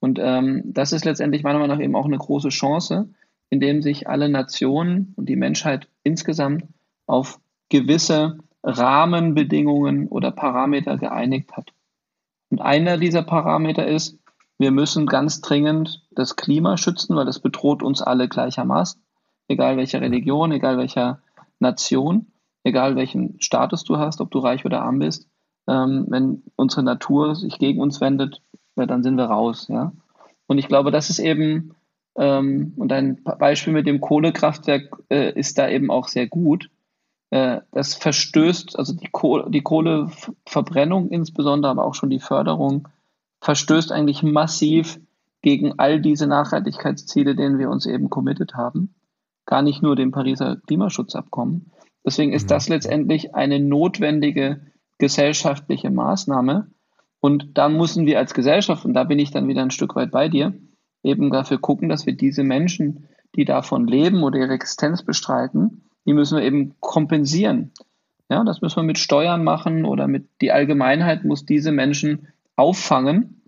Und 0.00 0.18
ähm, 0.22 0.62
das 0.66 0.92
ist 0.92 1.04
letztendlich 1.04 1.42
meiner 1.42 1.58
Meinung 1.58 1.76
nach 1.76 1.82
eben 1.82 1.96
auch 1.96 2.04
eine 2.04 2.18
große 2.18 2.50
Chance, 2.50 3.08
indem 3.50 3.82
sich 3.82 4.08
alle 4.08 4.28
Nationen 4.28 5.12
und 5.16 5.28
die 5.28 5.36
Menschheit 5.36 5.88
insgesamt 6.02 6.64
auf 7.06 7.40
gewisse 7.68 8.38
Rahmenbedingungen 8.62 10.08
oder 10.08 10.30
Parameter 10.30 10.96
geeinigt 10.96 11.56
hat. 11.56 11.72
Und 12.50 12.60
einer 12.60 12.96
dieser 12.98 13.22
Parameter 13.22 13.86
ist, 13.86 14.18
wir 14.58 14.70
müssen 14.72 15.06
ganz 15.06 15.40
dringend 15.40 16.04
das 16.10 16.36
Klima 16.36 16.76
schützen, 16.76 17.14
weil 17.14 17.26
das 17.26 17.40
bedroht 17.40 17.82
uns 17.82 18.02
alle 18.02 18.28
gleichermaßen, 18.28 19.00
egal 19.46 19.76
welcher 19.76 20.00
Religion, 20.00 20.50
egal 20.50 20.78
welcher 20.78 21.20
Nation, 21.60 22.32
egal 22.64 22.96
welchen 22.96 23.40
Status 23.40 23.84
du 23.84 23.98
hast, 23.98 24.20
ob 24.20 24.30
du 24.30 24.40
reich 24.40 24.64
oder 24.64 24.82
arm 24.82 24.98
bist. 24.98 25.28
Ähm, 25.68 26.06
wenn 26.08 26.42
unsere 26.56 26.82
Natur 26.82 27.36
sich 27.36 27.58
gegen 27.58 27.80
uns 27.80 28.00
wendet, 28.00 28.42
ja, 28.76 28.86
dann 28.86 29.02
sind 29.02 29.16
wir 29.16 29.26
raus. 29.26 29.68
Ja? 29.68 29.92
Und 30.46 30.58
ich 30.58 30.66
glaube, 30.66 30.90
das 30.90 31.10
ist 31.10 31.18
eben, 31.18 31.74
ähm, 32.16 32.72
und 32.76 32.92
ein 32.92 33.22
Beispiel 33.22 33.72
mit 33.72 33.86
dem 33.86 34.00
Kohlekraftwerk 34.00 34.90
äh, 35.10 35.38
ist 35.38 35.58
da 35.58 35.68
eben 35.68 35.90
auch 35.90 36.08
sehr 36.08 36.26
gut. 36.26 36.70
Äh, 37.30 37.60
das 37.72 37.94
verstößt, 37.94 38.78
also 38.78 38.94
die, 38.94 39.08
Kohle, 39.10 39.50
die 39.50 39.62
Kohleverbrennung 39.62 41.10
insbesondere, 41.10 41.70
aber 41.70 41.84
auch 41.84 41.94
schon 41.94 42.10
die 42.10 42.20
Förderung, 42.20 42.88
verstößt 43.40 43.92
eigentlich 43.92 44.22
massiv 44.22 45.00
gegen 45.42 45.78
all 45.78 46.00
diese 46.00 46.26
Nachhaltigkeitsziele, 46.26 47.36
denen 47.36 47.58
wir 47.58 47.70
uns 47.70 47.86
eben 47.86 48.10
committed 48.10 48.54
haben. 48.54 48.94
Gar 49.46 49.62
nicht 49.62 49.82
nur 49.82 49.94
dem 49.94 50.10
Pariser 50.10 50.56
Klimaschutzabkommen. 50.66 51.70
Deswegen 52.04 52.32
ist 52.32 52.44
mhm. 52.44 52.48
das 52.48 52.68
letztendlich 52.68 53.34
eine 53.34 53.60
notwendige 53.60 54.60
gesellschaftliche 54.98 55.90
Maßnahme, 55.90 56.70
und 57.20 57.58
da 57.58 57.68
müssen 57.68 58.06
wir 58.06 58.18
als 58.18 58.32
Gesellschaft, 58.32 58.84
und 58.84 58.94
da 58.94 59.04
bin 59.04 59.18
ich 59.18 59.32
dann 59.32 59.48
wieder 59.48 59.62
ein 59.62 59.72
Stück 59.72 59.96
weit 59.96 60.12
bei 60.12 60.28
dir, 60.28 60.54
eben 61.02 61.30
dafür 61.30 61.58
gucken, 61.58 61.88
dass 61.88 62.06
wir 62.06 62.16
diese 62.16 62.44
Menschen, 62.44 63.08
die 63.34 63.44
davon 63.44 63.86
leben 63.86 64.22
oder 64.22 64.38
ihre 64.38 64.54
Existenz 64.54 65.02
bestreiten, 65.02 65.87
die 66.06 66.14
müssen 66.14 66.38
wir 66.38 66.44
eben 66.44 66.74
kompensieren. 66.80 67.72
Ja, 68.30 68.44
das 68.44 68.60
müssen 68.60 68.76
wir 68.76 68.82
mit 68.84 68.98
Steuern 68.98 69.42
machen 69.42 69.84
oder 69.84 70.06
mit 70.06 70.28
die 70.40 70.52
Allgemeinheit 70.52 71.24
muss 71.24 71.46
diese 71.46 71.72
Menschen 71.72 72.28
auffangen. 72.56 73.42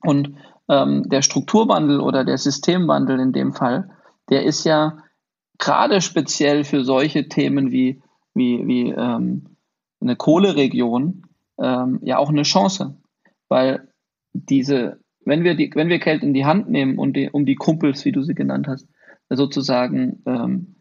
Und 0.00 0.34
ähm, 0.68 1.08
der 1.08 1.22
Strukturwandel 1.22 2.00
oder 2.00 2.24
der 2.24 2.38
Systemwandel 2.38 3.20
in 3.20 3.32
dem 3.32 3.52
Fall, 3.52 3.90
der 4.30 4.44
ist 4.44 4.64
ja 4.64 4.98
gerade 5.58 6.00
speziell 6.00 6.64
für 6.64 6.84
solche 6.84 7.28
Themen 7.28 7.72
wie, 7.72 8.02
wie, 8.34 8.66
wie 8.66 8.90
ähm, 8.90 9.56
eine 10.00 10.16
Kohleregion 10.16 11.22
ähm, 11.58 12.00
ja 12.02 12.18
auch 12.18 12.28
eine 12.28 12.42
Chance, 12.42 12.96
weil 13.48 13.88
diese, 14.32 15.00
wenn 15.24 15.44
wir 15.44 15.54
die, 15.54 15.70
wenn 15.74 15.88
wir 15.88 15.98
Geld 15.98 16.22
in 16.22 16.34
die 16.34 16.44
Hand 16.44 16.68
nehmen 16.68 16.98
und 16.98 17.16
die, 17.16 17.30
um 17.30 17.46
die 17.46 17.54
Kumpels, 17.54 18.04
wie 18.04 18.12
du 18.12 18.22
sie 18.22 18.34
genannt 18.34 18.68
hast, 18.68 18.88
sozusagen 19.28 20.22
ähm, 20.26 20.75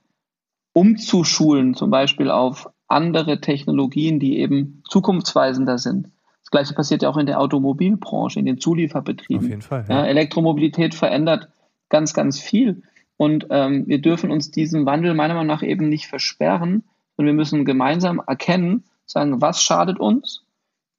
umzuschulen, 0.76 1.74
zum 1.74 1.90
Beispiel 1.90 2.30
auf 2.30 2.70
andere 2.88 3.40
Technologien, 3.40 4.20
die 4.20 4.40
eben 4.40 4.84
zukunftsweisender 4.90 5.78
sind. 5.78 6.10
Das 6.42 6.52
gleiche 6.52 6.74
passiert 6.74 7.02
ja 7.02 7.10
auch 7.10 7.18
in 7.18 7.26
der 7.26 7.40
Automobilbranche, 7.40 8.40
in 8.40 8.46
den 8.46 8.60
Zulieferbetrieben. 8.60 9.46
Auf 9.46 9.50
jeden 9.50 9.62
Fall. 9.62 9.86
Ja. 9.88 10.00
Ja, 10.02 10.06
Elektromobilität 10.06 10.94
verändert 10.94 11.48
ganz, 11.90 12.14
ganz 12.14 12.40
viel. 12.40 12.84
Und 13.16 13.48
ähm, 13.52 13.88
wir 13.88 14.02
dürfen 14.02 14.30
uns 14.32 14.52
diesen 14.52 14.86
Wandel 14.86 15.14
meiner 15.14 15.34
Meinung 15.34 15.48
nach 15.48 15.64
eben 15.64 15.88
nicht 15.88 16.08
versperren, 16.08 16.84
sondern 17.16 17.36
wir 17.36 17.42
müssen 17.42 17.64
gemeinsam 17.64 18.22
erkennen, 18.28 18.84
sagen, 19.06 19.42
was 19.42 19.64
schadet 19.64 19.98
uns 19.98 20.44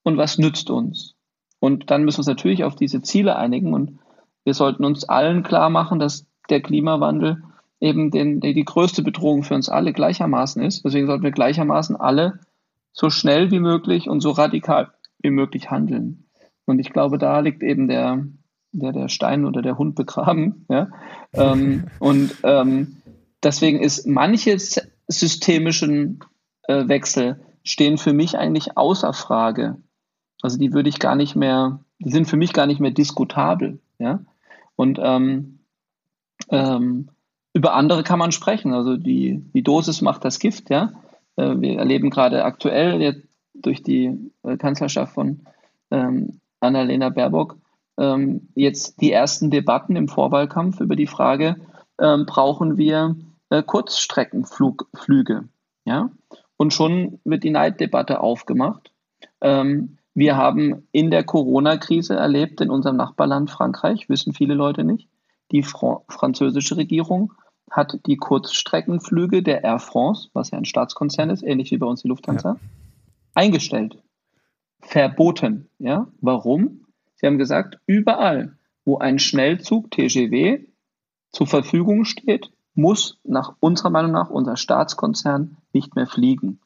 und 0.03 0.17
was 0.17 0.39
nützt 0.39 0.71
uns. 0.71 1.15
Und 1.61 1.91
dann 1.91 2.05
müssen 2.05 2.17
wir 2.17 2.21
uns 2.21 2.29
natürlich 2.29 2.65
auf 2.65 2.77
diese 2.77 3.03
Ziele 3.03 3.37
einigen 3.37 3.75
und 3.75 3.99
wir 4.45 4.55
sollten 4.55 4.87
uns 4.87 5.05
allen 5.05 5.43
klar 5.43 5.69
machen, 5.69 5.99
dass 5.99 6.25
der 6.49 6.63
Klimawandel 6.63 7.43
eben 7.81 8.11
den, 8.11 8.41
die, 8.41 8.55
die 8.55 8.65
größte 8.65 9.03
Bedrohung 9.03 9.43
für 9.43 9.55
uns 9.55 9.69
alle 9.69 9.93
gleichermaßen 9.93 10.63
ist. 10.63 10.85
Deswegen 10.85 11.07
sollten 11.07 11.25
wir 11.25 11.31
gleichermaßen 11.31 11.97
alle 11.97 12.41
so 12.93 13.11
schnell 13.11 13.51
wie 13.51 13.61
möglich 13.61 14.09
und 14.09 14.21
so 14.21 14.31
radikal 14.31 14.91
wie 15.21 15.31
möglich 15.31 15.71
handeln. 15.71 16.25
Und 16.65 16.79
ich 16.79 16.93
glaube, 16.93 17.19
da 17.19 17.41
liegt 17.41 17.63
eben 17.63 17.89
der, 17.89 18.27
der, 18.73 18.93
der 18.93 19.09
Stein 19.09 19.45
oder 19.45 19.63
der 19.63 19.79
Hund 19.79 19.95
begraben. 19.95 20.67
Ja? 20.69 20.89
ähm, 21.33 21.87
und 21.99 22.35
ähm, 22.43 22.97
deswegen 23.43 23.81
ist 23.81 24.07
manches 24.07 24.81
systemischen 25.09 26.21
äh, 26.65 26.89
Wechsel 26.89 27.41
stehen 27.63 27.99
für 27.99 28.13
mich 28.13 28.39
eigentlich 28.39 28.77
außer 28.77 29.13
Frage. 29.13 29.77
Also 30.41 30.59
die 30.59 30.73
würde 30.73 30.89
ich 30.89 30.99
gar 30.99 31.17
nicht 31.17 31.37
mehr, 31.37 31.81
die 31.99 32.11
sind 32.11 32.27
für 32.27 32.37
mich 32.37 32.53
gar 32.53 32.67
nicht 32.67 32.81
mehr 32.81 32.91
diskutabel. 32.91 33.81
Ja? 33.99 34.21
Und 34.77 34.99
ähm, 35.03 35.59
ähm, 36.51 37.09
über 37.57 37.73
andere 37.73 38.03
kann 38.03 38.19
man 38.19 38.33
sprechen. 38.33 38.75
Also 38.75 38.99
die, 38.99 39.43
die 39.55 39.63
Dosis 39.63 40.03
macht 40.03 40.27
das 40.27 40.39
Gift, 40.39 40.69
ja. 40.69 40.93
Äh, 41.37 41.55
wir 41.57 41.79
erleben 41.79 42.11
gerade 42.11 42.45
aktuell 42.45 43.23
durch 43.55 43.83
die 43.83 44.31
äh, 44.43 44.59
Kanzlerschaft 44.59 45.15
von 45.15 45.41
ähm, 45.91 46.41
Annalena 46.61 47.09
Baerbock 47.09 47.57
ähm, 47.97 48.49
jetzt 48.55 49.01
die 49.01 49.11
ersten 49.11 49.51
Debatten 49.51 49.97
im 49.97 50.07
Vorwahlkampf 50.07 50.81
über 50.81 50.97
die 50.97 51.07
Frage, 51.07 51.57
ähm, 51.99 52.27
brauchen 52.27 52.77
wir 52.77 53.17
äh, 53.49 53.63
Kurzstreckenflüge, 53.63 55.49
ja? 55.87 56.11
Und 56.59 56.75
schon 56.75 57.21
wird 57.25 57.43
die 57.43 57.51
Neiddebatte 57.51 58.21
aufgemacht. 58.21 58.93
Ähm, 59.41 59.97
wir 60.13 60.37
haben 60.37 60.87
in 60.93 61.11
der 61.11 61.25
Corona-Krise 61.25 62.17
erlebt, 62.17 62.61
in 62.61 62.69
unserem 62.69 62.97
Nachbarland 62.97 63.51
Frankreich, 63.51 64.11
wissen 64.11 64.35
viele 64.35 64.53
Leute 64.53 64.85
nicht, 64.85 65.09
die 65.53 65.63
Fra 65.63 66.03
französische 66.09 66.77
Regierung 66.77 67.33
hat 67.71 67.99
die 68.07 68.17
Kurzstreckenflüge 68.17 69.43
der 69.43 69.65
Air 69.65 69.79
France, 69.79 70.31
was 70.33 70.51
ja 70.51 70.59
ein 70.59 70.65
Staatskonzern 70.65 71.31
ist, 71.31 71.43
ähnlich 71.43 71.71
wie 71.71 71.79
bei 71.79 71.87
uns 71.87 72.03
die 72.03 72.09
Lufthansa, 72.09 72.51
ja. 72.51 72.61
eingestellt. 73.35 74.03
Verboten. 74.81 75.69
Ja? 75.79 76.09
Warum? 76.21 76.87
Sie 77.17 77.27
haben 77.27 77.39
gesagt, 77.39 77.79
überall, 77.87 78.57
wo 78.85 78.99
ein 78.99 79.19
Schnellzug 79.19 79.91
TGW 79.91 80.67
zur 81.33 81.47
Verfügung 81.47 82.05
steht, 82.05 82.53
muss 82.75 83.19
nach 83.25 83.55
unserer 83.59 83.91
Meinung 83.91 84.13
nach 84.13 84.31
unser 84.31 84.57
Staatskonzern 84.57 85.57
nicht 85.73 85.97
mehr 85.97 86.07
fliegen. 86.07 86.61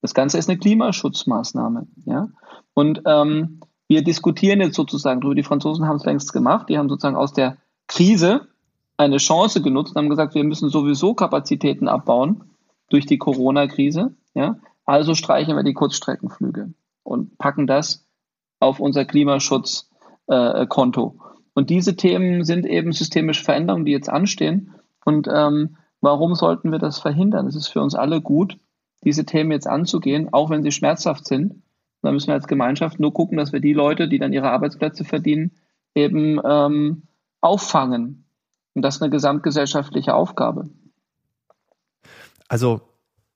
Das 0.00 0.14
Ganze 0.14 0.38
ist 0.38 0.48
eine 0.48 0.58
Klimaschutzmaßnahme. 0.58 1.86
Ja? 2.06 2.28
Und 2.72 3.02
ähm, 3.06 3.60
wir 3.86 4.02
diskutieren 4.02 4.60
jetzt 4.60 4.74
sozusagen 4.74 5.20
darüber. 5.20 5.34
Die 5.34 5.42
Franzosen 5.42 5.86
haben 5.86 5.96
es 5.96 6.04
längst 6.04 6.32
gemacht. 6.32 6.68
Die 6.68 6.78
haben 6.78 6.88
sozusagen 6.88 7.16
aus 7.16 7.32
der 7.32 7.58
Krise 7.86 8.48
eine 8.96 9.16
Chance 9.16 9.62
genutzt 9.62 9.94
und 9.94 10.02
haben 10.02 10.10
gesagt, 10.10 10.34
wir 10.34 10.44
müssen 10.44 10.68
sowieso 10.68 11.14
Kapazitäten 11.14 11.88
abbauen 11.88 12.44
durch 12.90 13.06
die 13.06 13.18
Corona-Krise. 13.18 14.14
Ja? 14.34 14.58
Also 14.84 15.14
streichen 15.14 15.56
wir 15.56 15.62
die 15.62 15.74
Kurzstreckenflüge 15.74 16.74
und 17.02 17.38
packen 17.38 17.66
das 17.66 18.06
auf 18.60 18.80
unser 18.80 19.04
Klimaschutzkonto. 19.04 21.14
Äh, 21.16 21.20
und 21.54 21.70
diese 21.70 21.96
Themen 21.96 22.44
sind 22.44 22.66
eben 22.66 22.92
systemische 22.92 23.44
Veränderungen, 23.44 23.84
die 23.84 23.92
jetzt 23.92 24.08
anstehen. 24.08 24.74
Und 25.04 25.28
ähm, 25.32 25.76
warum 26.00 26.34
sollten 26.34 26.72
wir 26.72 26.78
das 26.78 26.98
verhindern? 26.98 27.46
Es 27.46 27.56
ist 27.56 27.68
für 27.68 27.80
uns 27.80 27.94
alle 27.94 28.20
gut, 28.20 28.58
diese 29.04 29.24
Themen 29.24 29.52
jetzt 29.52 29.68
anzugehen, 29.68 30.28
auch 30.32 30.50
wenn 30.50 30.62
sie 30.62 30.72
schmerzhaft 30.72 31.26
sind. 31.26 31.62
Da 32.02 32.12
müssen 32.12 32.28
wir 32.28 32.34
als 32.34 32.48
Gemeinschaft 32.48 33.00
nur 33.00 33.14
gucken, 33.14 33.38
dass 33.38 33.52
wir 33.52 33.60
die 33.60 33.72
Leute, 33.72 34.08
die 34.08 34.18
dann 34.18 34.32
ihre 34.32 34.50
Arbeitsplätze 34.50 35.04
verdienen, 35.04 35.52
eben 35.94 36.40
ähm, 36.44 37.04
auffangen. 37.40 38.23
Und 38.74 38.82
das 38.82 38.96
ist 38.96 39.02
eine 39.02 39.10
gesamtgesellschaftliche 39.10 40.14
Aufgabe. 40.14 40.68
Also 42.48 42.82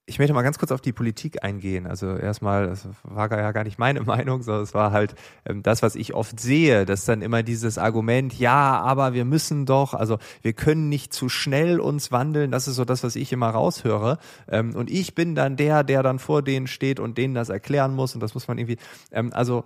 ich 0.08 0.18
möchte 0.18 0.32
mal 0.32 0.42
ganz 0.42 0.58
kurz 0.58 0.72
auf 0.72 0.80
die 0.80 0.94
Politik 0.94 1.44
eingehen. 1.44 1.86
Also 1.86 2.16
erstmal, 2.16 2.68
das 2.68 2.88
war 3.02 3.30
ja 3.30 3.52
gar 3.52 3.64
nicht 3.64 3.78
meine 3.78 4.00
Meinung, 4.04 4.42
sondern 4.42 4.62
es 4.62 4.72
war 4.72 4.90
halt 4.90 5.14
ähm, 5.44 5.62
das, 5.62 5.82
was 5.82 5.94
ich 5.94 6.14
oft 6.14 6.40
sehe, 6.40 6.86
dass 6.86 7.04
dann 7.04 7.20
immer 7.20 7.42
dieses 7.42 7.76
Argument, 7.76 8.36
ja, 8.38 8.80
aber 8.80 9.12
wir 9.12 9.26
müssen 9.26 9.66
doch, 9.66 9.92
also 9.92 10.18
wir 10.40 10.54
können 10.54 10.88
nicht 10.88 11.12
zu 11.12 11.28
schnell 11.28 11.78
uns 11.78 12.10
wandeln. 12.10 12.50
Das 12.50 12.68
ist 12.68 12.76
so 12.76 12.86
das, 12.86 13.04
was 13.04 13.16
ich 13.16 13.32
immer 13.32 13.50
raushöre. 13.50 14.18
Ähm, 14.48 14.74
und 14.74 14.90
ich 14.90 15.14
bin 15.14 15.34
dann 15.34 15.56
der, 15.56 15.84
der 15.84 16.02
dann 16.02 16.18
vor 16.18 16.42
denen 16.42 16.68
steht 16.68 17.00
und 17.00 17.18
denen 17.18 17.34
das 17.34 17.50
erklären 17.50 17.94
muss. 17.94 18.14
Und 18.14 18.22
das 18.22 18.32
muss 18.32 18.48
man 18.48 18.56
irgendwie, 18.56 18.78
ähm, 19.12 19.30
also 19.34 19.64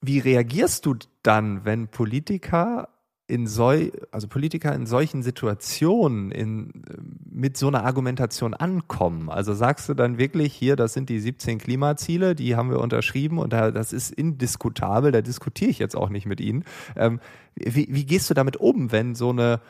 wie 0.00 0.20
reagierst 0.20 0.86
du 0.86 0.94
dann, 1.22 1.64
wenn 1.64 1.88
Politiker 1.88 2.90
in 3.26 3.46
sol 3.46 3.90
also 4.10 4.28
Politiker 4.28 4.74
in 4.74 4.86
solchen 4.86 5.22
Situationen 5.22 6.30
in, 6.30 6.84
mit 7.24 7.56
so 7.56 7.68
einer 7.68 7.84
Argumentation 7.84 8.54
ankommen? 8.54 9.30
Also 9.30 9.54
sagst 9.54 9.88
du 9.88 9.94
dann 9.94 10.18
wirklich 10.18 10.52
hier, 10.52 10.76
das 10.76 10.92
sind 10.92 11.08
die 11.08 11.20
17 11.20 11.58
Klimaziele, 11.58 12.34
die 12.34 12.56
haben 12.56 12.70
wir 12.70 12.80
unterschrieben 12.80 13.38
und 13.38 13.52
da, 13.52 13.70
das 13.70 13.92
ist 13.92 14.10
indiskutabel, 14.10 15.12
da 15.12 15.22
diskutiere 15.22 15.70
ich 15.70 15.78
jetzt 15.78 15.96
auch 15.96 16.10
nicht 16.10 16.26
mit 16.26 16.40
Ihnen. 16.40 16.64
Ähm, 16.96 17.20
wie, 17.54 17.88
wie 17.90 18.04
gehst 18.04 18.28
du 18.28 18.34
damit 18.34 18.56
um, 18.56 18.92
wenn 18.92 19.14
so 19.14 19.30
eine, 19.30 19.60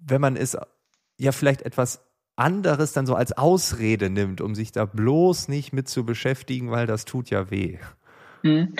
wenn 0.00 0.20
man 0.20 0.36
es 0.36 0.56
ja 1.18 1.32
vielleicht 1.32 1.62
etwas 1.62 2.00
anderes 2.36 2.92
dann 2.92 3.06
so 3.06 3.14
als 3.14 3.36
Ausrede 3.36 4.10
nimmt, 4.10 4.40
um 4.40 4.54
sich 4.54 4.72
da 4.72 4.84
bloß 4.84 5.48
nicht 5.48 5.72
mit 5.72 5.88
zu 5.88 6.04
beschäftigen, 6.06 6.70
weil 6.70 6.86
das 6.86 7.04
tut 7.04 7.30
ja 7.30 7.50
weh. 7.50 7.78
Mhm. 8.42 8.74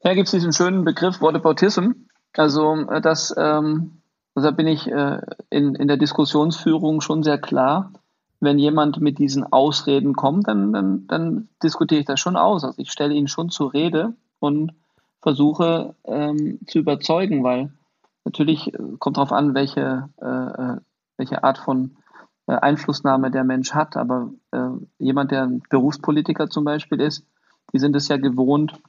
Da 0.00 0.14
gibt 0.14 0.26
es 0.26 0.32
diesen 0.32 0.52
schönen 0.52 0.84
Begriff 0.84 1.20
Whataboutism, 1.20 1.92
Also 2.36 2.74
äh, 2.90 3.00
das, 3.00 3.34
ähm, 3.36 4.02
also 4.34 4.48
da 4.48 4.54
bin 4.54 4.66
ich 4.66 4.90
äh, 4.90 5.20
in, 5.50 5.74
in 5.74 5.88
der 5.88 5.96
Diskussionsführung 5.96 7.00
schon 7.00 7.22
sehr 7.22 7.38
klar. 7.38 7.92
Wenn 8.40 8.58
jemand 8.58 9.00
mit 9.00 9.18
diesen 9.18 9.50
Ausreden 9.52 10.14
kommt, 10.14 10.48
dann, 10.48 10.72
dann, 10.72 11.06
dann 11.06 11.48
diskutiere 11.62 12.00
ich 12.00 12.06
das 12.06 12.20
schon 12.20 12.36
aus. 12.36 12.64
Also 12.64 12.80
ich 12.80 12.90
stelle 12.90 13.14
ihn 13.14 13.28
schon 13.28 13.50
zur 13.50 13.72
Rede 13.72 14.14
und 14.38 14.72
versuche 15.22 15.94
ähm, 16.04 16.58
zu 16.66 16.80
überzeugen, 16.80 17.42
weil 17.44 17.72
natürlich 18.24 18.74
äh, 18.74 18.78
kommt 18.98 19.16
darauf 19.16 19.32
an, 19.32 19.54
welche, 19.54 20.10
äh, 20.20 20.26
äh, 20.26 20.76
welche 21.16 21.44
Art 21.44 21.58
von 21.58 21.96
Einflussnahme 22.46 23.30
der 23.30 23.44
Mensch 23.44 23.72
hat. 23.72 23.96
Aber 23.96 24.30
äh, 24.50 24.68
jemand, 24.98 25.30
der 25.30 25.50
Berufspolitiker 25.70 26.50
zum 26.50 26.64
Beispiel 26.64 27.00
ist, 27.00 27.24
die 27.72 27.78
sind 27.78 27.96
es 27.96 28.08
ja 28.08 28.18
gewohnt, 28.18 28.82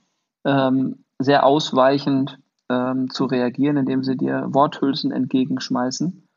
ähm, 0.43 1.05
sehr 1.19 1.45
ausweichend 1.45 2.37
ähm, 2.69 3.09
zu 3.09 3.25
reagieren, 3.25 3.77
indem 3.77 4.03
sie 4.03 4.17
dir 4.17 4.47
Worthülsen 4.49 5.11
entgegenschmeißen. 5.11 6.27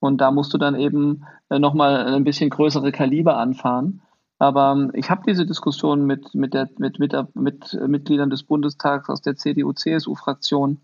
Und 0.00 0.20
da 0.20 0.30
musst 0.30 0.52
du 0.52 0.58
dann 0.58 0.74
eben 0.74 1.24
äh, 1.48 1.58
nochmal 1.58 2.06
ein 2.14 2.24
bisschen 2.24 2.50
größere 2.50 2.92
Kaliber 2.92 3.38
anfahren. 3.38 4.02
Aber 4.38 4.72
ähm, 4.72 4.90
ich 4.94 5.10
habe 5.10 5.22
diese 5.26 5.46
Diskussion 5.46 6.04
mit, 6.04 6.34
mit, 6.34 6.54
der, 6.54 6.68
mit, 6.78 6.98
mit, 6.98 7.14
mit 7.34 7.74
äh, 7.74 7.88
Mitgliedern 7.88 8.30
des 8.30 8.42
Bundestags 8.42 9.08
aus 9.08 9.22
der 9.22 9.36
CDU-CSU-Fraktion. 9.36 10.80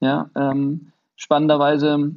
Ja, 0.00 0.28
ähm, 0.34 0.92
spannenderweise 1.16 2.14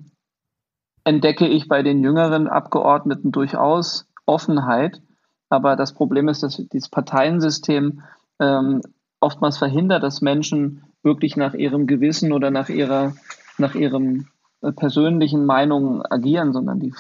entdecke 1.04 1.48
ich 1.48 1.68
bei 1.68 1.84
den 1.84 2.04
jüngeren 2.04 2.48
Abgeordneten 2.48 3.32
durchaus 3.32 4.08
Offenheit. 4.26 5.02
Aber 5.50 5.76
das 5.76 5.94
Problem 5.94 6.28
ist, 6.28 6.44
dass 6.44 6.58
dieses 6.58 6.90
Parteiensystem 6.90 8.02
ähm, 8.40 8.82
oftmals 9.20 9.58
verhindert, 9.58 10.04
dass 10.04 10.22
Menschen 10.22 10.84
wirklich 11.06 11.38
nach 11.38 11.54
ihrem 11.54 11.88
Gewissen 11.88 12.34
oder 12.34 12.52
nach 12.52 12.70
ihrer, 12.70 13.14
nach 13.58 13.76
ihrem 13.76 14.28
äh, 14.62 14.72
persönlichen 14.72 15.46
Meinungen 15.46 16.02
agieren, 16.04 16.52
sondern 16.52 16.80
die 16.80 16.94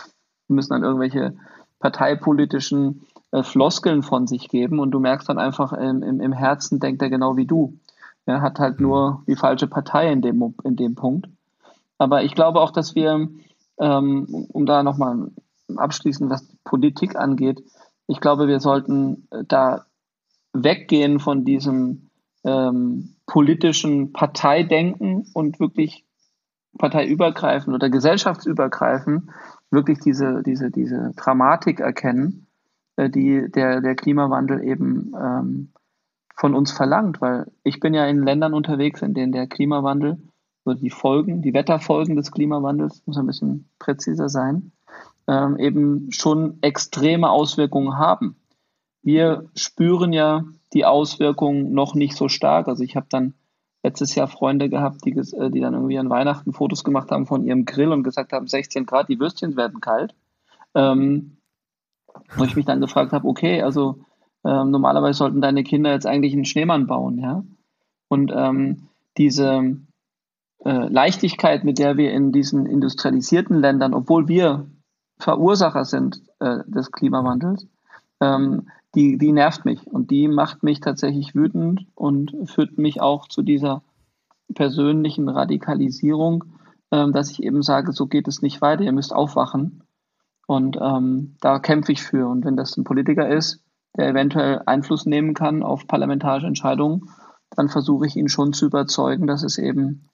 müssen 0.48 0.74
dann 0.74 0.84
irgendwelche 0.84 1.36
parteipolitischen 1.80 3.06
äh, 3.32 3.44
Floskeln 3.44 4.04
von 4.04 4.28
sich 4.28 4.48
geben 4.48 4.80
und 4.80 4.92
du 4.92 5.00
merkst 5.00 5.28
dann 5.28 5.40
einfach, 5.40 5.74
im, 5.74 6.04
im, 6.04 6.22
im 6.22 6.32
Herzen 6.32 6.80
denkt 6.80 7.02
er 7.02 7.10
genau 7.10 7.36
wie 7.36 7.46
du. 7.46 7.80
Er 8.26 8.42
hat 8.42 8.60
halt 8.60 8.80
nur 8.80 9.24
die 9.28 9.36
falsche 9.36 9.68
Partei 9.68 10.12
in 10.12 10.22
dem, 10.22 10.56
in 10.64 10.76
dem 10.76 10.96
Punkt. 10.96 11.28
Aber 11.98 12.24
ich 12.24 12.34
glaube 12.34 12.62
auch, 12.62 12.72
dass 12.72 12.96
wir, 12.96 13.30
ähm, 13.80 14.48
um 14.52 14.66
da 14.66 14.84
nochmal 14.84 15.32
abschließend, 15.76 16.30
was 16.30 16.48
Politik 16.64 17.16
angeht, 17.16 17.64
ich 18.08 18.20
glaube, 18.20 18.48
wir 18.48 18.60
sollten 18.60 19.28
äh, 19.32 19.44
da 19.48 19.86
weggehen 20.54 21.20
von 21.20 21.44
diesem 21.44 22.05
ähm, 22.46 23.16
politischen 23.26 24.14
Parteidenken 24.14 25.26
und 25.34 25.60
wirklich 25.60 26.06
parteiübergreifend 26.78 27.74
oder 27.74 27.90
gesellschaftsübergreifend 27.90 29.30
wirklich 29.72 30.00
diese, 30.00 30.44
diese, 30.44 30.72
diese 30.72 31.12
Dramatik 31.16 31.80
erkennen, 31.80 32.48
äh, 32.96 33.10
die 33.10 33.50
der, 33.50 33.82
der 33.82 33.96
Klimawandel 33.96 34.64
eben 34.64 35.14
ähm, 35.20 35.72
von 36.36 36.56
uns 36.56 36.72
verlangt. 36.72 37.22
Weil 37.22 37.52
ich 37.64 37.80
bin 37.80 37.94
ja 37.94 38.06
in 38.06 38.24
Ländern 38.24 38.54
unterwegs, 38.54 39.02
in 39.02 39.14
denen 39.14 39.32
der 39.32 39.48
Klimawandel, 39.48 40.18
oder 40.66 40.76
die 40.76 40.90
Folgen, 40.90 41.42
die 41.42 41.54
Wetterfolgen 41.54 42.16
des 42.16 42.32
Klimawandels, 42.32 43.04
muss 43.06 43.18
ein 43.18 43.28
bisschen 43.28 43.70
präziser 43.80 44.30
sein, 44.30 44.72
ähm, 45.28 45.58
eben 45.58 46.12
schon 46.12 46.58
extreme 46.62 47.30
Auswirkungen 47.30 47.98
haben. 47.98 48.36
Wir 49.06 49.46
spüren 49.56 50.14
ja 50.14 50.44
die 50.74 50.84
Auswirkungen 50.84 51.74
noch 51.74 51.94
nicht 51.94 52.18
so 52.18 52.28
stark. 52.28 52.68
Also 52.68 52.84
ich 52.84 52.96
habe 52.96 53.06
dann 53.10 53.36
letztes 53.84 54.16
Jahr 54.16 54.28
Freunde 54.28 54.68
gehabt, 54.68 55.06
die, 55.06 55.12
äh, 55.12 55.52
die 55.52 55.62
dann 55.62 55.76
irgendwie 55.76 56.00
an 56.00 56.10
Weihnachten 56.10 56.54
Fotos 56.54 56.84
gemacht 56.84 57.12
haben 57.12 57.28
von 57.28 57.46
ihrem 57.46 57.66
Grill 57.66 57.92
und 57.92 58.04
gesagt 58.04 58.34
haben, 58.34 58.48
16 58.48 58.88
Grad, 58.88 59.08
die 59.08 59.20
Würstchen 59.20 59.56
werden 59.56 59.80
kalt. 59.80 60.16
Ähm, 60.74 61.38
wo 62.36 62.46
ich 62.46 62.56
mich 62.56 62.66
dann 62.66 62.82
gefragt 62.82 63.14
habe, 63.14 63.28
okay, 63.28 63.62
also 63.62 64.00
ähm, 64.44 64.72
normalerweise 64.72 65.20
sollten 65.20 65.40
deine 65.40 65.64
Kinder 65.64 65.92
jetzt 65.92 66.08
eigentlich 66.08 66.34
einen 66.34 66.46
Schneemann 66.46 66.88
bauen, 66.88 67.20
ja. 67.20 67.44
Und 68.08 68.32
ähm, 68.36 68.88
diese 69.18 69.78
äh, 70.64 70.88
Leichtigkeit, 70.88 71.64
mit 71.64 71.78
der 71.78 71.96
wir 71.98 72.12
in 72.12 72.32
diesen 72.32 72.66
industrialisierten 72.66 73.60
Ländern, 73.60 73.94
obwohl 73.94 74.28
wir 74.28 74.66
Verursacher 75.20 75.86
sind 75.86 76.22
äh, 76.40 76.60
des 76.66 76.92
Klimawandels, 76.92 77.68
ähm, 78.20 78.68
die, 78.96 79.18
die 79.18 79.32
nervt 79.32 79.66
mich 79.66 79.86
und 79.86 80.12
die 80.12 80.28
macht 80.28 80.64
mich 80.64 80.80
tatsächlich 80.80 81.36
wütend 81.36 81.86
und 81.96 82.36
führt 82.46 82.78
mich 82.78 83.02
auch 83.02 83.28
zu 83.28 83.42
dieser 83.42 83.84
persönlichen 84.54 85.30
Radikalisierung, 85.30 86.46
ähm, 86.92 87.12
dass 87.12 87.32
ich 87.32 87.44
eben 87.44 87.62
sage, 87.62 87.92
so 87.92 88.08
geht 88.08 88.28
es 88.28 88.42
nicht 88.42 88.62
weiter, 88.62 88.84
ihr 88.84 88.92
müsst 88.92 89.14
aufwachen. 89.14 89.84
Und 90.48 90.78
ähm, 90.80 91.36
da 91.42 91.60
kämpfe 91.60 91.92
ich 91.92 92.04
für. 92.04 92.28
Und 92.28 92.46
wenn 92.46 92.56
das 92.56 92.78
ein 92.78 92.84
Politiker 92.84 93.28
ist, 93.28 93.64
der 93.98 94.10
eventuell 94.10 94.62
Einfluss 94.66 95.06
nehmen 95.06 95.34
kann 95.34 95.64
auf 95.64 95.88
parlamentarische 95.88 96.48
Entscheidungen, 96.48 97.10
dann 97.52 97.70
versuche 97.70 98.06
ich 98.06 98.16
ihn 98.16 98.30
schon 98.30 98.54
zu 98.54 98.68
überzeugen, 98.68 99.28
dass 99.28 99.44
es 99.44 99.58
eben 99.58 100.10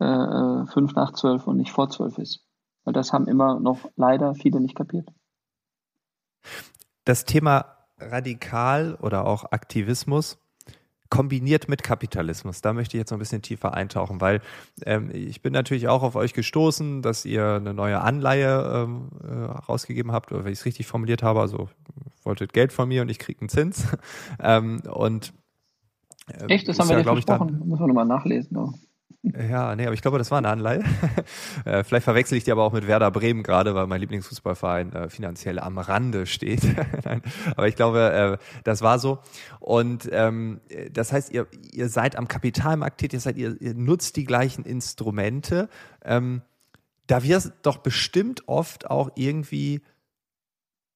äh, 0.00 0.04
äh, 0.04 0.66
fünf 0.66 0.94
nach 0.94 1.12
zwölf 1.12 1.46
und 1.46 1.56
nicht 1.56 1.72
vor 1.72 1.88
zwölf 1.88 2.18
ist. 2.18 2.44
Weil 2.84 2.92
das 2.92 3.12
haben 3.12 3.26
immer 3.26 3.58
noch 3.58 3.90
leider 3.96 4.34
viele 4.34 4.60
nicht 4.60 4.76
kapiert. 4.76 5.08
Das 7.04 7.24
Thema 7.24 7.75
radikal 7.98 8.96
oder 9.00 9.26
auch 9.26 9.52
Aktivismus 9.52 10.38
kombiniert 11.08 11.68
mit 11.68 11.82
Kapitalismus. 11.82 12.60
Da 12.60 12.72
möchte 12.72 12.96
ich 12.96 13.00
jetzt 13.00 13.10
noch 13.10 13.18
ein 13.18 13.20
bisschen 13.20 13.42
tiefer 13.42 13.74
eintauchen, 13.74 14.20
weil 14.20 14.40
ähm, 14.84 15.10
ich 15.12 15.40
bin 15.42 15.52
natürlich 15.52 15.88
auch 15.88 16.02
auf 16.02 16.16
euch 16.16 16.34
gestoßen, 16.34 17.02
dass 17.02 17.24
ihr 17.24 17.54
eine 17.54 17.74
neue 17.74 18.00
Anleihe 18.00 18.86
ähm, 18.86 19.10
äh, 19.22 19.32
rausgegeben 19.32 20.12
habt, 20.12 20.32
oder 20.32 20.44
wenn 20.44 20.52
ich 20.52 20.60
es 20.60 20.64
richtig 20.64 20.86
formuliert 20.86 21.22
habe, 21.22 21.40
also 21.40 21.68
wolltet 22.22 22.52
Geld 22.52 22.72
von 22.72 22.88
mir 22.88 23.02
und 23.02 23.08
ich 23.08 23.18
kriege 23.18 23.40
einen 23.40 23.48
Zins. 23.48 23.86
ähm, 24.42 24.82
und 24.92 25.32
äh, 26.28 26.46
Echt, 26.46 26.68
das 26.68 26.78
haben 26.78 26.88
wir 26.88 26.98
ja, 26.98 27.12
nicht 27.14 27.24
versprochen. 27.24 27.62
Muss 27.64 27.78
man 27.78 27.88
nochmal 27.88 28.06
nachlesen. 28.06 28.56
Auch. 28.56 28.74
Ja, 29.34 29.74
nee, 29.74 29.84
aber 29.84 29.94
ich 29.94 30.02
glaube, 30.02 30.18
das 30.18 30.30
war 30.30 30.38
eine 30.38 30.48
Anleihe. 30.48 30.84
Äh, 31.64 31.82
vielleicht 31.82 32.04
verwechsel 32.04 32.38
ich 32.38 32.44
die 32.44 32.52
aber 32.52 32.62
auch 32.62 32.72
mit 32.72 32.86
Werder 32.86 33.10
Bremen 33.10 33.42
gerade, 33.42 33.74
weil 33.74 33.86
mein 33.86 34.00
Lieblingsfußballverein 34.00 34.92
äh, 34.92 35.08
finanziell 35.08 35.58
am 35.58 35.78
Rande 35.78 36.26
steht. 36.26 36.62
aber 37.56 37.66
ich 37.66 37.74
glaube, 37.74 38.38
äh, 38.40 38.62
das 38.62 38.82
war 38.82 38.98
so. 39.00 39.18
Und 39.58 40.08
ähm, 40.12 40.60
das 40.92 41.12
heißt, 41.12 41.32
ihr, 41.32 41.48
ihr 41.72 41.88
seid 41.88 42.16
am 42.16 42.28
Kapitalmarkt 42.28 42.98
tätig, 42.98 43.18
das 43.18 43.26
heißt, 43.26 43.38
ihr, 43.38 43.60
ihr 43.60 43.74
nutzt 43.74 44.16
die 44.16 44.24
gleichen 44.24 44.64
Instrumente. 44.64 45.68
Ähm, 46.04 46.42
da 47.06 47.24
wird 47.24 47.52
doch 47.62 47.78
bestimmt 47.78 48.46
oft 48.46 48.88
auch 48.88 49.10
irgendwie, 49.16 49.82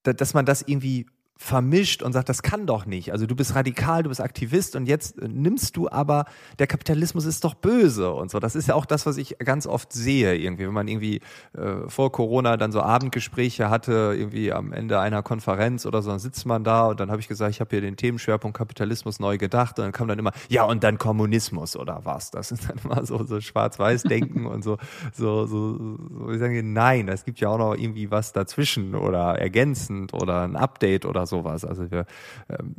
dass 0.03 0.35
man 0.35 0.45
das 0.45 0.63
irgendwie 0.63 1.07
vermischt 1.43 2.03
und 2.03 2.13
sagt, 2.13 2.29
das 2.29 2.43
kann 2.43 2.67
doch 2.67 2.85
nicht. 2.85 3.13
Also 3.13 3.27
du 3.27 3.35
bist 3.35 3.55
radikal, 3.55 4.03
du 4.03 4.11
bist 4.11 4.21
Aktivist 4.21 4.77
und 4.77 4.85
jetzt 4.85 5.19
äh, 5.19 5.27
nimmst 5.27 5.75
du 5.75 5.89
aber, 5.89 6.27
der 6.59 6.67
Kapitalismus 6.67 7.25
ist 7.25 7.45
doch 7.45 7.55
böse 7.55 8.13
und 8.13 8.31
so. 8.31 8.41
Das 8.41 8.55
ist 8.55 8.69
ja 8.69 8.75
auch 8.75 8.85
das, 8.85 9.07
was 9.07 9.17
ich 9.17 9.39
ganz 9.39 9.67
oft 9.67 9.91
sehe 9.91 10.37
irgendwie, 10.37 10.67
wenn 10.67 10.75
man 10.75 10.87
irgendwie 10.87 11.23
äh, 11.57 11.89
vor 11.89 12.13
Corona 12.13 12.59
dann 12.59 12.73
so 12.73 12.83
Abendgespräche 12.83 13.71
hatte, 13.71 14.15
irgendwie 14.15 14.53
am 14.53 14.75
Ende 14.75 15.01
einer 15.01 15.23
Konferenz 15.23 15.87
oder 15.87 16.03
so, 16.03 16.11
dann 16.11 16.19
sitzt 16.19 16.45
man 16.45 16.63
da 16.63 16.89
und 16.89 17.01
dann 17.01 17.11
habe 17.11 17.23
ich 17.23 17.27
gesagt, 17.27 17.53
ich 17.53 17.61
habe 17.61 17.71
hier 17.71 17.81
den 17.81 17.97
Themenschwerpunkt 17.97 18.59
Kapitalismus 18.59 19.19
neu 19.19 19.39
gedacht 19.39 19.79
und 19.79 19.87
dann 19.87 19.93
kam 19.93 20.09
dann 20.09 20.19
immer, 20.19 20.33
ja 20.51 20.65
und 20.65 20.85
dann 20.85 20.99
Kommunismus 20.99 21.75
oder 21.75 22.03
was. 22.05 22.31
Das 22.31 22.53
ist 22.53 22.69
dann 22.69 22.77
immer 22.85 23.07
so, 23.07 23.25
so 23.25 23.41
schwarz-weiß-Denken 23.41 24.45
und 24.45 24.63
so, 24.63 24.77
so, 25.15 25.47
so, 25.47 25.79
so, 25.79 26.31
ich 26.31 26.39
sage, 26.39 26.63
nein, 26.63 27.09
es 27.09 27.25
gibt 27.25 27.41
ja 27.41 27.49
auch 27.49 27.59
noch 27.59 27.75
irgendwie 27.75 28.11
was 28.11 28.35
dazwischen 28.35 28.95
oder 28.95 29.39
ergänzend 29.39 30.13
oder 30.13 30.43
ein 30.43 30.55
Update 30.55 31.07
oder 31.07 31.27
so 31.27 31.30
sowas. 31.31 31.65
Also 31.65 31.91
wir, 31.91 32.05
ähm, 32.51 32.75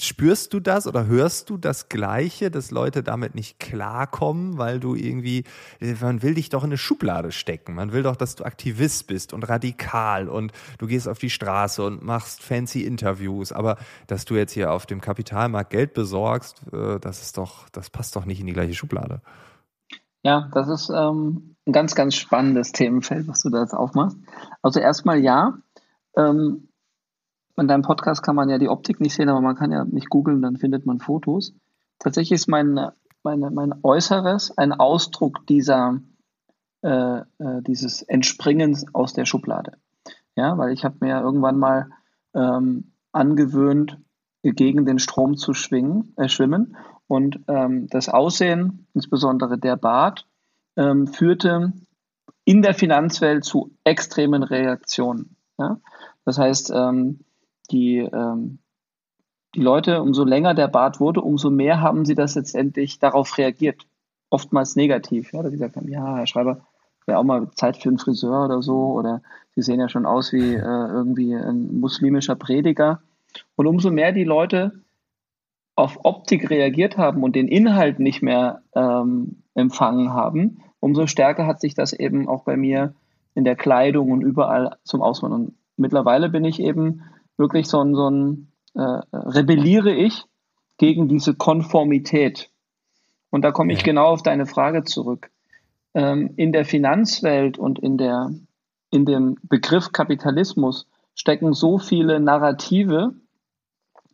spürst 0.00 0.54
du 0.54 0.60
das 0.60 0.86
oder 0.86 1.06
hörst 1.06 1.50
du 1.50 1.56
das 1.56 1.88
Gleiche, 1.88 2.50
dass 2.50 2.70
Leute 2.70 3.02
damit 3.02 3.34
nicht 3.34 3.58
klarkommen, 3.58 4.58
weil 4.58 4.80
du 4.80 4.94
irgendwie, 4.94 5.44
man 6.00 6.22
will 6.22 6.34
dich 6.34 6.48
doch 6.48 6.62
in 6.62 6.70
eine 6.70 6.78
Schublade 6.78 7.32
stecken. 7.32 7.74
Man 7.74 7.92
will 7.92 8.02
doch, 8.02 8.16
dass 8.16 8.36
du 8.36 8.44
Aktivist 8.44 9.06
bist 9.06 9.32
und 9.32 9.48
radikal 9.48 10.28
und 10.28 10.52
du 10.78 10.86
gehst 10.86 11.08
auf 11.08 11.18
die 11.18 11.30
Straße 11.30 11.84
und 11.84 12.02
machst 12.02 12.42
fancy 12.42 12.82
Interviews. 12.82 13.52
Aber 13.52 13.76
dass 14.06 14.24
du 14.24 14.34
jetzt 14.34 14.52
hier 14.52 14.72
auf 14.72 14.86
dem 14.86 15.00
Kapitalmarkt 15.00 15.70
Geld 15.70 15.94
besorgst, 15.94 16.62
äh, 16.72 16.98
das 17.00 17.22
ist 17.22 17.36
doch, 17.36 17.68
das 17.70 17.90
passt 17.90 18.14
doch 18.16 18.24
nicht 18.24 18.40
in 18.40 18.46
die 18.46 18.52
gleiche 18.52 18.74
Schublade. 18.74 19.20
Ja, 20.22 20.48
das 20.52 20.68
ist 20.68 20.90
ähm, 20.90 21.56
ein 21.66 21.72
ganz, 21.72 21.94
ganz 21.94 22.14
spannendes 22.14 22.72
Themenfeld, 22.72 23.28
was 23.28 23.40
du 23.40 23.50
da 23.50 23.62
jetzt 23.62 23.74
aufmachst. 23.74 24.16
Also 24.62 24.80
erstmal 24.80 25.18
ja, 25.20 25.58
ähm, 26.16 26.67
in 27.58 27.68
deinem 27.68 27.82
Podcast 27.82 28.22
kann 28.22 28.36
man 28.36 28.48
ja 28.48 28.58
die 28.58 28.68
Optik 28.68 29.00
nicht 29.00 29.14
sehen, 29.14 29.28
aber 29.28 29.40
man 29.40 29.56
kann 29.56 29.72
ja 29.72 29.84
mich 29.84 30.06
googeln, 30.06 30.42
dann 30.42 30.56
findet 30.56 30.86
man 30.86 31.00
Fotos. 31.00 31.54
Tatsächlich 31.98 32.40
ist 32.40 32.48
mein, 32.48 32.90
meine, 33.22 33.50
mein 33.50 33.74
Äußeres 33.82 34.56
ein 34.56 34.72
Ausdruck 34.72 35.46
dieser, 35.46 36.00
äh, 36.82 37.18
äh, 37.18 37.62
dieses 37.66 38.02
Entspringens 38.02 38.86
aus 38.94 39.12
der 39.12 39.24
Schublade. 39.24 39.72
Ja, 40.36 40.56
weil 40.56 40.72
ich 40.72 40.84
habe 40.84 40.96
mir 41.00 41.20
irgendwann 41.20 41.58
mal 41.58 41.90
ähm, 42.34 42.92
angewöhnt, 43.12 43.98
gegen 44.42 44.86
den 44.86 44.98
Strom 44.98 45.36
zu 45.36 45.52
schwingen, 45.52 46.14
äh, 46.16 46.28
schwimmen. 46.28 46.76
Und 47.06 47.40
ähm, 47.48 47.88
das 47.88 48.08
Aussehen, 48.08 48.86
insbesondere 48.94 49.58
der 49.58 49.76
Bart, 49.76 50.26
ähm, 50.76 51.06
führte 51.06 51.72
in 52.44 52.62
der 52.62 52.74
Finanzwelt 52.74 53.44
zu 53.44 53.74
extremen 53.84 54.42
Reaktionen. 54.42 55.36
Ja? 55.58 55.80
Das 56.24 56.38
heißt, 56.38 56.70
ähm, 56.74 57.20
die, 57.70 57.98
ähm, 57.98 58.58
die 59.54 59.60
Leute, 59.60 60.02
umso 60.02 60.24
länger 60.24 60.54
der 60.54 60.68
Bart 60.68 61.00
wurde, 61.00 61.20
umso 61.20 61.50
mehr 61.50 61.80
haben 61.80 62.04
sie 62.04 62.14
das 62.14 62.34
letztendlich 62.34 62.98
darauf 62.98 63.38
reagiert. 63.38 63.86
Oftmals 64.30 64.76
negativ, 64.76 65.32
ja, 65.32 65.42
dass 65.42 65.50
sie 65.50 65.58
gesagt 65.58 65.76
haben, 65.76 65.88
ja, 65.88 66.16
Herr 66.16 66.26
Schreiber, 66.26 66.66
wäre 67.06 67.18
auch 67.18 67.24
mal 67.24 67.50
Zeit 67.52 67.78
für 67.78 67.88
einen 67.88 67.98
Friseur 67.98 68.44
oder 68.44 68.60
so, 68.62 68.92
oder 68.92 69.22
Sie 69.58 69.62
sehen 69.62 69.80
ja 69.80 69.88
schon 69.88 70.06
aus 70.06 70.32
wie 70.32 70.54
äh, 70.54 70.60
irgendwie 70.60 71.34
ein 71.34 71.80
muslimischer 71.80 72.36
Prediger. 72.36 73.02
Und 73.56 73.66
umso 73.66 73.90
mehr 73.90 74.12
die 74.12 74.22
Leute 74.22 74.84
auf 75.74 75.98
Optik 76.04 76.48
reagiert 76.48 76.96
haben 76.96 77.24
und 77.24 77.34
den 77.34 77.48
Inhalt 77.48 77.98
nicht 77.98 78.22
mehr 78.22 78.62
ähm, 78.76 79.42
empfangen 79.54 80.12
haben, 80.12 80.62
umso 80.78 81.08
stärker 81.08 81.44
hat 81.44 81.60
sich 81.60 81.74
das 81.74 81.92
eben 81.92 82.28
auch 82.28 82.44
bei 82.44 82.56
mir 82.56 82.94
in 83.34 83.42
der 83.42 83.56
Kleidung 83.56 84.12
und 84.12 84.22
überall 84.22 84.76
zum 84.84 85.02
Ausmachen. 85.02 85.32
Und 85.32 85.54
mittlerweile 85.76 86.28
bin 86.28 86.44
ich 86.44 86.60
eben 86.60 87.02
wirklich 87.38 87.68
so 87.68 87.80
ein, 87.82 87.94
so 87.94 88.10
ein 88.10 88.52
äh, 88.74 89.00
rebelliere 89.12 89.92
ich 89.92 90.24
gegen 90.76 91.08
diese 91.08 91.34
Konformität. 91.34 92.50
Und 93.30 93.42
da 93.42 93.52
komme 93.52 93.72
ich 93.72 93.82
genau 93.82 94.06
auf 94.06 94.22
deine 94.22 94.46
Frage 94.46 94.84
zurück. 94.84 95.30
Ähm, 95.94 96.32
in 96.36 96.52
der 96.52 96.64
Finanzwelt 96.64 97.58
und 97.58 97.78
in, 97.78 97.98
der, 97.98 98.30
in 98.90 99.04
dem 99.04 99.36
Begriff 99.42 99.92
Kapitalismus 99.92 100.86
stecken 101.14 101.52
so 101.52 101.78
viele 101.78 102.20
Narrative, 102.20 103.14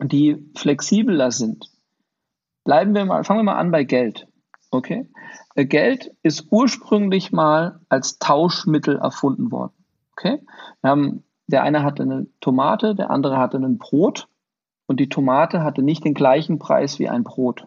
die 0.00 0.50
flexibler 0.56 1.30
sind. 1.30 1.70
Bleiben 2.64 2.94
wir 2.94 3.04
mal, 3.04 3.24
fangen 3.24 3.40
wir 3.40 3.52
mal 3.52 3.58
an 3.58 3.70
bei 3.70 3.84
Geld. 3.84 4.26
Okay? 4.70 5.08
Äh, 5.54 5.66
Geld 5.66 6.10
ist 6.22 6.48
ursprünglich 6.50 7.30
mal 7.30 7.80
als 7.88 8.18
Tauschmittel 8.18 8.96
erfunden 8.96 9.52
worden. 9.52 9.74
Okay? 10.12 10.40
Wir 10.80 10.90
haben, 10.90 11.24
der 11.46 11.62
eine 11.62 11.82
hatte 11.82 12.02
eine 12.02 12.26
Tomate, 12.40 12.94
der 12.94 13.10
andere 13.10 13.38
hatte 13.38 13.58
ein 13.58 13.78
Brot 13.78 14.28
und 14.86 15.00
die 15.00 15.08
Tomate 15.08 15.62
hatte 15.62 15.82
nicht 15.82 16.04
den 16.04 16.14
gleichen 16.14 16.58
Preis 16.58 16.98
wie 16.98 17.08
ein 17.08 17.24
Brot. 17.24 17.66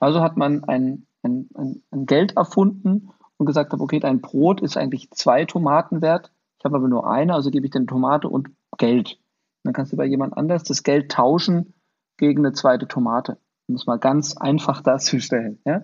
Also 0.00 0.20
hat 0.20 0.36
man 0.36 0.64
ein, 0.64 1.06
ein, 1.22 1.48
ein, 1.90 2.06
Geld 2.06 2.36
erfunden 2.36 3.10
und 3.36 3.46
gesagt, 3.46 3.72
okay, 3.72 4.00
dein 4.00 4.20
Brot 4.20 4.60
ist 4.60 4.76
eigentlich 4.76 5.10
zwei 5.10 5.44
Tomaten 5.44 6.02
wert. 6.02 6.32
Ich 6.58 6.64
habe 6.64 6.76
aber 6.76 6.88
nur 6.88 7.08
eine, 7.08 7.34
also 7.34 7.50
gebe 7.50 7.66
ich 7.66 7.74
eine 7.74 7.86
Tomate 7.86 8.28
und 8.28 8.50
Geld. 8.78 9.18
Dann 9.64 9.72
kannst 9.72 9.92
du 9.92 9.96
bei 9.96 10.06
jemand 10.06 10.36
anders 10.36 10.64
das 10.64 10.82
Geld 10.82 11.10
tauschen 11.12 11.74
gegen 12.16 12.44
eine 12.44 12.52
zweite 12.52 12.88
Tomate. 12.88 13.38
Um 13.68 13.76
es 13.76 13.86
mal 13.86 13.98
ganz 13.98 14.36
einfach 14.36 14.80
darzustellen. 14.82 15.60
Ja? 15.64 15.82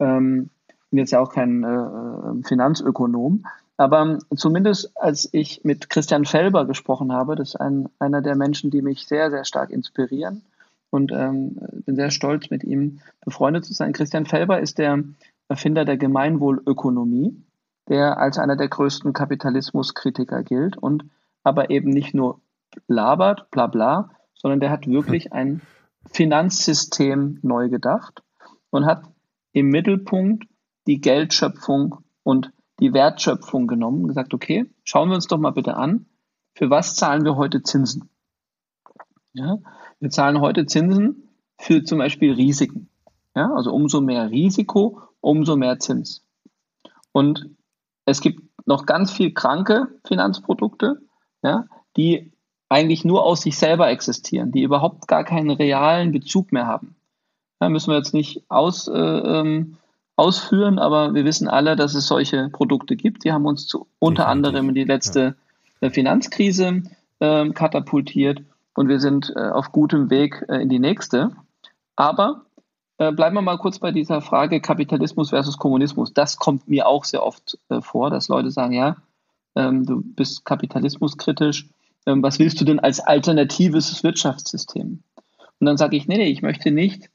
Ähm, 0.00 0.50
bin 0.90 0.98
jetzt 0.98 1.10
ja 1.10 1.20
auch 1.20 1.32
kein 1.32 1.64
äh, 1.64 1.68
äh, 1.68 2.42
Finanzökonom, 2.44 3.46
aber 3.76 4.18
zumindest 4.34 4.96
als 4.96 5.28
ich 5.32 5.62
mit 5.64 5.90
Christian 5.90 6.24
Felber 6.24 6.66
gesprochen 6.66 7.12
habe, 7.12 7.36
das 7.36 7.50
ist 7.50 7.56
ein, 7.56 7.88
einer 7.98 8.22
der 8.22 8.36
Menschen, 8.36 8.70
die 8.70 8.82
mich 8.82 9.06
sehr, 9.06 9.30
sehr 9.30 9.44
stark 9.44 9.70
inspirieren 9.70 10.42
und 10.90 11.12
ähm, 11.12 11.58
bin 11.84 11.96
sehr 11.96 12.10
stolz, 12.10 12.50
mit 12.50 12.64
ihm 12.64 13.00
befreundet 13.24 13.64
zu 13.64 13.74
sein. 13.74 13.92
Christian 13.92 14.26
Felber 14.26 14.60
ist 14.60 14.78
der 14.78 15.02
Erfinder 15.48 15.84
der 15.84 15.98
Gemeinwohlökonomie, 15.98 17.36
der 17.88 18.18
als 18.18 18.38
einer 18.38 18.56
der 18.56 18.68
größten 18.68 19.12
Kapitalismuskritiker 19.12 20.42
gilt 20.42 20.76
und 20.76 21.04
aber 21.42 21.70
eben 21.70 21.90
nicht 21.90 22.14
nur 22.14 22.40
labert, 22.88 23.50
bla 23.50 23.66
bla, 23.66 24.10
sondern 24.34 24.60
der 24.60 24.70
hat 24.70 24.86
wirklich 24.86 25.32
ein 25.32 25.60
Finanzsystem 26.10 27.38
neu 27.42 27.68
gedacht 27.68 28.22
und 28.70 28.86
hat 28.86 29.02
im 29.52 29.68
Mittelpunkt 29.68 30.46
die 30.86 31.00
Geldschöpfung 31.00 31.98
und 32.22 32.52
die 32.80 32.92
Wertschöpfung 32.92 33.66
genommen 33.66 34.02
und 34.02 34.08
gesagt, 34.08 34.34
okay, 34.34 34.70
schauen 34.84 35.08
wir 35.08 35.14
uns 35.14 35.26
doch 35.26 35.38
mal 35.38 35.52
bitte 35.52 35.76
an, 35.76 36.06
für 36.54 36.70
was 36.70 36.94
zahlen 36.94 37.24
wir 37.24 37.36
heute 37.36 37.62
Zinsen? 37.62 38.08
Ja, 39.32 39.58
wir 40.00 40.10
zahlen 40.10 40.40
heute 40.40 40.66
Zinsen 40.66 41.28
für 41.58 41.84
zum 41.84 41.98
Beispiel 41.98 42.32
Risiken. 42.32 42.88
Ja, 43.34 43.52
also 43.54 43.72
umso 43.72 44.00
mehr 44.00 44.30
Risiko, 44.30 45.02
umso 45.20 45.56
mehr 45.56 45.78
Zins. 45.78 46.24
Und 47.12 47.50
es 48.06 48.20
gibt 48.20 48.42
noch 48.66 48.86
ganz 48.86 49.10
viel 49.10 49.32
kranke 49.32 49.88
Finanzprodukte, 50.06 51.02
ja, 51.42 51.66
die 51.96 52.32
eigentlich 52.68 53.04
nur 53.04 53.24
aus 53.24 53.42
sich 53.42 53.58
selber 53.58 53.90
existieren, 53.90 54.52
die 54.52 54.62
überhaupt 54.62 55.06
gar 55.06 55.24
keinen 55.24 55.50
realen 55.50 56.12
Bezug 56.12 56.52
mehr 56.52 56.66
haben. 56.66 56.96
Ja, 57.60 57.68
müssen 57.68 57.90
wir 57.90 57.96
jetzt 57.96 58.14
nicht 58.14 58.44
aus, 58.50 58.88
äh, 58.88 58.98
ähm, 58.98 59.76
ausführen, 60.16 60.78
aber 60.78 61.14
wir 61.14 61.24
wissen 61.24 61.48
alle, 61.48 61.76
dass 61.76 61.94
es 61.94 62.06
solche 62.06 62.48
Produkte 62.48 62.96
gibt. 62.96 63.24
Die 63.24 63.32
haben 63.32 63.46
uns 63.46 63.66
zu, 63.66 63.86
unter 63.98 64.24
Definitiv. 64.24 64.48
anderem 64.48 64.68
in 64.70 64.74
die 64.74 64.84
letzte 64.84 65.36
ja. 65.80 65.88
Äh, 65.88 65.90
Finanzkrise 65.90 66.82
äh, 67.20 67.50
katapultiert 67.50 68.42
und 68.74 68.88
wir 68.88 68.98
sind 68.98 69.32
äh, 69.36 69.40
auf 69.40 69.72
gutem 69.72 70.08
Weg 70.10 70.44
äh, 70.48 70.62
in 70.62 70.68
die 70.68 70.78
nächste. 70.78 71.32
Aber 71.96 72.46
äh, 72.98 73.12
bleiben 73.12 73.36
wir 73.36 73.42
mal 73.42 73.58
kurz 73.58 73.78
bei 73.78 73.92
dieser 73.92 74.22
Frage 74.22 74.60
Kapitalismus 74.60 75.30
versus 75.30 75.58
Kommunismus. 75.58 76.14
Das 76.14 76.38
kommt 76.38 76.66
mir 76.66 76.86
auch 76.86 77.04
sehr 77.04 77.22
oft 77.22 77.58
vor, 77.80 78.10
dass 78.10 78.28
Leute 78.28 78.50
sagen, 78.50 78.72
ja, 78.72 78.96
ähm, 79.54 79.84
du 79.84 80.02
bist 80.02 80.44
kapitalismuskritisch 80.44 81.68
ähm, 82.06 82.22
was 82.22 82.38
willst 82.38 82.60
du 82.60 82.64
denn 82.64 82.78
als 82.78 83.00
alternatives 83.00 84.02
Wirtschaftssystem? 84.02 85.02
Und 85.58 85.66
dann 85.66 85.76
sage 85.76 85.96
ich, 85.96 86.06
nee, 86.06 86.16
nee, 86.16 86.28
ich 86.28 86.42
möchte 86.42 86.70
nicht 86.70 87.10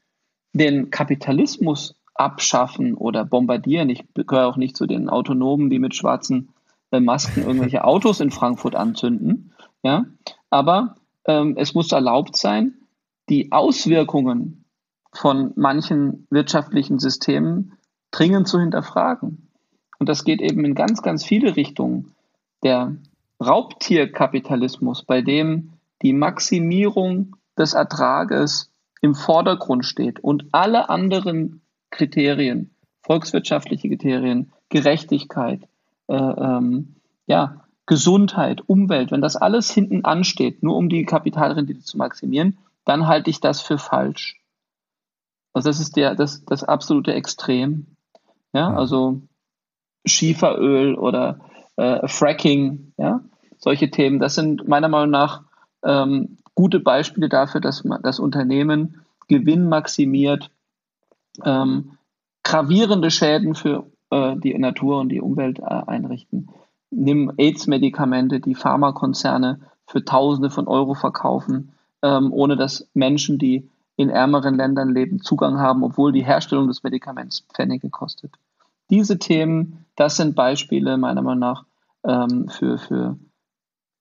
den 0.52 0.90
Kapitalismus 0.90 1.94
abschaffen 2.14 2.94
oder 2.94 3.24
bombardieren. 3.24 3.88
Ich 3.88 4.04
gehöre 4.14 4.46
auch 4.46 4.56
nicht 4.56 4.76
zu 4.76 4.86
den 4.86 5.08
Autonomen, 5.08 5.70
die 5.70 5.78
mit 5.78 5.94
schwarzen 5.94 6.50
äh, 6.90 7.00
Masken 7.00 7.42
irgendwelche 7.42 7.84
Autos 7.84 8.20
in 8.20 8.30
Frankfurt 8.30 8.74
anzünden. 8.74 9.54
Ja? 9.82 10.04
Aber 10.50 10.96
ähm, 11.26 11.54
es 11.56 11.74
muss 11.74 11.92
erlaubt 11.92 12.36
sein, 12.36 12.74
die 13.28 13.52
Auswirkungen 13.52 14.64
von 15.12 15.52
manchen 15.56 16.26
wirtschaftlichen 16.30 16.98
Systemen 16.98 17.72
dringend 18.10 18.48
zu 18.48 18.60
hinterfragen. 18.60 19.48
Und 19.98 20.08
das 20.08 20.24
geht 20.24 20.40
eben 20.40 20.64
in 20.64 20.74
ganz, 20.74 21.02
ganz 21.02 21.24
viele 21.24 21.56
Richtungen. 21.56 22.14
Der 22.62 22.96
Raubtierkapitalismus, 23.40 25.04
bei 25.04 25.22
dem 25.22 25.72
die 26.02 26.12
Maximierung 26.12 27.36
des 27.58 27.74
Ertrages 27.74 28.72
im 29.00 29.14
Vordergrund 29.14 29.84
steht 29.84 30.20
und 30.20 30.46
alle 30.52 30.88
anderen 30.88 31.62
Kriterien, 31.92 32.74
volkswirtschaftliche 33.02 33.88
Kriterien, 33.88 34.50
Gerechtigkeit, 34.68 35.62
äh, 36.08 36.14
ähm, 36.16 36.96
ja, 37.26 37.64
Gesundheit, 37.86 38.62
Umwelt, 38.66 39.12
wenn 39.12 39.20
das 39.20 39.36
alles 39.36 39.70
hinten 39.70 40.04
ansteht, 40.04 40.62
nur 40.62 40.76
um 40.76 40.88
die 40.88 41.04
Kapitalrendite 41.04 41.80
zu 41.80 41.98
maximieren, 41.98 42.58
dann 42.84 43.06
halte 43.06 43.30
ich 43.30 43.40
das 43.40 43.60
für 43.60 43.78
falsch. 43.78 44.40
Also 45.52 45.68
das 45.68 45.80
ist 45.80 45.96
der, 45.96 46.14
das, 46.14 46.44
das 46.44 46.64
absolute 46.64 47.12
Extrem. 47.12 47.86
Ja, 48.52 48.74
also 48.74 49.20
Schieferöl 50.04 50.94
oder 50.94 51.40
äh, 51.76 52.06
Fracking, 52.08 52.92
ja, 52.96 53.20
solche 53.58 53.90
Themen. 53.90 54.18
Das 54.18 54.34
sind 54.34 54.68
meiner 54.68 54.88
Meinung 54.88 55.10
nach 55.10 55.42
ähm, 55.84 56.38
gute 56.54 56.80
Beispiele 56.80 57.28
dafür, 57.28 57.60
dass 57.60 57.84
man 57.84 58.02
das 58.02 58.18
Unternehmen 58.18 59.02
Gewinn 59.28 59.68
maximiert, 59.68 60.50
ähm, 61.44 61.98
gravierende 62.42 63.10
Schäden 63.10 63.54
für 63.54 63.86
äh, 64.10 64.36
die 64.36 64.56
Natur 64.58 65.00
und 65.00 65.08
die 65.08 65.20
Umwelt 65.20 65.58
äh, 65.58 65.64
einrichten. 65.64 66.50
Nimm 66.90 67.32
AIDS-Medikamente, 67.36 68.40
die 68.40 68.54
Pharmakonzerne 68.54 69.60
für 69.86 70.04
Tausende 70.04 70.50
von 70.50 70.68
Euro 70.68 70.94
verkaufen, 70.94 71.72
ähm, 72.02 72.32
ohne 72.32 72.56
dass 72.56 72.88
Menschen, 72.94 73.38
die 73.38 73.70
in 73.96 74.08
ärmeren 74.08 74.56
Ländern 74.56 74.92
leben, 74.94 75.20
Zugang 75.20 75.58
haben, 75.58 75.82
obwohl 75.84 76.12
die 76.12 76.24
Herstellung 76.24 76.66
des 76.68 76.82
Medikaments 76.82 77.46
Pfennige 77.52 77.90
kostet. 77.90 78.32
Diese 78.90 79.18
Themen, 79.18 79.86
das 79.96 80.16
sind 80.16 80.34
Beispiele 80.34 80.96
meiner 80.96 81.22
Meinung 81.22 81.40
nach 81.40 81.64
ähm, 82.04 82.48
für, 82.48 82.78
für 82.78 83.16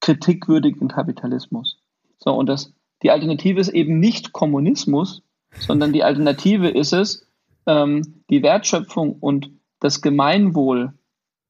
kritikwürdigen 0.02 0.88
Kapitalismus. 0.88 1.78
So, 2.18 2.34
und 2.34 2.48
das, 2.48 2.74
die 3.04 3.12
Alternative 3.12 3.60
ist 3.60 3.70
eben 3.70 4.00
nicht 4.00 4.34
Kommunismus, 4.34 5.22
sondern 5.54 5.94
die 5.94 6.04
Alternative 6.04 6.70
ist 6.70 6.94
es, 6.94 7.28
ähm, 7.66 8.24
die 8.30 8.44
Wertschöpfung 8.44 9.14
und 9.14 9.52
das 9.80 10.02
Gemeinwohl 10.02 10.94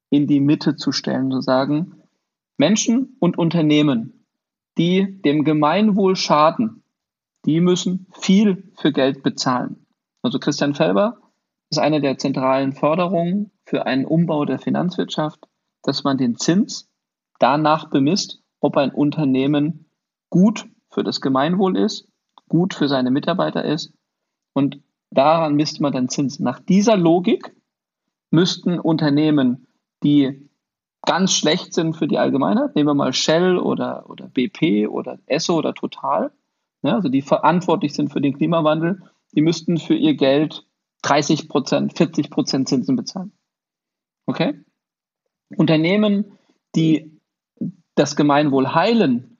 in 0.09 0.27
die 0.27 0.39
Mitte 0.39 0.75
zu 0.75 0.91
stellen, 0.91 1.31
zu 1.31 1.41
sagen, 1.41 2.03
Menschen 2.57 3.15
und 3.19 3.37
Unternehmen, 3.37 4.25
die 4.77 5.21
dem 5.21 5.43
Gemeinwohl 5.43 6.15
schaden, 6.15 6.83
die 7.45 7.59
müssen 7.59 8.07
viel 8.13 8.71
für 8.75 8.91
Geld 8.91 9.23
bezahlen. 9.23 9.85
Also 10.21 10.39
Christian 10.39 10.75
Felber 10.75 11.17
ist 11.69 11.79
eine 11.79 12.01
der 12.01 12.17
zentralen 12.17 12.73
Förderungen 12.73 13.51
für 13.65 13.85
einen 13.85 14.05
Umbau 14.05 14.45
der 14.45 14.59
Finanzwirtschaft, 14.59 15.47
dass 15.83 16.03
man 16.03 16.17
den 16.17 16.37
Zins 16.37 16.89
danach 17.39 17.89
bemisst, 17.89 18.43
ob 18.59 18.77
ein 18.77 18.91
Unternehmen 18.91 19.85
gut 20.29 20.67
für 20.89 21.03
das 21.03 21.21
Gemeinwohl 21.21 21.77
ist, 21.77 22.10
gut 22.51 22.73
für 22.73 22.89
seine 22.89 23.11
Mitarbeiter 23.11 23.63
ist 23.63 23.93
und 24.51 24.81
daran 25.09 25.55
misst 25.55 25.79
man 25.79 25.93
dann 25.93 26.09
Zinsen. 26.09 26.43
Nach 26.43 26.59
dieser 26.59 26.97
Logik 26.97 27.55
müssten 28.29 28.77
Unternehmen, 28.77 29.67
die 30.03 30.49
ganz 31.01 31.31
schlecht 31.31 31.73
sind 31.73 31.95
für 31.95 32.09
die 32.09 32.17
Allgemeinheit, 32.17 32.75
nehmen 32.75 32.89
wir 32.89 32.93
mal 32.93 33.13
Shell 33.13 33.57
oder, 33.57 34.09
oder 34.09 34.27
BP 34.27 34.87
oder 34.89 35.17
Esso 35.27 35.55
oder 35.57 35.73
Total, 35.73 36.31
ja, 36.83 36.95
also 36.95 37.07
die 37.07 37.21
verantwortlich 37.21 37.93
sind 37.93 38.11
für 38.11 38.19
den 38.19 38.37
Klimawandel, 38.37 39.01
die 39.33 39.41
müssten 39.41 39.77
für 39.77 39.95
ihr 39.95 40.15
Geld 40.15 40.67
30 41.03 41.47
Prozent, 41.47 41.97
40 41.97 42.29
Prozent 42.29 42.67
Zinsen 42.67 42.97
bezahlen. 42.97 43.31
Okay? 44.25 44.59
Unternehmen, 45.55 46.37
die 46.75 47.17
das 47.95 48.17
Gemeinwohl 48.17 48.75
heilen, 48.75 49.37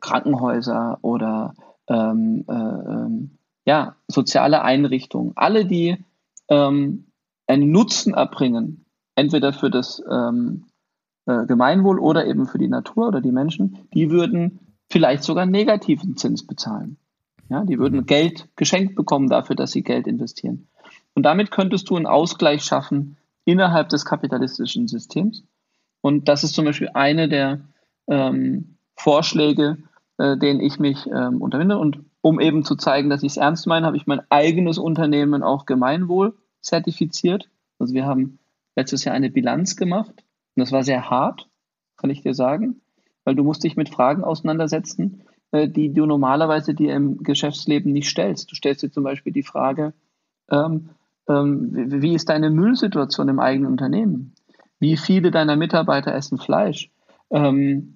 Krankenhäuser 0.00 0.98
oder 1.02 1.54
ähm, 1.88 2.44
äh, 2.48 2.52
ähm, 2.52 3.38
ja, 3.64 3.96
soziale 4.08 4.62
Einrichtungen, 4.62 5.32
alle, 5.34 5.66
die 5.66 5.96
ähm, 6.48 7.06
einen 7.46 7.70
Nutzen 7.70 8.14
erbringen, 8.14 8.84
entweder 9.14 9.52
für 9.52 9.70
das 9.70 10.02
ähm, 10.10 10.66
äh, 11.26 11.46
Gemeinwohl 11.46 11.98
oder 11.98 12.26
eben 12.26 12.46
für 12.46 12.58
die 12.58 12.68
Natur 12.68 13.08
oder 13.08 13.20
die 13.20 13.32
Menschen, 13.32 13.88
die 13.92 14.10
würden 14.10 14.60
vielleicht 14.88 15.24
sogar 15.24 15.46
negativen 15.46 16.16
Zins 16.16 16.46
bezahlen. 16.46 16.96
Ja, 17.48 17.64
die 17.64 17.78
würden 17.78 18.00
mhm. 18.00 18.06
Geld 18.06 18.48
geschenkt 18.56 18.94
bekommen 18.94 19.28
dafür, 19.28 19.56
dass 19.56 19.72
sie 19.72 19.82
Geld 19.82 20.06
investieren. 20.06 20.68
Und 21.14 21.22
damit 21.22 21.50
könntest 21.50 21.88
du 21.88 21.96
einen 21.96 22.06
Ausgleich 22.06 22.62
schaffen 22.62 23.16
innerhalb 23.44 23.88
des 23.88 24.04
kapitalistischen 24.04 24.88
Systems. 24.88 25.44
Und 26.00 26.28
das 26.28 26.44
ist 26.44 26.54
zum 26.54 26.64
Beispiel 26.64 26.90
eine 26.94 27.28
der 27.28 27.60
ähm, 28.08 28.76
Vorschläge, 28.96 29.78
äh, 30.18 30.36
denen 30.36 30.60
ich 30.60 30.78
mich 30.78 31.06
ähm, 31.06 31.42
unterwinde. 31.42 31.78
Und 31.78 32.00
um 32.20 32.40
eben 32.40 32.64
zu 32.64 32.76
zeigen, 32.76 33.10
dass 33.10 33.22
ich 33.22 33.32
es 33.32 33.36
ernst 33.36 33.66
meine, 33.66 33.86
habe 33.86 33.96
ich 33.96 34.06
mein 34.06 34.22
eigenes 34.30 34.78
Unternehmen 34.78 35.42
auch 35.42 35.66
Gemeinwohl 35.66 36.34
zertifiziert. 36.60 37.48
Also 37.78 37.94
wir 37.94 38.06
haben 38.06 38.38
letztes 38.74 39.04
Jahr 39.04 39.14
eine 39.14 39.30
Bilanz 39.30 39.76
gemacht 39.76 40.14
und 40.56 40.60
das 40.60 40.72
war 40.72 40.82
sehr 40.82 41.10
hart, 41.10 41.48
kann 41.96 42.10
ich 42.10 42.22
dir 42.22 42.34
sagen, 42.34 42.80
weil 43.24 43.34
du 43.34 43.44
musst 43.44 43.64
dich 43.64 43.76
mit 43.76 43.88
Fragen 43.88 44.24
auseinandersetzen, 44.24 45.22
äh, 45.52 45.68
die 45.68 45.92
du 45.92 46.06
normalerweise 46.06 46.74
dir 46.74 46.94
im 46.94 47.22
Geschäftsleben 47.22 47.92
nicht 47.92 48.08
stellst. 48.08 48.50
Du 48.50 48.54
stellst 48.54 48.82
dir 48.82 48.90
zum 48.90 49.04
Beispiel 49.04 49.32
die 49.32 49.42
Frage, 49.42 49.92
ähm, 50.50 50.90
ähm, 51.28 51.70
wie, 51.72 52.02
wie 52.02 52.14
ist 52.14 52.28
deine 52.28 52.50
Müllsituation 52.50 53.28
im 53.28 53.40
eigenen 53.40 53.70
Unternehmen? 53.70 54.34
Wie 54.78 54.96
viele 54.96 55.30
deiner 55.30 55.56
Mitarbeiter 55.56 56.14
essen 56.14 56.38
Fleisch? 56.38 56.90
Ähm, 57.30 57.95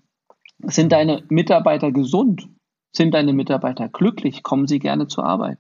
sind 0.65 0.93
deine 0.93 1.23
Mitarbeiter 1.29 1.93
gesund? 1.93 2.49
Sind 2.93 3.15
deine 3.15 3.33
Mitarbeiter 3.33 3.89
glücklich? 3.89 4.43
Kommen 4.43 4.67
sie 4.67 4.79
gerne 4.79 5.07
zur 5.07 5.25
Arbeit? 5.25 5.59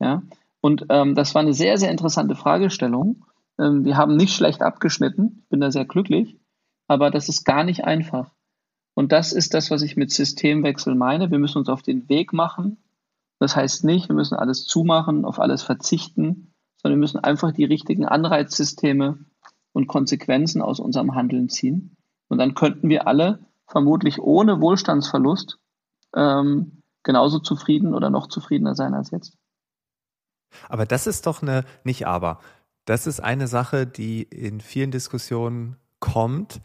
Ja? 0.00 0.22
Und 0.60 0.86
ähm, 0.90 1.14
das 1.14 1.34
war 1.34 1.42
eine 1.42 1.54
sehr, 1.54 1.78
sehr 1.78 1.90
interessante 1.90 2.34
Fragestellung. 2.34 3.24
Ähm, 3.58 3.84
wir 3.84 3.96
haben 3.96 4.16
nicht 4.16 4.34
schlecht 4.34 4.62
abgeschnitten. 4.62 5.40
Ich 5.42 5.48
bin 5.48 5.60
da 5.60 5.70
sehr 5.70 5.84
glücklich. 5.84 6.38
Aber 6.88 7.10
das 7.10 7.28
ist 7.28 7.44
gar 7.44 7.64
nicht 7.64 7.84
einfach. 7.84 8.34
Und 8.94 9.12
das 9.12 9.32
ist 9.32 9.54
das, 9.54 9.70
was 9.70 9.82
ich 9.82 9.96
mit 9.96 10.10
Systemwechsel 10.10 10.94
meine. 10.94 11.30
Wir 11.30 11.38
müssen 11.38 11.58
uns 11.58 11.68
auf 11.68 11.82
den 11.82 12.08
Weg 12.08 12.32
machen. 12.32 12.78
Das 13.38 13.54
heißt 13.54 13.84
nicht, 13.84 14.08
wir 14.08 14.16
müssen 14.16 14.34
alles 14.34 14.64
zumachen, 14.64 15.24
auf 15.24 15.38
alles 15.38 15.62
verzichten, 15.62 16.52
sondern 16.76 16.98
wir 16.98 17.02
müssen 17.02 17.22
einfach 17.22 17.52
die 17.52 17.64
richtigen 17.64 18.06
Anreizsysteme 18.06 19.18
und 19.72 19.86
Konsequenzen 19.86 20.60
aus 20.60 20.80
unserem 20.80 21.14
Handeln 21.14 21.48
ziehen. 21.48 21.96
Und 22.28 22.38
dann 22.38 22.54
könnten 22.54 22.88
wir 22.88 23.06
alle 23.06 23.38
vermutlich 23.68 24.20
ohne 24.20 24.60
Wohlstandsverlust 24.60 25.58
ähm, 26.14 26.82
genauso 27.02 27.38
zufrieden 27.38 27.94
oder 27.94 28.10
noch 28.10 28.26
zufriedener 28.26 28.74
sein 28.74 28.94
als 28.94 29.10
jetzt. 29.10 29.36
Aber 30.68 30.86
das 30.86 31.06
ist 31.06 31.26
doch 31.26 31.42
eine, 31.42 31.64
nicht 31.84 32.06
aber, 32.06 32.40
das 32.86 33.06
ist 33.06 33.20
eine 33.20 33.48
Sache, 33.48 33.86
die 33.86 34.22
in 34.22 34.60
vielen 34.60 34.90
Diskussionen 34.90 35.76
kommt, 36.00 36.60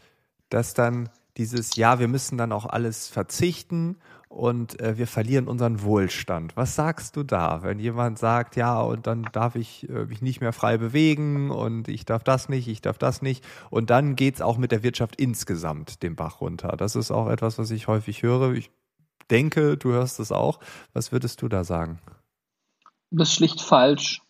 dass 0.48 0.74
dann 0.74 1.10
dieses, 1.36 1.76
ja, 1.76 1.98
wir 1.98 2.08
müssen 2.08 2.38
dann 2.38 2.52
auch 2.52 2.66
alles 2.66 3.08
verzichten 3.08 3.98
und 4.34 4.80
äh, 4.80 4.98
wir 4.98 5.06
verlieren 5.06 5.46
unseren 5.46 5.82
Wohlstand. 5.82 6.56
Was 6.56 6.74
sagst 6.74 7.16
du 7.16 7.22
da, 7.22 7.62
wenn 7.62 7.78
jemand 7.78 8.18
sagt, 8.18 8.56
ja, 8.56 8.80
und 8.80 9.06
dann 9.06 9.28
darf 9.32 9.54
ich 9.54 9.88
äh, 9.88 10.06
mich 10.06 10.22
nicht 10.22 10.40
mehr 10.40 10.52
frei 10.52 10.76
bewegen 10.76 11.50
und 11.50 11.86
ich 11.88 12.04
darf 12.04 12.24
das 12.24 12.48
nicht, 12.48 12.66
ich 12.66 12.80
darf 12.80 12.98
das 12.98 13.22
nicht 13.22 13.44
und 13.70 13.90
dann 13.90 14.16
geht's 14.16 14.40
auch 14.40 14.58
mit 14.58 14.72
der 14.72 14.82
Wirtschaft 14.82 15.16
insgesamt 15.20 16.02
den 16.02 16.16
Bach 16.16 16.40
runter. 16.40 16.74
Das 16.76 16.96
ist 16.96 17.12
auch 17.12 17.28
etwas, 17.28 17.58
was 17.58 17.70
ich 17.70 17.86
häufig 17.86 18.22
höre. 18.24 18.52
Ich 18.54 18.70
denke, 19.30 19.76
du 19.76 19.90
hörst 19.90 20.18
es 20.18 20.32
auch. 20.32 20.58
Was 20.92 21.12
würdest 21.12 21.40
du 21.40 21.48
da 21.48 21.62
sagen? 21.62 22.00
Das 23.12 23.28
ist 23.28 23.34
schlicht 23.36 23.60
falsch. 23.60 24.20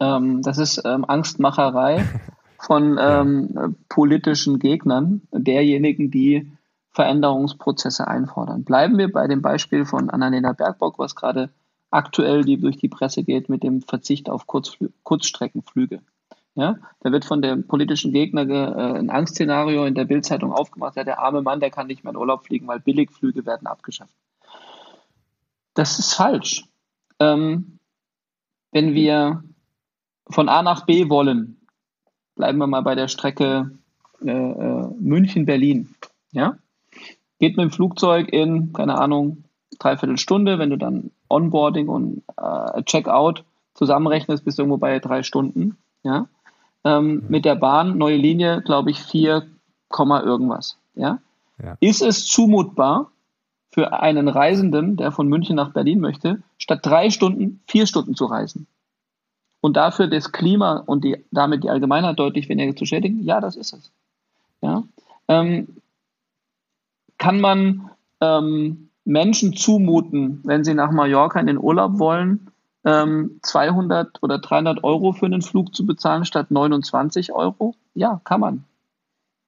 Ähm, 0.00 0.42
das 0.42 0.58
ist 0.58 0.82
ähm, 0.84 1.06
Angstmacherei 1.08 2.04
von 2.58 2.98
ähm, 3.00 3.76
politischen 3.88 4.58
Gegnern, 4.58 5.22
derjenigen, 5.32 6.10
die 6.10 6.52
Veränderungsprozesse 6.96 8.08
einfordern. 8.08 8.64
Bleiben 8.64 8.96
wir 8.96 9.12
bei 9.12 9.28
dem 9.28 9.42
Beispiel 9.42 9.84
von 9.84 10.08
Annalena 10.08 10.52
Bergbock, 10.52 10.98
was 10.98 11.14
gerade 11.14 11.50
aktuell 11.90 12.42
die 12.42 12.56
durch 12.56 12.78
die 12.78 12.88
Presse 12.88 13.22
geht 13.22 13.50
mit 13.50 13.62
dem 13.62 13.82
Verzicht 13.82 14.30
auf 14.30 14.46
Kurzflü 14.46 14.88
Kurzstreckenflüge. 15.02 16.00
Ja, 16.54 16.76
da 17.00 17.12
wird 17.12 17.26
von 17.26 17.42
dem 17.42 17.66
politischen 17.66 18.12
Gegner 18.12 18.48
äh, 18.48 18.98
ein 18.98 19.10
Angstszenario 19.10 19.84
in 19.84 19.94
der 19.94 20.06
Bildzeitung 20.06 20.54
aufgemacht. 20.54 20.96
Ja, 20.96 21.04
der 21.04 21.18
arme 21.18 21.42
Mann, 21.42 21.60
der 21.60 21.70
kann 21.70 21.86
nicht 21.86 22.02
mehr 22.02 22.12
in 22.12 22.16
Urlaub 22.16 22.46
fliegen, 22.46 22.66
weil 22.66 22.80
Billigflüge 22.80 23.44
werden 23.44 23.66
abgeschafft. 23.66 24.16
Das 25.74 25.98
ist 25.98 26.14
falsch. 26.14 26.64
Ähm, 27.20 27.78
wenn 28.72 28.94
wir 28.94 29.44
von 30.30 30.48
A 30.48 30.62
nach 30.62 30.86
B 30.86 31.10
wollen, 31.10 31.60
bleiben 32.36 32.56
wir 32.56 32.66
mal 32.66 32.80
bei 32.80 32.94
der 32.94 33.08
Strecke 33.08 33.70
äh, 34.24 34.30
äh, 34.30 34.88
München-Berlin. 34.98 35.94
Ja? 36.32 36.56
Geht 37.38 37.56
mit 37.56 37.64
dem 37.64 37.70
Flugzeug 37.70 38.28
in, 38.32 38.72
keine 38.72 38.98
Ahnung, 38.98 39.44
dreiviertel 39.78 40.18
Stunde. 40.18 40.58
Wenn 40.58 40.70
du 40.70 40.78
dann 40.78 41.10
Onboarding 41.28 41.88
und 41.88 42.22
äh, 42.36 42.82
Checkout 42.84 43.44
zusammenrechnest, 43.74 44.44
bist 44.44 44.58
du 44.58 44.62
irgendwo 44.62 44.78
bei 44.78 44.98
drei 44.98 45.22
Stunden. 45.22 45.76
Ja? 46.02 46.28
Ähm, 46.84 47.24
mit 47.28 47.44
der 47.44 47.56
Bahn, 47.56 47.98
neue 47.98 48.16
Linie, 48.16 48.62
glaube 48.62 48.90
ich, 48.90 49.00
4, 49.00 49.46
irgendwas. 49.90 50.78
Ja? 50.94 51.18
ja? 51.62 51.76
Ist 51.80 52.02
es 52.02 52.26
zumutbar 52.26 53.10
für 53.70 53.92
einen 53.92 54.28
Reisenden, 54.28 54.96
der 54.96 55.12
von 55.12 55.28
München 55.28 55.56
nach 55.56 55.72
Berlin 55.72 56.00
möchte, 56.00 56.42
statt 56.58 56.80
drei 56.82 57.10
Stunden 57.10 57.60
vier 57.66 57.86
Stunden 57.86 58.14
zu 58.14 58.24
reisen? 58.26 58.66
und 59.66 59.76
dafür 59.76 60.06
das 60.06 60.30
Klima 60.30 60.84
und 60.86 61.02
die, 61.02 61.24
damit 61.32 61.64
die 61.64 61.70
Allgemeinheit 61.70 62.18
deutlich 62.20 62.48
weniger 62.48 62.76
zu 62.76 62.84
schädigen? 62.86 63.24
Ja, 63.24 63.40
das 63.40 63.56
ist 63.56 63.72
es. 63.72 63.90
Ja? 64.60 64.84
Ähm, 65.26 65.66
kann 67.18 67.40
man 67.40 67.90
ähm, 68.20 68.90
Menschen 69.04 69.54
zumuten, 69.54 70.40
wenn 70.44 70.64
sie 70.64 70.74
nach 70.74 70.90
Mallorca 70.90 71.38
in 71.38 71.46
den 71.46 71.58
Urlaub 71.58 71.98
wollen, 71.98 72.50
ähm, 72.84 73.38
200 73.42 74.22
oder 74.22 74.38
300 74.38 74.84
Euro 74.84 75.12
für 75.12 75.26
einen 75.26 75.42
Flug 75.42 75.74
zu 75.74 75.86
bezahlen 75.86 76.24
statt 76.24 76.50
29 76.50 77.32
Euro? 77.32 77.74
Ja, 77.94 78.20
kann 78.24 78.40
man. 78.40 78.64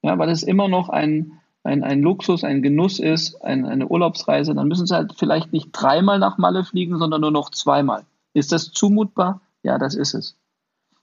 Ja, 0.03 0.19
weil 0.19 0.29
es 0.31 0.43
immer 0.43 0.69
noch 0.69 0.89
ein, 0.89 1.41
ein, 1.65 1.83
ein 1.83 2.03
Luxus, 2.03 2.45
ein 2.45 2.63
Genuss 2.63 2.99
ist, 2.99 3.43
ein, 3.43 3.67
eine 3.67 3.89
Urlaubsreise. 3.89 4.55
Dann 4.55 4.69
müssen 4.69 4.87
sie 4.87 4.95
halt 4.95 5.15
vielleicht 5.17 5.53
nicht 5.53 5.71
dreimal 5.73 6.19
nach 6.19 6.39
Malle 6.39 6.65
fliegen, 6.65 6.99
sondern 6.99 7.21
nur 7.21 7.31
noch 7.31 7.51
zweimal. 7.51 8.05
Ist 8.33 8.53
das 8.53 8.71
zumutbar? 8.71 9.41
Ja, 9.63 9.79
das 9.79 9.95
ist 9.95 10.15
es. 10.15 10.37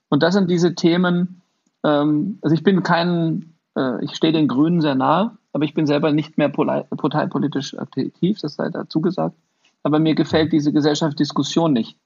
Und 0.08 0.22
das 0.22 0.34
sind 0.34 0.50
diese 0.50 0.74
Themen, 0.74 1.42
ähm, 1.84 2.38
also 2.42 2.54
ich 2.54 2.62
bin 2.62 2.82
kein, 2.82 3.54
äh, 3.76 4.02
ich 4.04 4.14
stehe 4.14 4.32
den 4.32 4.48
Grünen 4.48 4.80
sehr 4.80 4.94
nahe, 4.94 5.36
aber 5.56 5.64
ich 5.64 5.72
bin 5.72 5.86
selber 5.86 6.12
nicht 6.12 6.36
mehr 6.36 6.50
parteipolitisch 6.50 7.78
aktiv, 7.78 8.38
das 8.42 8.56
sei 8.56 8.68
dazu 8.68 9.00
gesagt. 9.00 9.34
Aber 9.82 9.98
mir 9.98 10.14
gefällt 10.14 10.52
diese 10.52 10.70
Gesellschaftsdiskussion 10.70 11.72
nicht. 11.72 11.96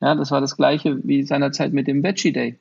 Ja, 0.00 0.16
das 0.16 0.32
war 0.32 0.40
das 0.40 0.56
Gleiche 0.56 0.98
wie 1.04 1.22
seinerzeit 1.22 1.72
mit 1.72 1.86
dem 1.86 2.02
Veggie 2.02 2.32
Day. 2.32 2.58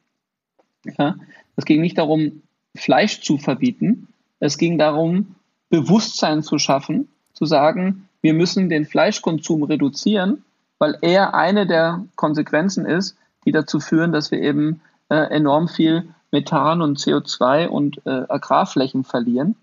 Ja, 1.00 1.16
es 1.56 1.66
ging 1.66 1.82
nicht 1.82 1.98
darum, 1.98 2.43
Fleisch 2.76 3.22
zu 3.22 3.39
verbieten. 3.39 4.10
Es 4.39 4.60
ging 4.60 4.78
darum, 4.78 5.34
Bewusstsein 5.70 6.43
zu 6.43 6.60
schaffen, 6.60 7.08
zu 7.34 7.46
sagen, 7.46 8.08
wir 8.22 8.36
müssen 8.36 8.70
den 8.70 8.86
Fleischkonsum 8.86 9.64
reduzieren, 9.64 10.43
weil 10.78 10.96
er 11.02 11.34
eine 11.34 11.66
der 11.66 12.06
Konsequenzen 12.16 12.86
ist, 12.86 13.18
die 13.46 13.52
dazu 13.52 13.80
führen, 13.80 14.12
dass 14.12 14.30
wir 14.30 14.43
eben 14.43 14.82
äh, 15.10 15.16
enorm 15.16 15.70
viel 15.70 16.08
Methan 16.30 16.84
und 16.84 17.00
CO2 17.00 17.66
und 17.66 18.06
äh, 18.06 18.26
Agrarflächen 18.30 19.04
verlieren, 19.04 19.56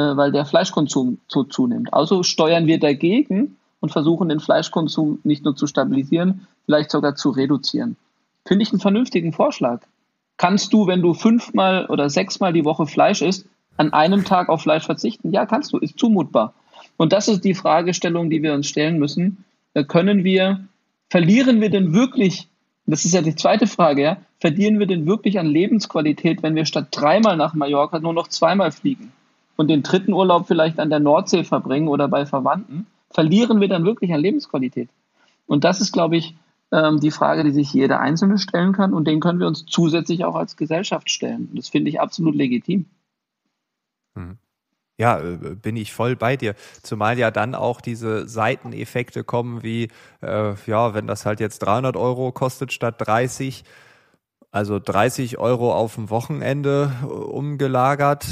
weil 0.00 0.32
der 0.32 0.44
Fleischkonsum 0.44 1.18
so 1.28 1.44
zunimmt. 1.44 1.92
Also 1.92 2.22
steuern 2.22 2.66
wir 2.66 2.78
dagegen 2.78 3.56
und 3.80 3.90
versuchen 3.90 4.28
den 4.28 4.40
Fleischkonsum 4.40 5.20
nicht 5.24 5.44
nur 5.44 5.56
zu 5.56 5.66
stabilisieren, 5.66 6.46
vielleicht 6.64 6.90
sogar 6.90 7.14
zu 7.14 7.30
reduzieren. 7.30 7.96
Finde 8.46 8.62
ich 8.62 8.72
einen 8.72 8.80
vernünftigen 8.80 9.32
Vorschlag. 9.32 9.82
Kannst 10.36 10.72
du, 10.72 10.86
wenn 10.86 11.02
du 11.02 11.14
fünfmal 11.14 11.86
oder 11.86 12.08
sechsmal 12.08 12.52
die 12.52 12.64
Woche 12.64 12.86
Fleisch 12.86 13.22
isst, 13.22 13.46
an 13.76 13.92
einem 13.92 14.24
Tag 14.24 14.48
auf 14.48 14.62
Fleisch 14.62 14.84
verzichten? 14.84 15.30
Ja, 15.30 15.46
kannst 15.46 15.72
du, 15.72 15.78
ist 15.78 15.98
zumutbar. 15.98 16.54
Und 16.96 17.12
das 17.12 17.28
ist 17.28 17.44
die 17.44 17.54
Fragestellung, 17.54 18.30
die 18.30 18.42
wir 18.42 18.54
uns 18.54 18.66
stellen 18.66 18.98
müssen. 18.98 19.44
Können 19.88 20.24
wir, 20.24 20.64
verlieren 21.08 21.60
wir 21.60 21.70
denn 21.70 21.92
wirklich 21.92 22.48
das 22.84 23.04
ist 23.04 23.14
ja 23.14 23.22
die 23.22 23.36
zweite 23.36 23.68
Frage, 23.68 24.02
ja, 24.02 24.16
verlieren 24.40 24.80
wir 24.80 24.88
denn 24.88 25.06
wirklich 25.06 25.38
an 25.38 25.46
Lebensqualität, 25.46 26.42
wenn 26.42 26.56
wir 26.56 26.64
statt 26.64 26.88
dreimal 26.90 27.36
nach 27.36 27.54
Mallorca 27.54 28.00
nur 28.00 28.12
noch 28.12 28.26
zweimal 28.26 28.72
fliegen 28.72 29.12
und 29.62 29.68
den 29.68 29.84
dritten 29.84 30.12
Urlaub 30.12 30.48
vielleicht 30.48 30.80
an 30.80 30.90
der 30.90 30.98
Nordsee 30.98 31.44
verbringen 31.44 31.86
oder 31.86 32.08
bei 32.08 32.26
Verwandten? 32.26 32.88
Verlieren 33.10 33.60
wir 33.60 33.68
dann 33.68 33.84
wirklich 33.84 34.12
an 34.12 34.20
Lebensqualität? 34.20 34.88
Und 35.46 35.62
das 35.62 35.80
ist, 35.80 35.92
glaube 35.92 36.16
ich, 36.16 36.34
ähm, 36.72 36.98
die 36.98 37.12
Frage, 37.12 37.44
die 37.44 37.52
sich 37.52 37.72
jeder 37.72 38.00
Einzelne 38.00 38.38
stellen 38.38 38.72
kann 38.72 38.92
und 38.92 39.06
den 39.06 39.20
können 39.20 39.38
wir 39.38 39.46
uns 39.46 39.64
zusätzlich 39.64 40.24
auch 40.24 40.34
als 40.34 40.56
Gesellschaft 40.56 41.10
stellen. 41.10 41.48
Das 41.54 41.68
finde 41.68 41.90
ich 41.90 42.00
absolut 42.00 42.34
legitim. 42.34 42.86
Hm. 44.16 44.36
Ja, 44.98 45.20
äh, 45.20 45.54
bin 45.54 45.76
ich 45.76 45.92
voll 45.92 46.16
bei 46.16 46.36
dir. 46.36 46.56
Zumal 46.82 47.16
ja 47.16 47.30
dann 47.30 47.54
auch 47.54 47.80
diese 47.80 48.26
Seiteneffekte 48.26 49.22
kommen, 49.22 49.62
wie, 49.62 49.90
äh, 50.22 50.54
ja, 50.66 50.92
wenn 50.92 51.06
das 51.06 51.24
halt 51.24 51.38
jetzt 51.38 51.60
300 51.60 51.96
Euro 51.96 52.32
kostet 52.32 52.72
statt 52.72 52.96
30, 52.98 53.62
also 54.52 54.78
30 54.78 55.38
Euro 55.38 55.74
auf 55.74 55.94
dem 55.94 56.10
Wochenende 56.10 56.92
äh, 57.02 57.06
umgelagert. 57.06 58.26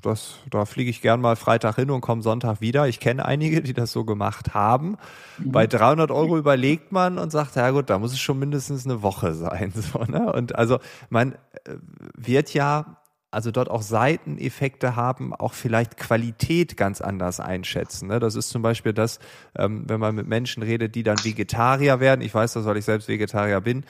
Das, 0.00 0.36
da 0.50 0.64
fliege 0.64 0.88
ich 0.88 1.02
gern 1.02 1.20
mal 1.20 1.36
Freitag 1.36 1.76
hin 1.76 1.90
und 1.90 2.00
komme 2.00 2.22
Sonntag 2.22 2.62
wieder. 2.62 2.88
Ich 2.88 3.00
kenne 3.00 3.26
einige, 3.26 3.60
die 3.60 3.74
das 3.74 3.92
so 3.92 4.04
gemacht 4.04 4.54
haben. 4.54 4.96
Mhm. 5.36 5.52
Bei 5.52 5.66
300 5.66 6.10
Euro 6.10 6.38
überlegt 6.38 6.90
man 6.90 7.18
und 7.18 7.30
sagt, 7.30 7.56
ja 7.56 7.70
gut, 7.70 7.90
da 7.90 7.98
muss 7.98 8.12
es 8.12 8.18
schon 8.18 8.38
mindestens 8.38 8.86
eine 8.86 9.02
Woche 9.02 9.34
sein. 9.34 9.72
So, 9.78 10.02
ne? 10.04 10.32
Und 10.32 10.56
also 10.56 10.78
man 11.08 11.34
äh, 11.64 11.76
wird 12.16 12.52
ja 12.52 12.98
also 13.30 13.50
dort 13.50 13.70
auch 13.70 13.82
Seiteneffekte 13.82 14.96
haben, 14.96 15.34
auch 15.34 15.52
vielleicht 15.52 15.98
Qualität 15.98 16.76
ganz 16.76 17.00
anders 17.00 17.40
einschätzen. 17.40 18.08
Ne? 18.08 18.20
Das 18.20 18.34
ist 18.34 18.48
zum 18.48 18.62
Beispiel 18.62 18.94
das, 18.94 19.18
ähm, 19.56 19.84
wenn 19.86 20.00
man 20.00 20.14
mit 20.14 20.26
Menschen 20.26 20.62
redet, 20.62 20.94
die 20.94 21.02
dann 21.02 21.22
Vegetarier 21.22 22.00
werden. 22.00 22.22
Ich 22.22 22.34
weiß 22.34 22.54
das, 22.54 22.64
weil 22.64 22.78
ich 22.78 22.86
selbst 22.86 23.08
Vegetarier 23.08 23.60
bin 23.60 23.84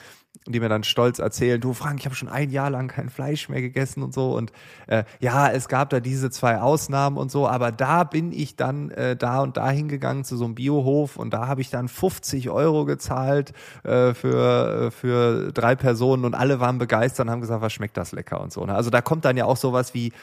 die 0.47 0.59
mir 0.59 0.69
dann 0.69 0.83
stolz 0.83 1.19
erzählen, 1.19 1.59
du 1.59 1.73
Frank, 1.73 1.99
ich 1.99 2.05
habe 2.05 2.15
schon 2.15 2.29
ein 2.29 2.49
Jahr 2.49 2.69
lang 2.69 2.87
kein 2.87 3.09
Fleisch 3.09 3.49
mehr 3.49 3.61
gegessen 3.61 4.03
und 4.03 4.13
so. 4.13 4.35
Und 4.35 4.51
äh, 4.87 5.03
ja, 5.19 5.49
es 5.49 5.67
gab 5.67 5.89
da 5.89 5.99
diese 5.99 6.31
zwei 6.31 6.59
Ausnahmen 6.59 7.17
und 7.17 7.29
so, 7.29 7.47
aber 7.47 7.71
da 7.71 8.03
bin 8.03 8.31
ich 8.31 8.55
dann 8.55 8.89
äh, 8.91 9.15
da 9.15 9.41
und 9.41 9.57
da 9.57 9.69
hingegangen 9.69 10.23
zu 10.23 10.37
so 10.37 10.45
einem 10.45 10.55
Biohof 10.55 11.17
und 11.17 11.33
da 11.33 11.47
habe 11.47 11.61
ich 11.61 11.69
dann 11.69 11.87
50 11.87 12.49
Euro 12.49 12.85
gezahlt 12.85 13.53
äh, 13.83 14.13
für, 14.13 14.87
äh, 14.87 14.91
für 14.91 15.51
drei 15.51 15.75
Personen 15.75 16.25
und 16.25 16.35
alle 16.35 16.59
waren 16.59 16.77
begeistert 16.77 17.27
und 17.27 17.31
haben 17.31 17.41
gesagt, 17.41 17.61
was 17.61 17.73
schmeckt 17.73 17.97
das 17.97 18.11
lecker 18.11 18.41
und 18.41 18.51
so. 18.51 18.65
Ne? 18.65 18.73
Also 18.73 18.89
da 18.89 19.01
kommt 19.01 19.25
dann 19.25 19.37
ja 19.37 19.45
auch 19.45 19.57
sowas 19.57 19.93
wie 19.93 20.13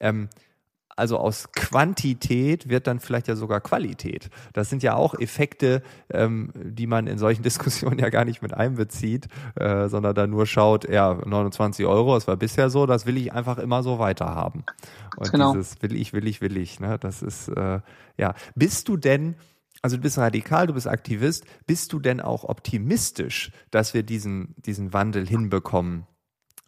ähm, 0.00 0.28
also 0.96 1.18
aus 1.18 1.52
Quantität 1.52 2.68
wird 2.68 2.86
dann 2.86 3.00
vielleicht 3.00 3.28
ja 3.28 3.36
sogar 3.36 3.60
Qualität. 3.60 4.30
Das 4.52 4.68
sind 4.68 4.82
ja 4.82 4.94
auch 4.94 5.14
Effekte, 5.14 5.82
ähm, 6.10 6.50
die 6.54 6.86
man 6.86 7.06
in 7.06 7.18
solchen 7.18 7.42
Diskussionen 7.52 7.98
ja 7.98 8.10
gar 8.10 8.24
nicht 8.24 8.42
mit 8.42 8.54
einbezieht, 8.54 9.28
äh, 9.54 9.88
sondern 9.88 10.14
da 10.14 10.26
nur 10.26 10.46
schaut, 10.46 10.88
ja, 10.88 11.14
29 11.14 11.86
Euro, 11.86 12.14
das 12.14 12.28
war 12.28 12.36
bisher 12.36 12.70
so, 12.70 12.86
das 12.86 13.06
will 13.06 13.16
ich 13.16 13.32
einfach 13.32 13.58
immer 13.58 13.82
so 13.82 13.98
weiterhaben. 13.98 14.64
Und 15.16 15.30
genau. 15.30 15.52
dieses 15.52 15.80
will 15.82 15.94
ich, 15.96 16.12
will 16.12 16.26
ich, 16.26 16.40
will 16.40 16.56
ich, 16.56 16.80
ne, 16.80 16.98
das 16.98 17.22
ist, 17.22 17.48
äh, 17.48 17.80
ja. 18.16 18.34
Bist 18.54 18.88
du 18.88 18.96
denn, 18.96 19.36
also 19.80 19.96
du 19.96 20.02
bist 20.02 20.18
radikal, 20.18 20.66
du 20.66 20.74
bist 20.74 20.86
Aktivist, 20.86 21.44
bist 21.66 21.92
du 21.92 22.00
denn 22.00 22.20
auch 22.20 22.44
optimistisch, 22.44 23.50
dass 23.70 23.94
wir 23.94 24.02
diesen, 24.02 24.54
diesen 24.58 24.92
Wandel 24.92 25.26
hinbekommen? 25.26 26.06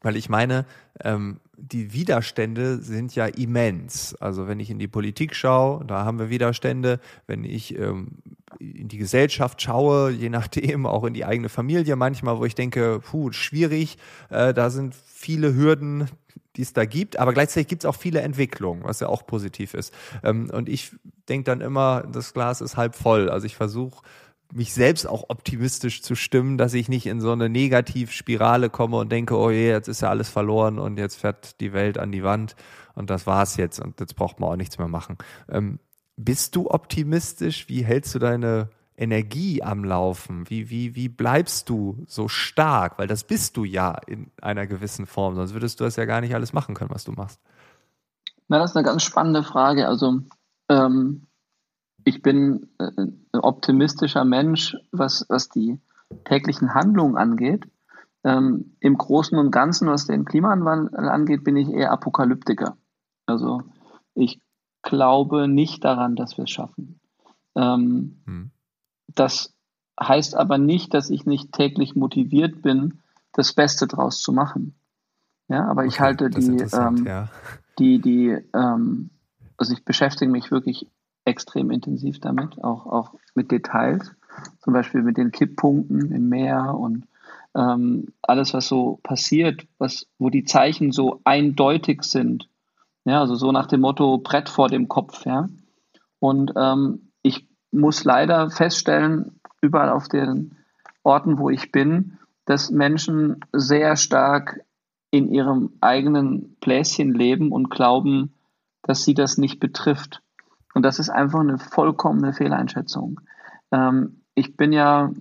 Weil 0.00 0.16
ich 0.16 0.28
meine, 0.28 0.66
ähm, 1.02 1.40
die 1.56 1.92
Widerstände 1.92 2.78
sind 2.78 3.14
ja 3.14 3.26
immens. 3.26 4.14
Also 4.16 4.46
wenn 4.46 4.60
ich 4.60 4.70
in 4.70 4.78
die 4.78 4.88
Politik 4.88 5.34
schaue, 5.34 5.84
da 5.84 6.04
haben 6.04 6.18
wir 6.18 6.30
Widerstände. 6.30 7.00
Wenn 7.26 7.44
ich 7.44 7.78
ähm, 7.78 8.18
in 8.58 8.88
die 8.88 8.98
Gesellschaft 8.98 9.62
schaue, 9.62 10.10
je 10.10 10.28
nachdem, 10.28 10.86
auch 10.86 11.04
in 11.04 11.14
die 11.14 11.24
eigene 11.24 11.48
Familie 11.48 11.96
manchmal, 11.96 12.38
wo 12.38 12.44
ich 12.44 12.54
denke, 12.54 13.00
puh, 13.00 13.32
schwierig, 13.32 13.98
äh, 14.30 14.54
da 14.54 14.70
sind 14.70 14.94
viele 14.94 15.54
Hürden, 15.54 16.08
die 16.56 16.62
es 16.62 16.72
da 16.72 16.84
gibt, 16.84 17.18
aber 17.18 17.32
gleichzeitig 17.32 17.66
gibt 17.68 17.84
es 17.84 17.88
auch 17.88 17.96
viele 17.96 18.20
Entwicklungen, 18.20 18.84
was 18.84 19.00
ja 19.00 19.08
auch 19.08 19.26
positiv 19.26 19.74
ist. 19.74 19.92
Ähm, 20.22 20.50
und 20.50 20.68
ich 20.68 20.92
denke 21.28 21.44
dann 21.44 21.60
immer, 21.60 22.04
das 22.10 22.32
Glas 22.32 22.60
ist 22.60 22.76
halb 22.76 22.94
voll. 22.94 23.28
Also 23.28 23.46
ich 23.46 23.56
versuche 23.56 24.04
mich 24.52 24.72
selbst 24.72 25.06
auch 25.06 25.24
optimistisch 25.28 26.02
zu 26.02 26.14
stimmen, 26.14 26.58
dass 26.58 26.74
ich 26.74 26.88
nicht 26.88 27.06
in 27.06 27.20
so 27.20 27.32
eine 27.32 27.48
Negativspirale 27.48 28.70
komme 28.70 28.98
und 28.98 29.10
denke, 29.10 29.36
oh 29.36 29.50
je, 29.50 29.68
jetzt 29.68 29.88
ist 29.88 30.02
ja 30.02 30.10
alles 30.10 30.28
verloren 30.28 30.78
und 30.78 30.98
jetzt 30.98 31.16
fährt 31.16 31.60
die 31.60 31.72
Welt 31.72 31.98
an 31.98 32.12
die 32.12 32.22
Wand 32.22 32.54
und 32.94 33.10
das 33.10 33.26
war's 33.26 33.56
jetzt 33.56 33.80
und 33.80 34.00
jetzt 34.00 34.14
braucht 34.16 34.40
man 34.40 34.50
auch 34.50 34.56
nichts 34.56 34.78
mehr 34.78 34.88
machen. 34.88 35.18
Ähm, 35.48 35.78
bist 36.16 36.54
du 36.54 36.70
optimistisch? 36.70 37.68
Wie 37.68 37.84
hältst 37.84 38.14
du 38.14 38.18
deine 38.18 38.68
Energie 38.96 39.62
am 39.62 39.84
Laufen? 39.84 40.48
Wie, 40.48 40.70
wie, 40.70 40.94
wie 40.94 41.08
bleibst 41.08 41.68
du 41.68 42.04
so 42.06 42.28
stark? 42.28 42.98
Weil 42.98 43.08
das 43.08 43.24
bist 43.24 43.56
du 43.56 43.64
ja 43.64 43.98
in 44.06 44.30
einer 44.40 44.66
gewissen 44.66 45.06
Form, 45.06 45.34
sonst 45.34 45.54
würdest 45.54 45.80
du 45.80 45.84
das 45.84 45.96
ja 45.96 46.04
gar 46.04 46.20
nicht 46.20 46.34
alles 46.34 46.52
machen 46.52 46.74
können, 46.74 46.90
was 46.90 47.04
du 47.04 47.12
machst. 47.12 47.40
Na, 48.46 48.58
das 48.58 48.70
ist 48.70 48.76
eine 48.76 48.86
ganz 48.86 49.02
spannende 49.02 49.42
Frage. 49.42 49.88
Also 49.88 50.20
ähm, 50.68 51.26
ich 52.04 52.22
bin 52.22 52.68
äh, 52.78 52.90
ein 52.96 53.40
optimistischer 53.40 54.24
Mensch, 54.24 54.76
was, 54.92 55.26
was 55.28 55.48
die 55.48 55.80
täglichen 56.24 56.74
Handlungen 56.74 57.16
angeht. 57.16 57.66
Ähm, 58.22 58.76
Im 58.80 58.96
Großen 58.96 59.36
und 59.36 59.50
Ganzen, 59.50 59.88
was 59.88 60.06
den 60.06 60.24
Klimawandel 60.24 61.08
angeht, 61.08 61.44
bin 61.44 61.56
ich 61.56 61.68
eher 61.68 61.92
Apokalyptiker. 61.92 62.76
Also 63.26 63.62
ich 64.14 64.40
glaube 64.82 65.48
nicht 65.48 65.84
daran, 65.84 66.14
dass 66.16 66.36
wir 66.36 66.44
es 66.44 66.50
schaffen. 66.50 67.00
Ähm, 67.54 68.22
hm. 68.26 68.50
Das 69.08 69.54
heißt 70.00 70.36
aber 70.36 70.58
nicht, 70.58 70.94
dass 70.94 71.10
ich 71.10 71.26
nicht 71.26 71.52
täglich 71.52 71.94
motiviert 71.94 72.62
bin, 72.62 73.00
das 73.32 73.52
Beste 73.52 73.86
draus 73.86 74.20
zu 74.20 74.32
machen. 74.32 74.74
Ja, 75.48 75.66
aber 75.68 75.84
ich 75.84 76.00
halte 76.00 76.30
die, 76.30 76.62
ähm, 76.72 77.04
ja. 77.06 77.28
die, 77.78 78.00
die, 78.00 78.38
ähm, 78.54 79.10
also 79.56 79.72
ich 79.72 79.84
beschäftige 79.84 80.30
mich 80.30 80.50
wirklich 80.50 80.88
extrem 81.24 81.70
intensiv 81.70 82.20
damit, 82.20 82.62
auch, 82.62 82.86
auch 82.86 83.14
mit 83.34 83.50
Details, 83.50 84.12
zum 84.62 84.72
Beispiel 84.72 85.02
mit 85.02 85.16
den 85.16 85.30
Kipppunkten 85.30 86.12
im 86.12 86.28
Meer 86.28 86.74
und 86.74 87.06
ähm, 87.54 88.08
alles, 88.22 88.52
was 88.52 88.66
so 88.68 88.98
passiert, 89.02 89.66
was, 89.78 90.06
wo 90.18 90.28
die 90.28 90.44
Zeichen 90.44 90.92
so 90.92 91.20
eindeutig 91.24 92.02
sind. 92.02 92.48
Ja, 93.04 93.20
also 93.20 93.34
so 93.36 93.52
nach 93.52 93.66
dem 93.66 93.80
Motto 93.80 94.18
Brett 94.18 94.48
vor 94.48 94.68
dem 94.68 94.88
Kopf, 94.88 95.24
ja. 95.24 95.48
Und 96.18 96.52
ähm, 96.56 97.10
ich 97.22 97.46
muss 97.70 98.04
leider 98.04 98.50
feststellen, 98.50 99.40
überall 99.60 99.90
auf 99.90 100.08
den 100.08 100.56
Orten, 101.02 101.38
wo 101.38 101.50
ich 101.50 101.70
bin, 101.70 102.18
dass 102.46 102.70
Menschen 102.70 103.40
sehr 103.52 103.96
stark 103.96 104.60
in 105.10 105.30
ihrem 105.30 105.74
eigenen 105.80 106.56
Bläschen 106.60 107.14
leben 107.14 107.52
und 107.52 107.70
glauben, 107.70 108.34
dass 108.82 109.04
sie 109.04 109.14
das 109.14 109.38
nicht 109.38 109.60
betrifft. 109.60 110.23
Und 110.74 110.82
das 110.82 110.98
ist 110.98 111.08
einfach 111.08 111.40
eine 111.40 111.58
vollkommene 111.58 112.32
Fehleinschätzung. 112.32 113.20
Ähm, 113.70 114.22
ich 114.34 114.56
bin 114.56 114.72
ja 114.72 115.12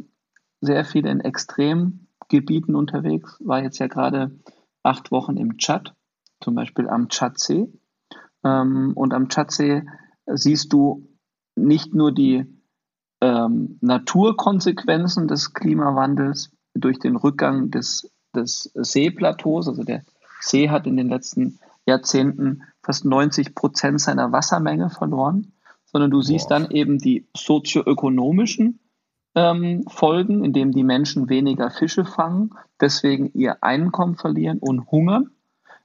sehr 0.61 0.83
viel 0.83 1.05
in 1.05 1.19
Extremgebieten 1.19 2.75
unterwegs, 2.75 3.37
war 3.39 3.61
jetzt 3.61 3.79
ja 3.79 3.87
gerade 3.87 4.31
acht 4.81 5.11
Wochen 5.11 5.37
im 5.37 5.57
Tschad, 5.57 5.93
zum 6.41 6.55
Beispiel 6.55 6.89
am 6.89 7.09
Tschadsee. 7.09 7.71
Ähm, 8.43 8.93
und 8.95 9.13
am 9.13 9.29
Tschadsee 9.29 9.83
siehst 10.25 10.73
du 10.73 11.07
nicht 11.55 11.93
nur 11.93 12.11
die 12.11 12.45
ähm, 13.21 13.77
Naturkonsequenzen 13.81 15.27
des 15.27 15.53
Klimawandels 15.53 16.51
durch 16.73 16.99
den 16.99 17.15
Rückgang 17.15 17.69
des, 17.69 18.11
des 18.35 18.71
Seeplateaus, 18.73 19.67
also 19.67 19.83
der 19.83 20.03
See 20.41 20.69
hat 20.69 20.87
in 20.87 20.97
den 20.97 21.09
letzten 21.09 21.59
Jahrzehnten 21.85 22.63
fast 22.83 23.05
90 23.05 23.55
Prozent 23.55 24.01
seiner 24.01 24.31
Wassermenge 24.31 24.89
verloren, 24.89 25.53
sondern 25.85 26.11
du 26.11 26.21
siehst 26.21 26.49
Boah. 26.49 26.59
dann 26.59 26.71
eben 26.71 26.99
die 26.99 27.27
sozioökonomischen 27.35 28.79
ähm, 29.35 29.85
Folgen, 29.87 30.43
indem 30.43 30.71
die 30.71 30.83
Menschen 30.83 31.29
weniger 31.29 31.71
Fische 31.71 32.05
fangen, 32.05 32.51
deswegen 32.79 33.31
ihr 33.33 33.63
Einkommen 33.63 34.15
verlieren 34.15 34.59
und 34.59 34.91
hungern. 34.91 35.31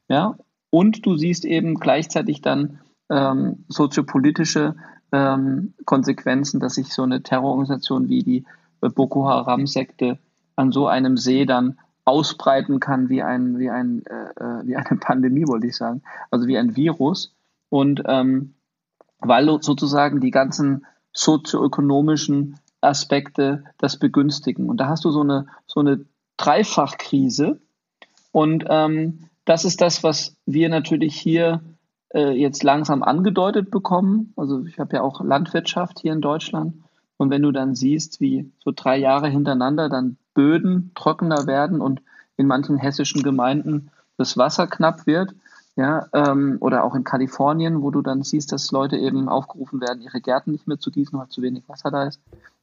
Ja? 0.08 0.36
Und 0.70 1.06
du 1.06 1.16
siehst 1.16 1.44
eben 1.44 1.76
gleichzeitig 1.76 2.42
dann 2.42 2.80
ähm, 3.08 3.64
soziopolitische 3.68 4.76
ähm, 5.12 5.74
Konsequenzen, 5.84 6.60
dass 6.60 6.74
sich 6.74 6.92
so 6.92 7.02
eine 7.02 7.22
Terrororganisation 7.22 8.08
wie 8.08 8.22
die 8.22 8.44
Boko 8.80 9.26
Haram-Sekte 9.26 10.18
an 10.56 10.72
so 10.72 10.86
einem 10.86 11.16
See 11.16 11.46
dann 11.46 11.78
ausbreiten 12.08 12.80
kann 12.80 13.10
wie 13.10 13.22
ein, 13.22 13.58
wie 13.58 13.70
ein, 13.70 14.02
äh, 14.06 14.30
äh, 14.40 14.66
wie 14.66 14.76
eine 14.76 14.98
Pandemie, 15.00 15.46
wollte 15.46 15.66
ich 15.66 15.76
sagen, 15.76 16.02
also 16.30 16.46
wie 16.46 16.58
ein 16.58 16.74
Virus. 16.74 17.34
Und 17.68 18.02
ähm, 18.06 18.54
weil 19.20 19.46
sozusagen 19.62 20.20
die 20.20 20.30
ganzen 20.30 20.86
sozioökonomischen 21.12 22.58
Aspekte 22.80 23.64
das 23.76 23.98
begünstigen. 23.98 24.70
Und 24.70 24.78
da 24.78 24.88
hast 24.88 25.04
du 25.04 25.10
so 25.10 25.20
eine, 25.20 25.46
so 25.66 25.80
eine 25.80 26.04
Dreifachkrise. 26.36 27.60
Und 28.32 28.64
ähm, 28.68 29.24
das 29.44 29.64
ist 29.64 29.80
das, 29.80 30.02
was 30.02 30.36
wir 30.46 30.68
natürlich 30.68 31.16
hier 31.16 31.60
äh, 32.14 32.30
jetzt 32.30 32.62
langsam 32.62 33.02
angedeutet 33.02 33.70
bekommen. 33.70 34.32
Also 34.36 34.64
ich 34.64 34.78
habe 34.78 34.96
ja 34.96 35.02
auch 35.02 35.20
Landwirtschaft 35.20 35.98
hier 35.98 36.12
in 36.12 36.20
Deutschland. 36.20 36.74
Und 37.16 37.30
wenn 37.30 37.42
du 37.42 37.50
dann 37.50 37.74
siehst, 37.74 38.20
wie 38.20 38.52
so 38.60 38.72
drei 38.74 38.96
Jahre 38.96 39.28
hintereinander 39.28 39.88
dann 39.88 40.16
Böden 40.38 40.92
trockener 40.94 41.48
werden 41.48 41.80
und 41.80 42.00
in 42.36 42.46
manchen 42.46 42.78
hessischen 42.78 43.24
Gemeinden 43.24 43.90
das 44.18 44.36
Wasser 44.36 44.68
knapp 44.68 45.04
wird. 45.04 45.34
Ja, 45.74 46.06
ähm, 46.12 46.58
oder 46.60 46.84
auch 46.84 46.94
in 46.94 47.02
Kalifornien, 47.02 47.82
wo 47.82 47.90
du 47.90 48.02
dann 48.02 48.22
siehst, 48.22 48.52
dass 48.52 48.70
Leute 48.70 48.96
eben 48.96 49.28
aufgerufen 49.28 49.80
werden, 49.80 50.00
ihre 50.00 50.20
Gärten 50.20 50.52
nicht 50.52 50.68
mehr 50.68 50.78
zu 50.78 50.92
gießen, 50.92 51.18
weil 51.18 51.26
zu 51.26 51.42
wenig 51.42 51.68
Wasser 51.68 51.90
da 51.90 52.04
ist. 52.04 52.20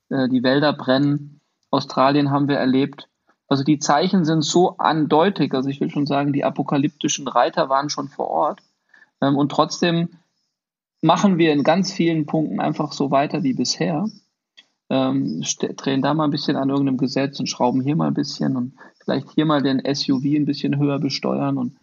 Äh, 0.08 0.30
die 0.30 0.42
Wälder 0.42 0.72
brennen. 0.72 1.42
Australien 1.70 2.32
haben 2.32 2.48
wir 2.48 2.56
erlebt. 2.56 3.10
Also 3.50 3.66
die 3.66 3.80
Zeichen 3.80 4.24
sind 4.24 4.44
so 4.44 4.78
andeutig. 4.78 5.54
Also 5.54 5.68
ich 5.68 5.82
will 5.82 5.90
schon 5.90 6.06
sagen, 6.06 6.32
die 6.32 6.46
apokalyptischen 6.46 7.28
Reiter 7.28 7.68
waren 7.68 7.90
schon 7.90 8.08
vor 8.08 8.30
Ort. 8.30 8.62
Ähm, 9.20 9.36
und 9.36 9.52
trotzdem 9.52 10.08
machen 11.02 11.38
wir 11.38 11.52
in 11.52 11.64
ganz 11.64 11.92
vielen 11.92 12.26
Punkten 12.26 12.62
einfach 12.62 12.94
so 12.94 13.12
weiter 13.12 13.44
wie 13.44 13.54
bisher. 13.54 14.08
Ähm, 14.90 15.42
drehen 15.78 16.02
da 16.02 16.14
mal 16.14 16.26
ein 16.26 16.32
bisschen 16.32 16.58
an 16.58 16.70
irgendeinem 16.70 16.98
Gesetz 16.98 17.40
und 17.40 17.48
schrauben 17.48 17.82
hier 17.82 17.96
mal 17.96 18.08
ein 18.08 18.14
bisschen 18.14 18.56
und 18.56 18.74
vielleicht 19.04 19.32
hier 19.32 19.46
mal 19.46 19.64
den 19.64 19.82
SUV 19.82 20.24
ein 20.26 20.46
bisschen 20.46 20.78
höher 20.78 21.00
besteuern. 21.00 21.58
Und, 21.58 21.76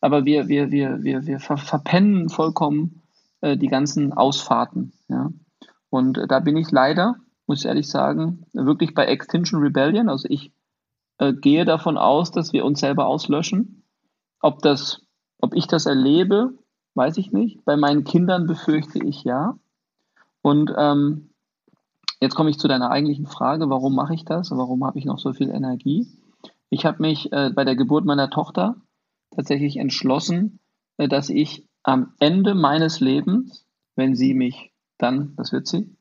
aber 0.00 0.24
wir, 0.24 0.48
wir, 0.48 0.70
wir, 0.70 1.02
wir, 1.02 1.26
wir 1.26 1.40
ver 1.40 1.56
verpennen 1.56 2.28
vollkommen 2.28 3.02
äh, 3.40 3.56
die 3.56 3.68
ganzen 3.68 4.12
Ausfahrten. 4.12 4.92
Ja? 5.08 5.30
Und 5.90 6.18
äh, 6.18 6.26
da 6.26 6.40
bin 6.40 6.56
ich 6.56 6.70
leider, 6.70 7.16
muss 7.46 7.60
ich 7.60 7.66
ehrlich 7.66 7.88
sagen, 7.88 8.46
wirklich 8.52 8.94
bei 8.94 9.06
Extinction 9.06 9.60
Rebellion. 9.60 10.08
Also 10.08 10.28
ich 10.30 10.52
äh, 11.18 11.32
gehe 11.32 11.64
davon 11.64 11.98
aus, 11.98 12.30
dass 12.30 12.52
wir 12.52 12.64
uns 12.64 12.80
selber 12.80 13.06
auslöschen. 13.06 13.84
Ob 14.40 14.62
das, 14.62 15.02
ob 15.38 15.54
ich 15.54 15.66
das 15.66 15.86
erlebe, 15.86 16.54
weiß 16.94 17.16
ich 17.16 17.32
nicht. 17.32 17.64
Bei 17.64 17.76
meinen 17.76 18.04
Kindern 18.04 18.46
befürchte 18.46 18.98
ich 19.04 19.24
ja. 19.24 19.58
Und 20.42 20.72
ähm, 20.76 21.30
jetzt 22.24 22.34
komme 22.34 22.50
ich 22.50 22.58
zu 22.58 22.68
deiner 22.68 22.90
eigentlichen 22.90 23.26
Frage, 23.26 23.68
warum 23.68 23.94
mache 23.94 24.14
ich 24.14 24.24
das? 24.24 24.50
Warum 24.50 24.84
habe 24.84 24.98
ich 24.98 25.04
noch 25.04 25.18
so 25.18 25.32
viel 25.32 25.50
Energie? 25.50 26.08
Ich 26.70 26.86
habe 26.86 27.02
mich 27.02 27.30
äh, 27.32 27.50
bei 27.54 27.64
der 27.64 27.76
Geburt 27.76 28.04
meiner 28.04 28.30
Tochter 28.30 28.76
tatsächlich 29.34 29.76
entschlossen, 29.76 30.58
äh, 30.96 31.06
dass 31.06 31.28
ich 31.28 31.68
am 31.82 32.14
Ende 32.18 32.54
meines 32.54 33.00
Lebens, 33.00 33.66
wenn 33.94 34.16
sie 34.16 34.34
mich 34.34 34.72
dann, 34.98 35.34
das 35.36 35.52
wird 35.52 35.66
sie, 35.66 35.94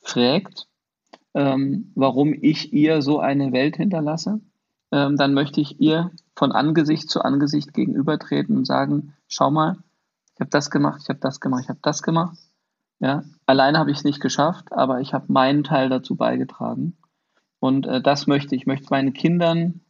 fragt, 0.00 0.68
ähm, 1.34 1.90
warum 1.96 2.32
ich 2.32 2.72
ihr 2.72 3.02
so 3.02 3.18
eine 3.18 3.52
Welt 3.52 3.76
hinterlasse, 3.76 4.40
ähm, 4.92 5.16
dann 5.16 5.34
möchte 5.34 5.60
ich 5.60 5.80
ihr 5.80 6.12
von 6.36 6.52
Angesicht 6.52 7.10
zu 7.10 7.22
Angesicht 7.22 7.74
gegenübertreten 7.74 8.56
und 8.56 8.66
sagen, 8.66 9.14
schau 9.26 9.50
mal, 9.50 9.78
ich 10.34 10.40
habe 10.40 10.50
das 10.50 10.70
gemacht, 10.70 11.00
ich 11.02 11.08
habe 11.08 11.18
das 11.20 11.40
gemacht, 11.40 11.62
ich 11.64 11.68
habe 11.68 11.80
das 11.82 12.02
gemacht. 12.02 12.38
Ja, 13.00 13.24
alleine 13.46 13.78
habe 13.78 13.90
ich 13.90 13.98
es 13.98 14.04
nicht 14.04 14.20
geschafft, 14.20 14.72
aber 14.72 15.00
ich 15.00 15.14
habe 15.14 15.32
meinen 15.32 15.64
Teil 15.64 15.88
dazu 15.88 16.16
beigetragen. 16.16 16.96
Und 17.60 17.86
äh, 17.86 18.00
das 18.00 18.26
möchte 18.26 18.54
ich. 18.54 18.62
Ich 18.62 18.66
möchte 18.66 18.88
meinen 18.90 19.12
Kindern 19.12 19.80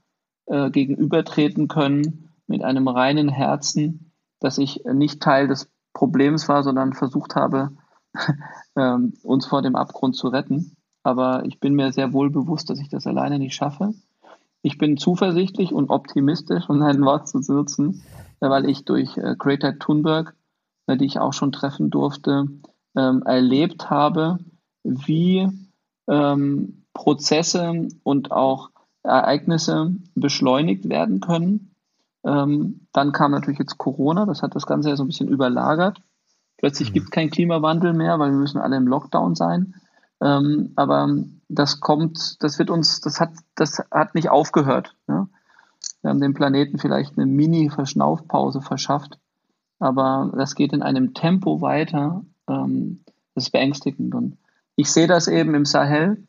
äh, 0.46 0.70
gegenübertreten 0.70 1.68
können 1.68 2.30
mit 2.46 2.62
einem 2.62 2.88
reinen 2.88 3.28
Herzen, 3.28 4.12
dass 4.40 4.58
ich 4.58 4.84
nicht 4.84 5.22
Teil 5.22 5.48
des 5.48 5.70
Problems 5.92 6.48
war, 6.48 6.62
sondern 6.62 6.92
versucht 6.92 7.36
habe, 7.36 7.70
äh, 8.74 8.96
uns 9.22 9.46
vor 9.46 9.62
dem 9.62 9.76
Abgrund 9.76 10.16
zu 10.16 10.28
retten. 10.28 10.76
Aber 11.02 11.44
ich 11.44 11.60
bin 11.60 11.74
mir 11.74 11.92
sehr 11.92 12.12
wohl 12.12 12.30
bewusst, 12.30 12.70
dass 12.70 12.80
ich 12.80 12.88
das 12.88 13.06
alleine 13.06 13.38
nicht 13.38 13.54
schaffe. 13.54 13.94
Ich 14.62 14.78
bin 14.78 14.96
zuversichtlich 14.96 15.72
und 15.72 15.90
optimistisch, 15.90 16.68
um 16.68 16.80
ein 16.82 17.04
Wort 17.04 17.28
zu 17.28 17.38
nutzen, 17.52 18.02
weil 18.40 18.68
ich 18.68 18.84
durch 18.84 19.16
äh, 19.18 19.36
Greta 19.38 19.72
Thunberg, 19.72 20.34
äh, 20.86 20.96
die 20.96 21.04
ich 21.04 21.18
auch 21.18 21.32
schon 21.32 21.52
treffen 21.52 21.90
durfte, 21.90 22.48
ähm, 22.96 23.22
erlebt 23.24 23.90
habe, 23.90 24.38
wie 24.82 25.48
ähm, 26.08 26.84
Prozesse 26.92 27.88
und 28.02 28.30
auch 28.30 28.70
Ereignisse 29.02 29.94
beschleunigt 30.14 30.88
werden 30.88 31.20
können. 31.20 31.74
Ähm, 32.24 32.86
dann 32.92 33.12
kam 33.12 33.32
natürlich 33.32 33.58
jetzt 33.58 33.78
Corona, 33.78 34.24
das 34.24 34.42
hat 34.42 34.54
das 34.54 34.66
Ganze 34.66 34.88
ja 34.88 34.96
so 34.96 35.04
ein 35.04 35.08
bisschen 35.08 35.28
überlagert. 35.28 36.00
Plötzlich 36.56 36.90
mhm. 36.90 36.94
gibt 36.94 37.06
es 37.06 37.10
keinen 37.10 37.30
Klimawandel 37.30 37.92
mehr, 37.92 38.18
weil 38.18 38.30
wir 38.30 38.38
müssen 38.38 38.58
alle 38.58 38.76
im 38.76 38.86
Lockdown 38.86 39.34
sein. 39.34 39.74
Ähm, 40.22 40.72
aber 40.76 41.08
das 41.48 41.80
kommt, 41.80 42.42
das 42.42 42.58
wird 42.58 42.70
uns, 42.70 43.00
das 43.00 43.20
hat, 43.20 43.30
das 43.54 43.82
hat 43.90 44.14
nicht 44.14 44.30
aufgehört. 44.30 44.96
Ja? 45.06 45.28
Wir 46.00 46.10
haben 46.10 46.20
dem 46.20 46.34
Planeten 46.34 46.78
vielleicht 46.78 47.18
eine 47.18 47.26
Mini-Verschnaufpause 47.26 48.62
verschafft, 48.62 49.18
aber 49.78 50.32
das 50.34 50.54
geht 50.54 50.72
in 50.72 50.82
einem 50.82 51.12
Tempo 51.14 51.60
weiter. 51.60 52.24
Ähm, 52.48 53.04
das 53.34 53.44
ist 53.44 53.50
beängstigend. 53.50 54.14
Und 54.14 54.38
ich 54.76 54.90
sehe 54.90 55.06
das 55.06 55.28
eben 55.28 55.54
im 55.54 55.64
Sahel. 55.64 56.26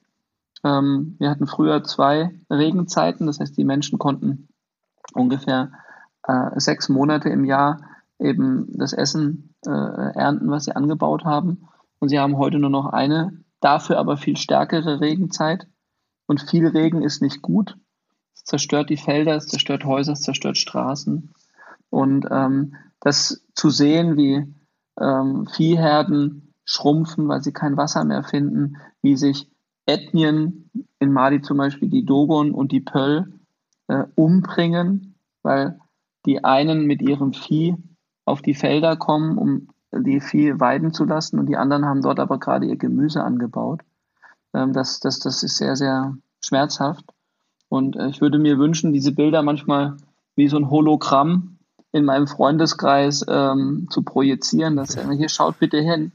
Ähm, 0.64 1.16
wir 1.20 1.30
hatten 1.30 1.48
früher 1.48 1.84
zwei 1.84 2.40
Regenzeiten, 2.50 3.28
das 3.28 3.40
heißt, 3.40 3.58
die 3.58 3.66
Menschen 3.66 4.00
konnten 4.00 4.48
ungefähr 5.14 5.72
äh, 6.24 6.60
sechs 6.60 6.90
Monate 6.90 7.30
im 7.30 7.46
Jahr 7.46 7.82
eben 8.20 8.68
das 8.78 8.94
Essen 8.94 9.54
äh, 9.66 9.70
ernten, 9.70 10.50
was 10.50 10.66
sie 10.66 10.76
angebaut 10.76 11.26
haben. 11.26 11.68
Und 12.00 12.10
sie 12.10 12.20
haben 12.20 12.38
heute 12.38 12.60
nur 12.60 12.70
noch 12.70 12.88
eine, 12.88 13.44
dafür 13.60 13.98
aber 13.98 14.18
viel 14.18 14.38
stärkere 14.38 15.02
Regenzeit. 15.02 15.68
Und 16.28 16.42
viel 16.42 16.68
Regen 16.68 17.04
ist 17.04 17.22
nicht 17.22 17.42
gut. 17.42 17.78
Es 18.34 18.44
zerstört 18.44 18.90
die 18.90 18.98
Felder, 18.98 19.36
es 19.36 19.48
zerstört 19.48 19.86
Häuser, 19.86 20.14
es 20.14 20.22
zerstört 20.22 20.58
Straßen. 20.58 21.34
Und 21.90 22.28
ähm, 22.32 22.76
das 23.00 23.46
zu 23.54 23.70
sehen, 23.70 24.18
wie 24.18 24.54
ähm, 25.00 25.48
Viehherden 25.48 26.54
schrumpfen, 26.66 27.28
weil 27.28 27.42
sie 27.42 27.54
kein 27.54 27.78
Wasser 27.78 28.04
mehr 28.04 28.24
finden, 28.24 28.78
wie 29.02 29.16
sich 29.16 29.50
Ethnien, 29.86 30.70
in 31.00 31.12
Mali 31.12 31.42
zum 31.42 31.58
Beispiel 31.58 31.90
die 31.90 32.06
Dogon 32.06 32.52
und 32.52 32.72
die 32.72 32.82
Pöll, 32.82 33.40
äh, 33.88 34.06
umbringen, 34.16 35.16
weil 35.44 35.80
die 36.26 36.44
einen 36.44 36.86
mit 36.86 37.02
ihrem 37.02 37.34
Vieh 37.34 37.76
auf 38.26 38.42
die 38.42 38.56
Felder 38.56 38.96
kommen, 38.96 39.38
um 39.38 39.68
die 39.92 40.20
Vieh 40.20 40.60
weiden 40.60 40.92
zu 40.92 41.06
lassen 41.06 41.40
und 41.40 41.46
die 41.48 41.58
anderen 41.58 41.86
haben 41.86 42.02
dort 42.02 42.20
aber 42.20 42.40
gerade 42.40 42.66
ihr 42.66 42.78
Gemüse 42.78 43.24
angebaut. 43.24 43.82
Ähm, 44.54 44.74
das, 44.74 45.00
das, 45.00 45.20
das 45.20 45.44
ist 45.44 45.58
sehr, 45.58 45.76
sehr 45.76 46.18
schmerzhaft. 46.42 47.06
Und 47.70 47.96
äh, 47.96 48.10
ich 48.10 48.22
würde 48.22 48.40
mir 48.40 48.58
wünschen, 48.58 48.94
diese 48.94 49.12
Bilder 49.12 49.44
manchmal 49.44 49.98
wie 50.36 50.48
so 50.48 50.58
ein 50.58 50.70
Hologramm 50.70 51.55
in 51.96 52.04
meinem 52.04 52.28
Freundeskreis 52.28 53.24
ähm, 53.30 53.88
zu 53.90 54.04
projizieren, 54.04 54.76
dass 54.76 54.96
er 54.96 55.10
hier 55.14 55.30
schaut 55.30 55.60
bitte 55.60 55.80
hin. 55.80 56.12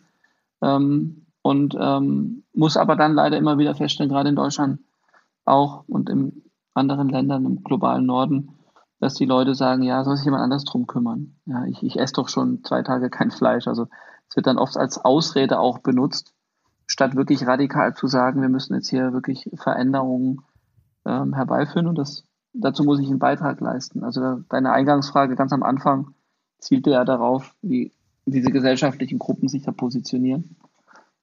Ähm, 0.60 1.24
und 1.40 1.74
ähm, 1.80 2.42
muss 2.52 2.76
aber 2.76 2.96
dann 2.96 3.14
leider 3.14 3.38
immer 3.38 3.56
wieder 3.56 3.74
feststellen, 3.74 4.12
gerade 4.12 4.28
in 4.28 4.36
Deutschland 4.36 4.80
auch 5.46 5.84
und 5.88 6.10
in 6.10 6.42
anderen 6.74 7.08
Ländern 7.08 7.46
im 7.46 7.64
globalen 7.64 8.04
Norden, 8.04 8.58
dass 8.98 9.14
die 9.14 9.24
Leute 9.24 9.54
sagen, 9.54 9.82
ja, 9.82 10.04
soll 10.04 10.16
sich 10.16 10.26
jemand 10.26 10.42
anders 10.42 10.64
drum 10.64 10.86
kümmern. 10.86 11.36
Ja, 11.46 11.64
ich, 11.64 11.82
ich 11.82 11.98
esse 11.98 12.12
doch 12.12 12.28
schon 12.28 12.62
zwei 12.62 12.82
Tage 12.82 13.08
kein 13.08 13.30
Fleisch. 13.30 13.66
Also 13.66 13.86
es 14.28 14.36
wird 14.36 14.46
dann 14.46 14.58
oft 14.58 14.76
als 14.76 15.02
Ausrede 15.02 15.58
auch 15.58 15.78
benutzt, 15.78 16.34
statt 16.86 17.16
wirklich 17.16 17.46
radikal 17.46 17.94
zu 17.94 18.06
sagen, 18.06 18.42
wir 18.42 18.50
müssen 18.50 18.74
jetzt 18.74 18.90
hier 18.90 19.14
wirklich 19.14 19.48
Veränderungen 19.54 20.42
ähm, 21.06 21.32
herbeiführen 21.32 21.86
und 21.86 21.96
das, 21.96 22.24
dazu 22.52 22.84
muss 22.84 23.00
ich 23.00 23.08
einen 23.08 23.18
Beitrag 23.18 23.60
leisten. 23.60 24.04
Also 24.04 24.40
deine 24.48 24.72
Eingangsfrage 24.72 25.36
ganz 25.36 25.52
am 25.52 25.62
Anfang 25.62 26.14
zielte 26.58 26.90
ja 26.90 27.04
darauf, 27.04 27.54
wie 27.62 27.92
diese 28.26 28.50
gesellschaftlichen 28.50 29.18
Gruppen 29.18 29.48
sich 29.48 29.62
da 29.62 29.72
positionieren. 29.72 30.56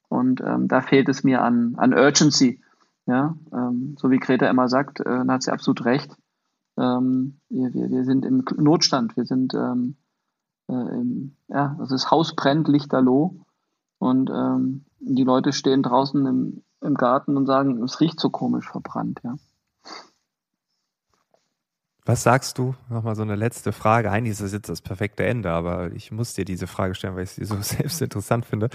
Und 0.09 0.41
ähm, 0.41 0.67
da 0.67 0.81
fehlt 0.81 1.09
es 1.09 1.23
mir 1.23 1.41
an, 1.41 1.75
an 1.77 1.93
Urgency. 1.93 2.61
Ja, 3.05 3.37
ähm, 3.53 3.95
so 3.97 4.11
wie 4.11 4.19
Greta 4.19 4.49
immer 4.49 4.67
sagt, 4.67 4.99
äh, 4.99 5.03
dann 5.05 5.31
hat 5.31 5.43
sie 5.43 5.51
absolut 5.51 5.85
recht. 5.85 6.17
Ähm, 6.77 7.39
wir, 7.49 7.73
wir, 7.73 7.89
wir 7.89 8.03
sind 8.03 8.25
im 8.25 8.43
Notstand, 8.57 9.15
wir 9.15 9.25
sind 9.25 9.53
ähm, 9.53 9.95
äh, 10.67 10.73
im, 10.73 11.35
ja, 11.47 11.75
also 11.79 11.95
das 11.95 12.11
Haus 12.11 12.35
brennt 12.35 12.67
lichterloh 12.67 13.45
und 13.97 14.29
ähm, 14.29 14.83
die 14.99 15.23
Leute 15.23 15.53
stehen 15.53 15.83
draußen 15.83 16.25
im, 16.25 16.63
im 16.81 16.95
Garten 16.95 17.37
und 17.37 17.45
sagen, 17.45 17.81
es 17.83 18.01
riecht 18.01 18.19
so 18.19 18.29
komisch 18.29 18.69
verbrannt, 18.69 19.21
ja. 19.23 19.35
Was 22.07 22.23
sagst 22.23 22.57
du? 22.57 22.73
Nochmal 22.87 23.17
so 23.17 23.21
eine 23.21 23.35
letzte 23.35 23.73
Frage. 23.73 24.09
Eigentlich 24.09 24.31
ist 24.31 24.41
das 24.41 24.53
jetzt 24.53 24.69
das 24.69 24.81
perfekte 24.81 25.25
Ende, 25.25 25.51
aber 25.51 25.91
ich 25.91 26.09
muss 26.09 26.33
dir 26.33 26.45
diese 26.45 26.65
Frage 26.65 26.95
stellen, 26.95 27.17
weil 27.17 27.25
ich 27.25 27.31
sie 27.31 27.43
so 27.43 27.57
selbst 27.61 28.01
interessant 28.01 28.45
finde. 28.45 28.69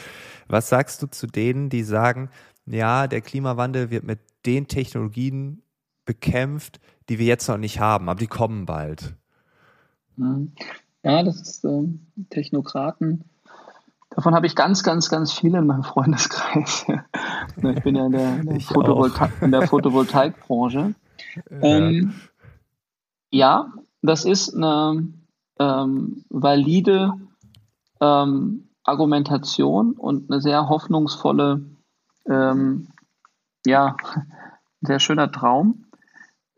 Was 0.49 0.69
sagst 0.69 1.03
du 1.03 1.07
zu 1.07 1.27
denen, 1.27 1.71
die 1.71 1.83
sagen, 1.83 2.29
ja, 2.67 3.07
der 3.07 3.23
Klimawandel 3.23 3.89
wird 3.91 4.05
mit 4.05 4.21
den 4.45 4.69
Technologien 4.69 5.63
bekämpft, 6.05 6.79
die 7.09 7.19
wir 7.19 7.25
jetzt 7.25 7.49
noch 7.49 7.57
nicht 7.57 7.81
haben, 7.81 8.11
aber 8.11 8.21
die 8.21 8.27
kommen 8.27 8.67
bald? 8.67 9.15
Mhm. 10.17 10.53
Ja, 11.03 11.23
das 11.23 11.41
ist 11.41 11.65
äh, 11.65 11.89
Technokraten. 12.29 13.25
Davon 14.11 14.35
habe 14.35 14.47
ich 14.47 14.55
ganz, 14.55 14.83
ganz, 14.83 15.09
ganz 15.09 15.33
viele 15.33 15.59
in 15.59 15.67
meinem 15.67 15.85
Freundeskreis. 15.85 16.85
ich 17.57 17.83
bin 17.83 17.97
ja 17.97 18.05
in 18.05 18.13
der, 18.13 18.41
in 18.41 18.47
der, 18.47 18.61
Photovolta 18.61 19.31
in 19.41 19.53
der 19.53 19.67
Photovoltaikbranche. 19.67 20.95
Ja. 21.51 21.63
Ähm, 21.63 22.13
ja, 23.33 23.73
das 24.03 24.25
ist 24.25 24.55
eine 24.55 25.09
ähm, 25.59 26.25
valide 26.29 27.15
ähm, 28.01 28.69
Argumentation 28.85 29.93
und 29.93 30.31
eine 30.31 30.41
sehr 30.41 30.69
hoffnungsvolle, 30.69 31.65
ähm, 32.29 32.89
ja, 33.67 33.97
sehr 34.81 35.01
schöner 35.01 35.33
Traum. 35.33 35.87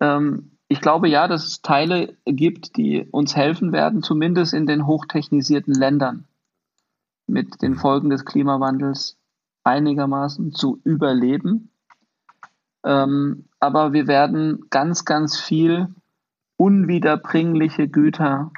ähm, 0.01 0.51
ich 0.66 0.81
glaube 0.81 1.09
ja, 1.09 1.29
dass 1.29 1.47
es 1.47 1.62
Teile 1.62 2.16
gibt, 2.25 2.77
die 2.77 3.07
uns 3.11 3.37
helfen 3.37 3.70
werden, 3.72 4.03
zumindest 4.03 4.55
in 4.55 4.66
den 4.66 4.87
hochtechnisierten 4.87 5.75
Ländern 5.75 6.27
mit 7.27 7.62
den 7.62 7.77
Folgen 7.77 8.11
des 8.11 8.25
Klimawandels 8.25 9.18
einigermaßen 9.62 10.53
zu 10.53 10.81
überleben. 10.83 11.70
Ähm, 12.85 13.45
aber 13.61 13.93
wir 13.93 14.07
werden 14.07 14.66
ganz, 14.70 15.05
ganz 15.05 15.39
viel 15.39 15.95
unwiederbringliche 16.57 17.89
Güter 17.89 18.53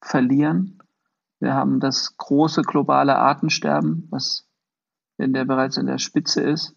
verlieren. 0.00 0.82
Wir 1.40 1.54
haben 1.54 1.80
das 1.80 2.16
große 2.16 2.62
globale 2.62 3.16
Artensterben, 3.16 4.06
was 4.10 4.46
in 5.18 5.32
der 5.32 5.44
bereits 5.44 5.76
in 5.76 5.86
der 5.86 5.98
Spitze 5.98 6.40
ist, 6.40 6.74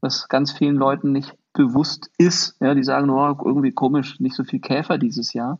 was 0.00 0.28
ganz 0.28 0.52
vielen 0.52 0.76
Leuten 0.76 1.12
nicht 1.12 1.36
bewusst 1.52 2.10
ist. 2.18 2.56
Ja, 2.60 2.74
die 2.74 2.84
sagen 2.84 3.06
nur, 3.06 3.38
oh, 3.40 3.46
irgendwie 3.46 3.72
komisch, 3.72 4.20
nicht 4.20 4.36
so 4.36 4.44
viel 4.44 4.60
Käfer 4.60 4.98
dieses 4.98 5.32
Jahr 5.32 5.58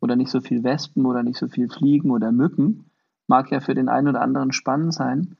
oder 0.00 0.16
nicht 0.16 0.30
so 0.30 0.40
viel 0.40 0.64
Wespen 0.64 1.06
oder 1.06 1.22
nicht 1.22 1.38
so 1.38 1.48
viel 1.48 1.68
Fliegen 1.68 2.10
oder 2.10 2.32
Mücken. 2.32 2.90
Mag 3.26 3.50
ja 3.50 3.60
für 3.60 3.74
den 3.74 3.88
einen 3.88 4.08
oder 4.08 4.22
anderen 4.22 4.52
spannend 4.52 4.94
sein. 4.94 5.36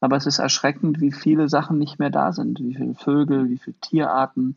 Aber 0.00 0.16
es 0.16 0.26
ist 0.26 0.38
erschreckend, 0.38 1.00
wie 1.00 1.12
viele 1.12 1.48
Sachen 1.48 1.78
nicht 1.78 1.98
mehr 1.98 2.10
da 2.10 2.32
sind, 2.32 2.58
wie 2.60 2.74
viele 2.74 2.94
Vögel, 2.94 3.50
wie 3.50 3.58
viele 3.58 3.76
Tierarten 3.80 4.56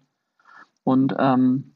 und 0.83 1.15
ähm, 1.17 1.72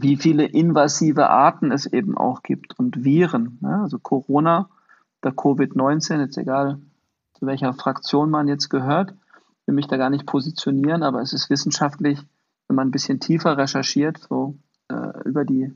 wie 0.00 0.16
viele 0.16 0.44
invasive 0.44 1.28
Arten 1.30 1.70
es 1.70 1.86
eben 1.86 2.16
auch 2.16 2.42
gibt 2.42 2.78
und 2.78 3.04
Viren. 3.04 3.58
Ne? 3.60 3.80
Also 3.82 3.98
Corona 3.98 4.68
oder 5.22 5.32
Covid-19, 5.32 6.20
jetzt 6.20 6.38
egal 6.38 6.78
zu 7.34 7.46
welcher 7.46 7.72
Fraktion 7.74 8.30
man 8.30 8.48
jetzt 8.48 8.68
gehört, 8.68 9.14
will 9.66 9.74
mich 9.74 9.86
da 9.88 9.96
gar 9.96 10.10
nicht 10.10 10.26
positionieren, 10.26 11.02
aber 11.02 11.20
es 11.20 11.32
ist 11.32 11.50
wissenschaftlich, 11.50 12.20
wenn 12.68 12.76
man 12.76 12.88
ein 12.88 12.92
bisschen 12.92 13.20
tiefer 13.20 13.58
recherchiert, 13.58 14.18
so 14.18 14.56
äh, 14.88 15.22
über 15.24 15.44
die 15.44 15.72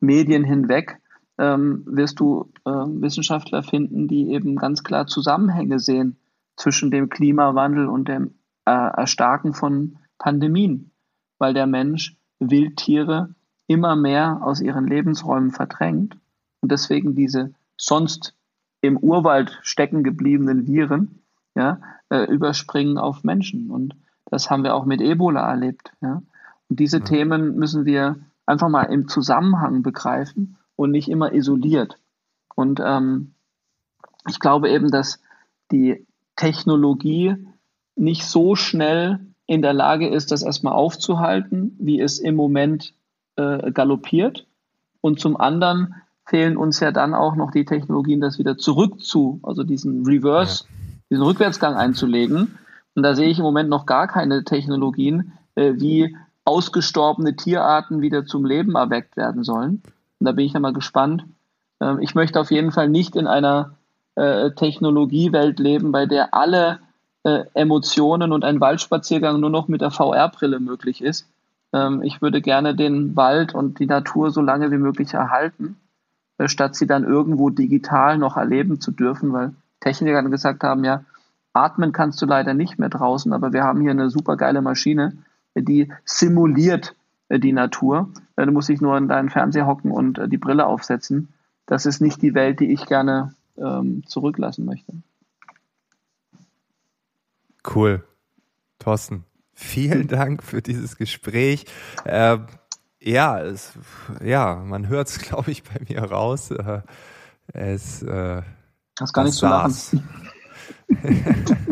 Medien 0.00 0.44
hinweg, 0.44 1.00
ähm, 1.38 1.84
wirst 1.86 2.20
du 2.20 2.50
äh, 2.64 2.70
Wissenschaftler 2.70 3.62
finden, 3.62 4.08
die 4.08 4.32
eben 4.32 4.56
ganz 4.56 4.82
klar 4.82 5.06
Zusammenhänge 5.06 5.78
sehen 5.78 6.18
zwischen 6.56 6.90
dem 6.90 7.08
Klimawandel 7.08 7.86
und 7.86 8.08
dem 8.08 8.34
äh, 8.64 8.70
Erstarken 8.70 9.54
von 9.54 9.98
Pandemien, 10.18 10.90
weil 11.38 11.54
der 11.54 11.66
Mensch 11.66 12.16
Wildtiere 12.40 13.34
immer 13.68 13.94
mehr 13.94 14.40
aus 14.42 14.60
ihren 14.60 14.88
Lebensräumen 14.88 15.52
verdrängt 15.52 16.16
und 16.60 16.72
deswegen 16.72 17.14
diese 17.14 17.52
sonst 17.76 18.34
im 18.80 18.96
Urwald 18.96 19.58
stecken 19.62 20.02
gebliebenen 20.02 20.66
Viren 20.66 21.22
ja, 21.54 21.80
äh, 22.10 22.24
überspringen 22.24 22.98
auf 22.98 23.24
Menschen. 23.24 23.70
Und 23.70 23.94
das 24.26 24.50
haben 24.50 24.64
wir 24.64 24.74
auch 24.74 24.84
mit 24.84 25.00
Ebola 25.00 25.48
erlebt. 25.48 25.92
Ja. 26.00 26.22
Und 26.68 26.80
diese 26.80 26.98
ja. 26.98 27.04
Themen 27.04 27.56
müssen 27.56 27.84
wir 27.84 28.16
einfach 28.46 28.68
mal 28.68 28.84
im 28.84 29.08
Zusammenhang 29.08 29.82
begreifen 29.82 30.56
und 30.76 30.90
nicht 30.90 31.08
immer 31.08 31.32
isoliert. 31.32 31.98
Und 32.54 32.80
ähm, 32.84 33.34
ich 34.28 34.40
glaube 34.40 34.70
eben, 34.70 34.90
dass 34.90 35.20
die 35.70 36.06
Technologie 36.36 37.36
nicht 37.96 38.24
so 38.24 38.54
schnell 38.54 39.20
in 39.46 39.62
der 39.62 39.72
Lage 39.72 40.08
ist, 40.08 40.30
das 40.30 40.42
erstmal 40.42 40.74
aufzuhalten, 40.74 41.76
wie 41.80 42.00
es 42.00 42.18
im 42.18 42.36
Moment 42.36 42.94
äh, 43.38 43.70
galoppiert. 43.72 44.46
Und 45.00 45.20
zum 45.20 45.36
anderen 45.38 45.94
fehlen 46.26 46.56
uns 46.56 46.80
ja 46.80 46.92
dann 46.92 47.14
auch 47.14 47.36
noch 47.36 47.50
die 47.50 47.64
Technologien, 47.64 48.20
das 48.20 48.38
wieder 48.38 48.58
zurück 48.58 49.00
zu, 49.00 49.40
also 49.42 49.64
diesen 49.64 50.04
Reverse, 50.04 50.64
ja. 50.64 50.70
diesen 51.10 51.24
Rückwärtsgang 51.24 51.74
einzulegen. 51.74 52.58
Und 52.94 53.02
da 53.02 53.14
sehe 53.14 53.28
ich 53.28 53.38
im 53.38 53.44
Moment 53.44 53.70
noch 53.70 53.86
gar 53.86 54.08
keine 54.08 54.44
Technologien, 54.44 55.32
äh, 55.54 55.74
wie 55.76 56.16
ausgestorbene 56.44 57.36
Tierarten 57.36 58.00
wieder 58.00 58.26
zum 58.26 58.44
Leben 58.44 58.74
erweckt 58.74 59.16
werden 59.16 59.44
sollen. 59.44 59.82
Und 60.18 60.24
da 60.26 60.32
bin 60.32 60.46
ich 60.46 60.52
dann 60.52 60.62
mal 60.62 60.72
gespannt. 60.72 61.24
Ähm, 61.80 62.00
ich 62.00 62.14
möchte 62.14 62.40
auf 62.40 62.50
jeden 62.50 62.72
Fall 62.72 62.88
nicht 62.88 63.16
in 63.16 63.26
einer 63.26 63.74
äh, 64.16 64.50
Technologiewelt 64.50 65.58
leben, 65.60 65.92
bei 65.92 66.06
der 66.06 66.34
alle 66.34 66.80
äh, 67.22 67.44
Emotionen 67.54 68.32
und 68.32 68.44
ein 68.44 68.60
Waldspaziergang 68.60 69.40
nur 69.40 69.50
noch 69.50 69.68
mit 69.68 69.80
der 69.80 69.90
VR-Brille 69.90 70.60
möglich 70.60 71.02
ist. 71.02 71.28
Ähm, 71.72 72.02
ich 72.02 72.22
würde 72.22 72.40
gerne 72.40 72.74
den 72.74 73.16
Wald 73.16 73.54
und 73.54 73.78
die 73.78 73.86
Natur 73.86 74.30
so 74.30 74.40
lange 74.40 74.70
wie 74.70 74.78
möglich 74.78 75.14
erhalten, 75.14 75.76
äh, 76.38 76.48
statt 76.48 76.74
sie 76.74 76.86
dann 76.86 77.04
irgendwo 77.04 77.50
digital 77.50 78.18
noch 78.18 78.36
erleben 78.36 78.80
zu 78.80 78.90
dürfen, 78.90 79.32
weil 79.32 79.54
Techniker 79.80 80.22
gesagt 80.24 80.64
haben, 80.64 80.84
ja, 80.84 81.04
atmen 81.52 81.92
kannst 81.92 82.20
du 82.22 82.26
leider 82.26 82.54
nicht 82.54 82.78
mehr 82.78 82.88
draußen, 82.88 83.32
aber 83.32 83.52
wir 83.52 83.64
haben 83.64 83.80
hier 83.80 83.90
eine 83.90 84.10
super 84.10 84.36
geile 84.36 84.62
Maschine, 84.62 85.18
die 85.54 85.92
simuliert 86.04 86.94
äh, 87.28 87.38
die 87.38 87.52
Natur. 87.52 88.10
Äh, 88.36 88.46
du 88.46 88.52
musst 88.52 88.68
dich 88.68 88.80
nur 88.80 88.96
in 88.96 89.08
deinen 89.08 89.30
Fernseher 89.30 89.66
hocken 89.66 89.90
und 89.90 90.18
äh, 90.18 90.28
die 90.28 90.38
Brille 90.38 90.66
aufsetzen. 90.66 91.28
Das 91.66 91.86
ist 91.86 92.00
nicht 92.00 92.22
die 92.22 92.34
Welt, 92.34 92.60
die 92.60 92.72
ich 92.72 92.86
gerne 92.86 93.34
ähm, 93.56 94.02
zurücklassen 94.06 94.64
möchte. 94.64 94.92
Cool. 97.74 98.04
Thorsten, 98.78 99.24
vielen 99.58 100.08
Dank 100.08 100.42
für 100.42 100.62
dieses 100.62 100.96
Gespräch. 100.96 101.66
Äh, 102.04 102.38
ja, 103.00 103.40
es, 103.40 103.72
ja, 104.22 104.56
man 104.56 104.88
hört 104.88 105.08
es, 105.08 105.18
glaube 105.28 105.50
ich, 105.50 105.62
bei 105.64 105.80
mir 105.88 106.02
raus. 106.02 106.50
Äh, 106.50 106.82
es, 107.52 108.02
äh, 108.02 108.42
Hast 109.00 109.12
gar 109.12 109.24
nicht 109.24 109.34
zu 109.34 109.46
lachen. 109.46 110.08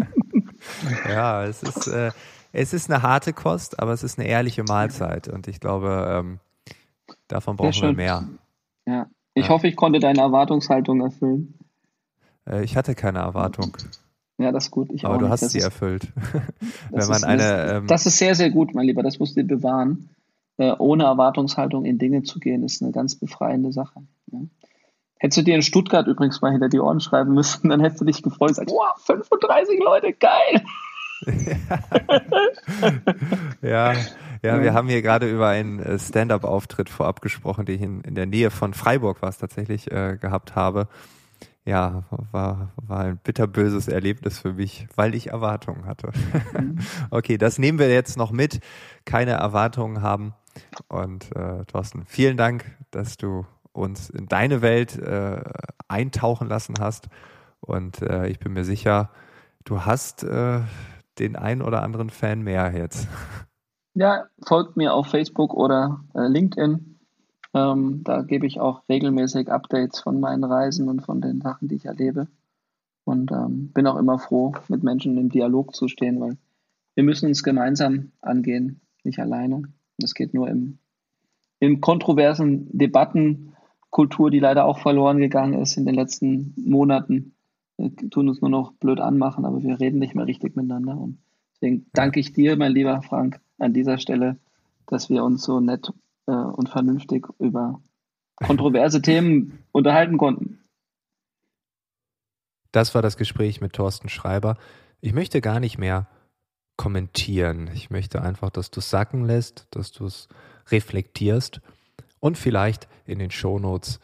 ja, 1.09 1.45
es 1.45 1.63
ist, 1.63 1.87
äh, 1.89 2.13
es 2.53 2.73
ist 2.73 2.91
eine 2.91 3.03
harte 3.03 3.33
Kost, 3.33 3.81
aber 3.81 3.93
es 3.93 4.03
ist 4.03 4.19
eine 4.19 4.29
ehrliche 4.29 4.63
Mahlzeit 4.63 5.29
und 5.29 5.49
ich 5.49 5.61
glaube, 5.61 6.07
ähm, 6.09 6.41
davon 7.29 7.57
brauchen 7.57 7.83
wir 7.83 7.93
mehr. 7.93 8.29
Ja, 8.87 9.07
ich 9.35 9.47
ja. 9.47 9.49
hoffe, 9.51 9.69
ich 9.69 9.77
konnte 9.77 9.99
deine 9.99 10.21
Erwartungshaltung 10.21 11.01
erfüllen. 11.01 11.59
Äh, 12.49 12.63
ich 12.65 12.77
hatte 12.77 12.95
keine 12.95 13.19
Erwartung. 13.19 13.77
Ja, 14.39 14.53
das 14.53 14.65
ist 14.65 14.71
gut. 14.71 14.91
Ich 14.93 15.05
Aber 15.05 15.17
du 15.17 15.25
nicht. 15.25 15.33
hast 15.33 15.43
das 15.45 15.53
sie 15.53 15.59
ist, 15.59 15.65
erfüllt. 15.65 16.13
Wenn 16.91 17.09
man 17.09 17.17
ist, 17.17 17.25
eine, 17.25 17.73
ähm, 17.73 17.87
das 17.87 18.07
ist 18.07 18.19
sehr, 18.19 18.35
sehr 18.35 18.51
gut, 18.51 18.75
mein 18.75 18.87
Lieber. 18.87 19.03
Das 19.03 19.19
musst 19.19 19.37
du 19.37 19.43
dir 19.43 19.57
bewahren. 19.57 20.11
Äh, 20.59 20.73
ohne 20.79 21.05
Erwartungshaltung 21.05 21.85
in 21.85 21.99
Dinge 21.99 22.23
zu 22.23 22.39
gehen, 22.39 22.63
ist 22.63 22.83
eine 22.83 22.93
ganz 22.93 23.15
befreiende 23.15 23.73
Sache. 23.73 24.03
Ja. 24.33 24.41
Hättest 25.19 25.39
du 25.39 25.43
dir 25.43 25.55
in 25.55 25.63
Stuttgart 25.63 26.07
übrigens 26.07 26.43
mal 26.43 26.53
hinter 26.53 26.69
die 26.69 26.79
Ohren 26.79 27.01
schreiben 27.01 27.33
müssen, 27.35 27.71
dann 27.71 27.81
hättest 27.81 28.03
du 28.03 28.05
dich 28.05 28.23
gefreut 28.23 28.51
und 28.51 28.67
gesagt, 28.67 28.71
wow, 28.71 28.97
35 29.05 29.81
Leute, 29.83 30.13
geil! 30.13 30.63
ja, 33.63 33.95
ja, 34.43 34.63
wir 34.63 34.75
haben 34.75 34.89
hier 34.89 35.01
gerade 35.01 35.31
über 35.31 35.49
einen 35.49 35.79
äh, 35.79 35.99
Stand-up-Auftritt 35.99 36.91
vorab 36.91 37.23
gesprochen, 37.23 37.65
den 37.65 37.77
ich 37.77 37.83
in, 37.83 38.01
in 38.03 38.15
der 38.15 38.27
Nähe 38.27 38.51
von 38.51 38.75
Freiburg 38.75 39.23
war 39.23 39.31
es 39.31 39.39
tatsächlich 39.39 39.91
äh, 39.91 40.19
gehabt 40.21 40.55
habe 40.55 40.89
ja, 41.67 42.05
war, 42.31 42.73
war 42.77 43.01
ein 43.01 43.19
bitterböses 43.19 43.89
Erlebnis 43.89 44.39
für 44.39 44.55
mich, 44.55 44.87
weil 44.95 45.15
ich 45.15 45.31
Erwartungen 45.31 45.85
hatte. 45.85 46.13
Mhm. 46.59 46.79
okay, 47.11 47.39
das 47.39 47.59
nehmen 47.59 47.79
wir 47.79 47.93
jetzt 47.93 48.17
noch 48.17 48.31
mit. 48.31 48.61
Keine 49.05 49.33
Erwartungen 49.33 50.01
haben. 50.01 50.33
Und 50.89 51.35
äh, 51.35 51.65
Thorsten, 51.67 52.05
vielen 52.07 52.37
Dank, 52.37 52.65
dass 52.93 53.17
du 53.17 53.47
uns 53.73 54.09
in 54.09 54.29
deine 54.29 54.63
Welt 54.63 54.97
äh, 54.97 55.43
eintauchen 55.89 56.49
lassen 56.49 56.77
hast. 56.81 57.09
Und 57.61 58.01
äh, 58.01 58.29
ich 58.29 58.39
bin 58.39 58.53
mir 58.53 58.65
sicher, 58.65 59.11
du 59.65 59.85
hast 59.85 60.23
äh, 60.23 60.61
den 61.19 61.35
einen 61.35 61.63
oder 61.63 61.83
anderen 61.83 62.11
Fan 62.11 62.43
mehr 62.43 62.73
jetzt. 62.75 63.09
Ja, 63.95 64.27
folgt 64.47 64.77
mir 64.77 64.95
auf 64.95 65.09
Facebook 65.09 65.53
oder 65.53 66.05
äh, 66.15 66.29
LinkedIn. 66.29 66.96
Ähm, 67.57 68.03
da 68.05 68.21
gebe 68.21 68.47
ich 68.47 68.61
auch 68.61 68.87
regelmäßig 68.87 69.51
Updates 69.51 70.01
von 70.01 70.21
meinen 70.21 70.45
Reisen 70.45 70.91
und 70.91 71.01
von 71.01 71.23
den 71.23 71.41
Sachen, 71.41 71.69
die 71.69 71.77
ich 71.77 71.87
erlebe. 71.87 72.29
Und 73.05 73.33
ähm, 73.33 73.71
bin 73.73 73.87
auch 73.87 73.97
immer 73.97 74.19
froh, 74.19 74.53
mit 74.69 74.83
Menschen 74.83 75.17
im 75.17 75.31
Dialog 75.31 75.75
zu 75.75 75.89
stehen, 75.89 76.21
weil 76.21 76.37
wir 76.95 77.05
müssen 77.05 77.29
uns 77.29 77.43
gemeinsam 77.43 78.13
angehen, 78.21 78.83
nicht 79.05 79.21
alleine. 79.21 79.63
Das 79.97 80.13
geht 80.13 80.35
nur 80.35 80.49
im, 80.51 80.79
in 81.59 81.81
kontroversen 81.81 82.69
Debattenkultur, 82.77 84.31
die 84.31 84.41
leider 84.41 84.67
auch 84.67 84.79
verloren 84.79 85.17
gegangen 85.17 85.59
ist 85.59 85.79
in 85.79 85.87
den 85.87 85.95
letzten 85.95 86.53
Monaten. 86.59 87.37
Wir 87.79 87.95
tun 88.11 88.29
uns 88.29 88.43
nur 88.43 88.51
noch 88.51 88.73
blöd 88.73 89.01
anmachen, 89.01 89.47
aber 89.47 89.63
wir 89.63 89.81
reden 89.81 89.99
nicht 89.99 90.15
mehr 90.15 90.27
richtig 90.27 90.57
miteinander. 90.57 90.99
Und 90.99 91.19
deswegen 91.55 91.87
danke 91.95 92.21
ich 92.21 92.35
dir, 92.35 92.57
mein 92.57 92.73
lieber 92.73 93.01
Frank, 93.01 93.41
an 93.59 93.73
dieser 93.73 93.97
Stelle, 93.97 94.37
dass 94.87 95.09
wir 95.09 95.25
uns 95.25 95.43
so 95.43 95.61
nett 95.61 95.91
äh, 96.27 96.33
und 96.33 96.69
vernünftig 96.69 97.27
über 97.39 97.81
kontroverse 98.37 99.01
Themen 99.01 99.65
unterhalten 99.73 100.19
konnten. 100.19 100.61
Das 102.73 102.95
war 102.95 103.03
das 103.03 103.17
Gespräch 103.17 103.61
mit 103.61 103.73
Thorsten 103.73 104.09
Schreiber. 104.09 104.59
Ich 105.01 105.15
möchte 105.15 105.41
gar 105.41 105.61
nicht 105.61 105.79
mehr 105.79 106.09
kommentieren. 106.77 107.71
Ich 107.73 107.89
möchte 107.89 108.21
einfach, 108.21 108.51
dass 108.51 108.71
du 108.71 108.81
es 108.81 108.91
sacken 108.91 109.25
lässt, 109.25 109.67
dass 109.71 109.93
du 109.93 110.05
es 110.05 110.29
reflektierst 110.71 111.63
und 112.21 112.37
vielleicht 112.37 112.87
in 113.07 113.19
den 113.19 113.31
Shownotes 113.31 114.01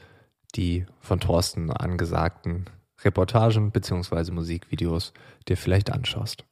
die 0.55 0.87
von 1.01 1.21
Thorsten 1.21 1.71
angesagten 1.71 2.67
Reportagen 3.03 3.73
bzw. 3.73 4.31
Musikvideos 4.31 5.13
dir 5.49 5.57
vielleicht 5.57 5.93
anschaust. 5.93 6.45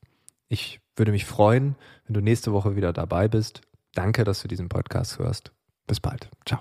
Ich 0.48 0.80
würde 0.96 1.12
mich 1.12 1.24
freuen, 1.24 1.76
wenn 2.06 2.14
du 2.14 2.20
nächste 2.20 2.52
Woche 2.52 2.76
wieder 2.76 2.92
dabei 2.92 3.28
bist 3.28 3.62
Danke, 3.94 4.22
dass 4.24 4.42
du 4.42 4.48
diesen 4.48 4.68
Podcast 4.68 5.18
hörst. 5.18 5.52
Bis 5.90 5.98
bald. 5.98 6.28
Ciao. 6.46 6.60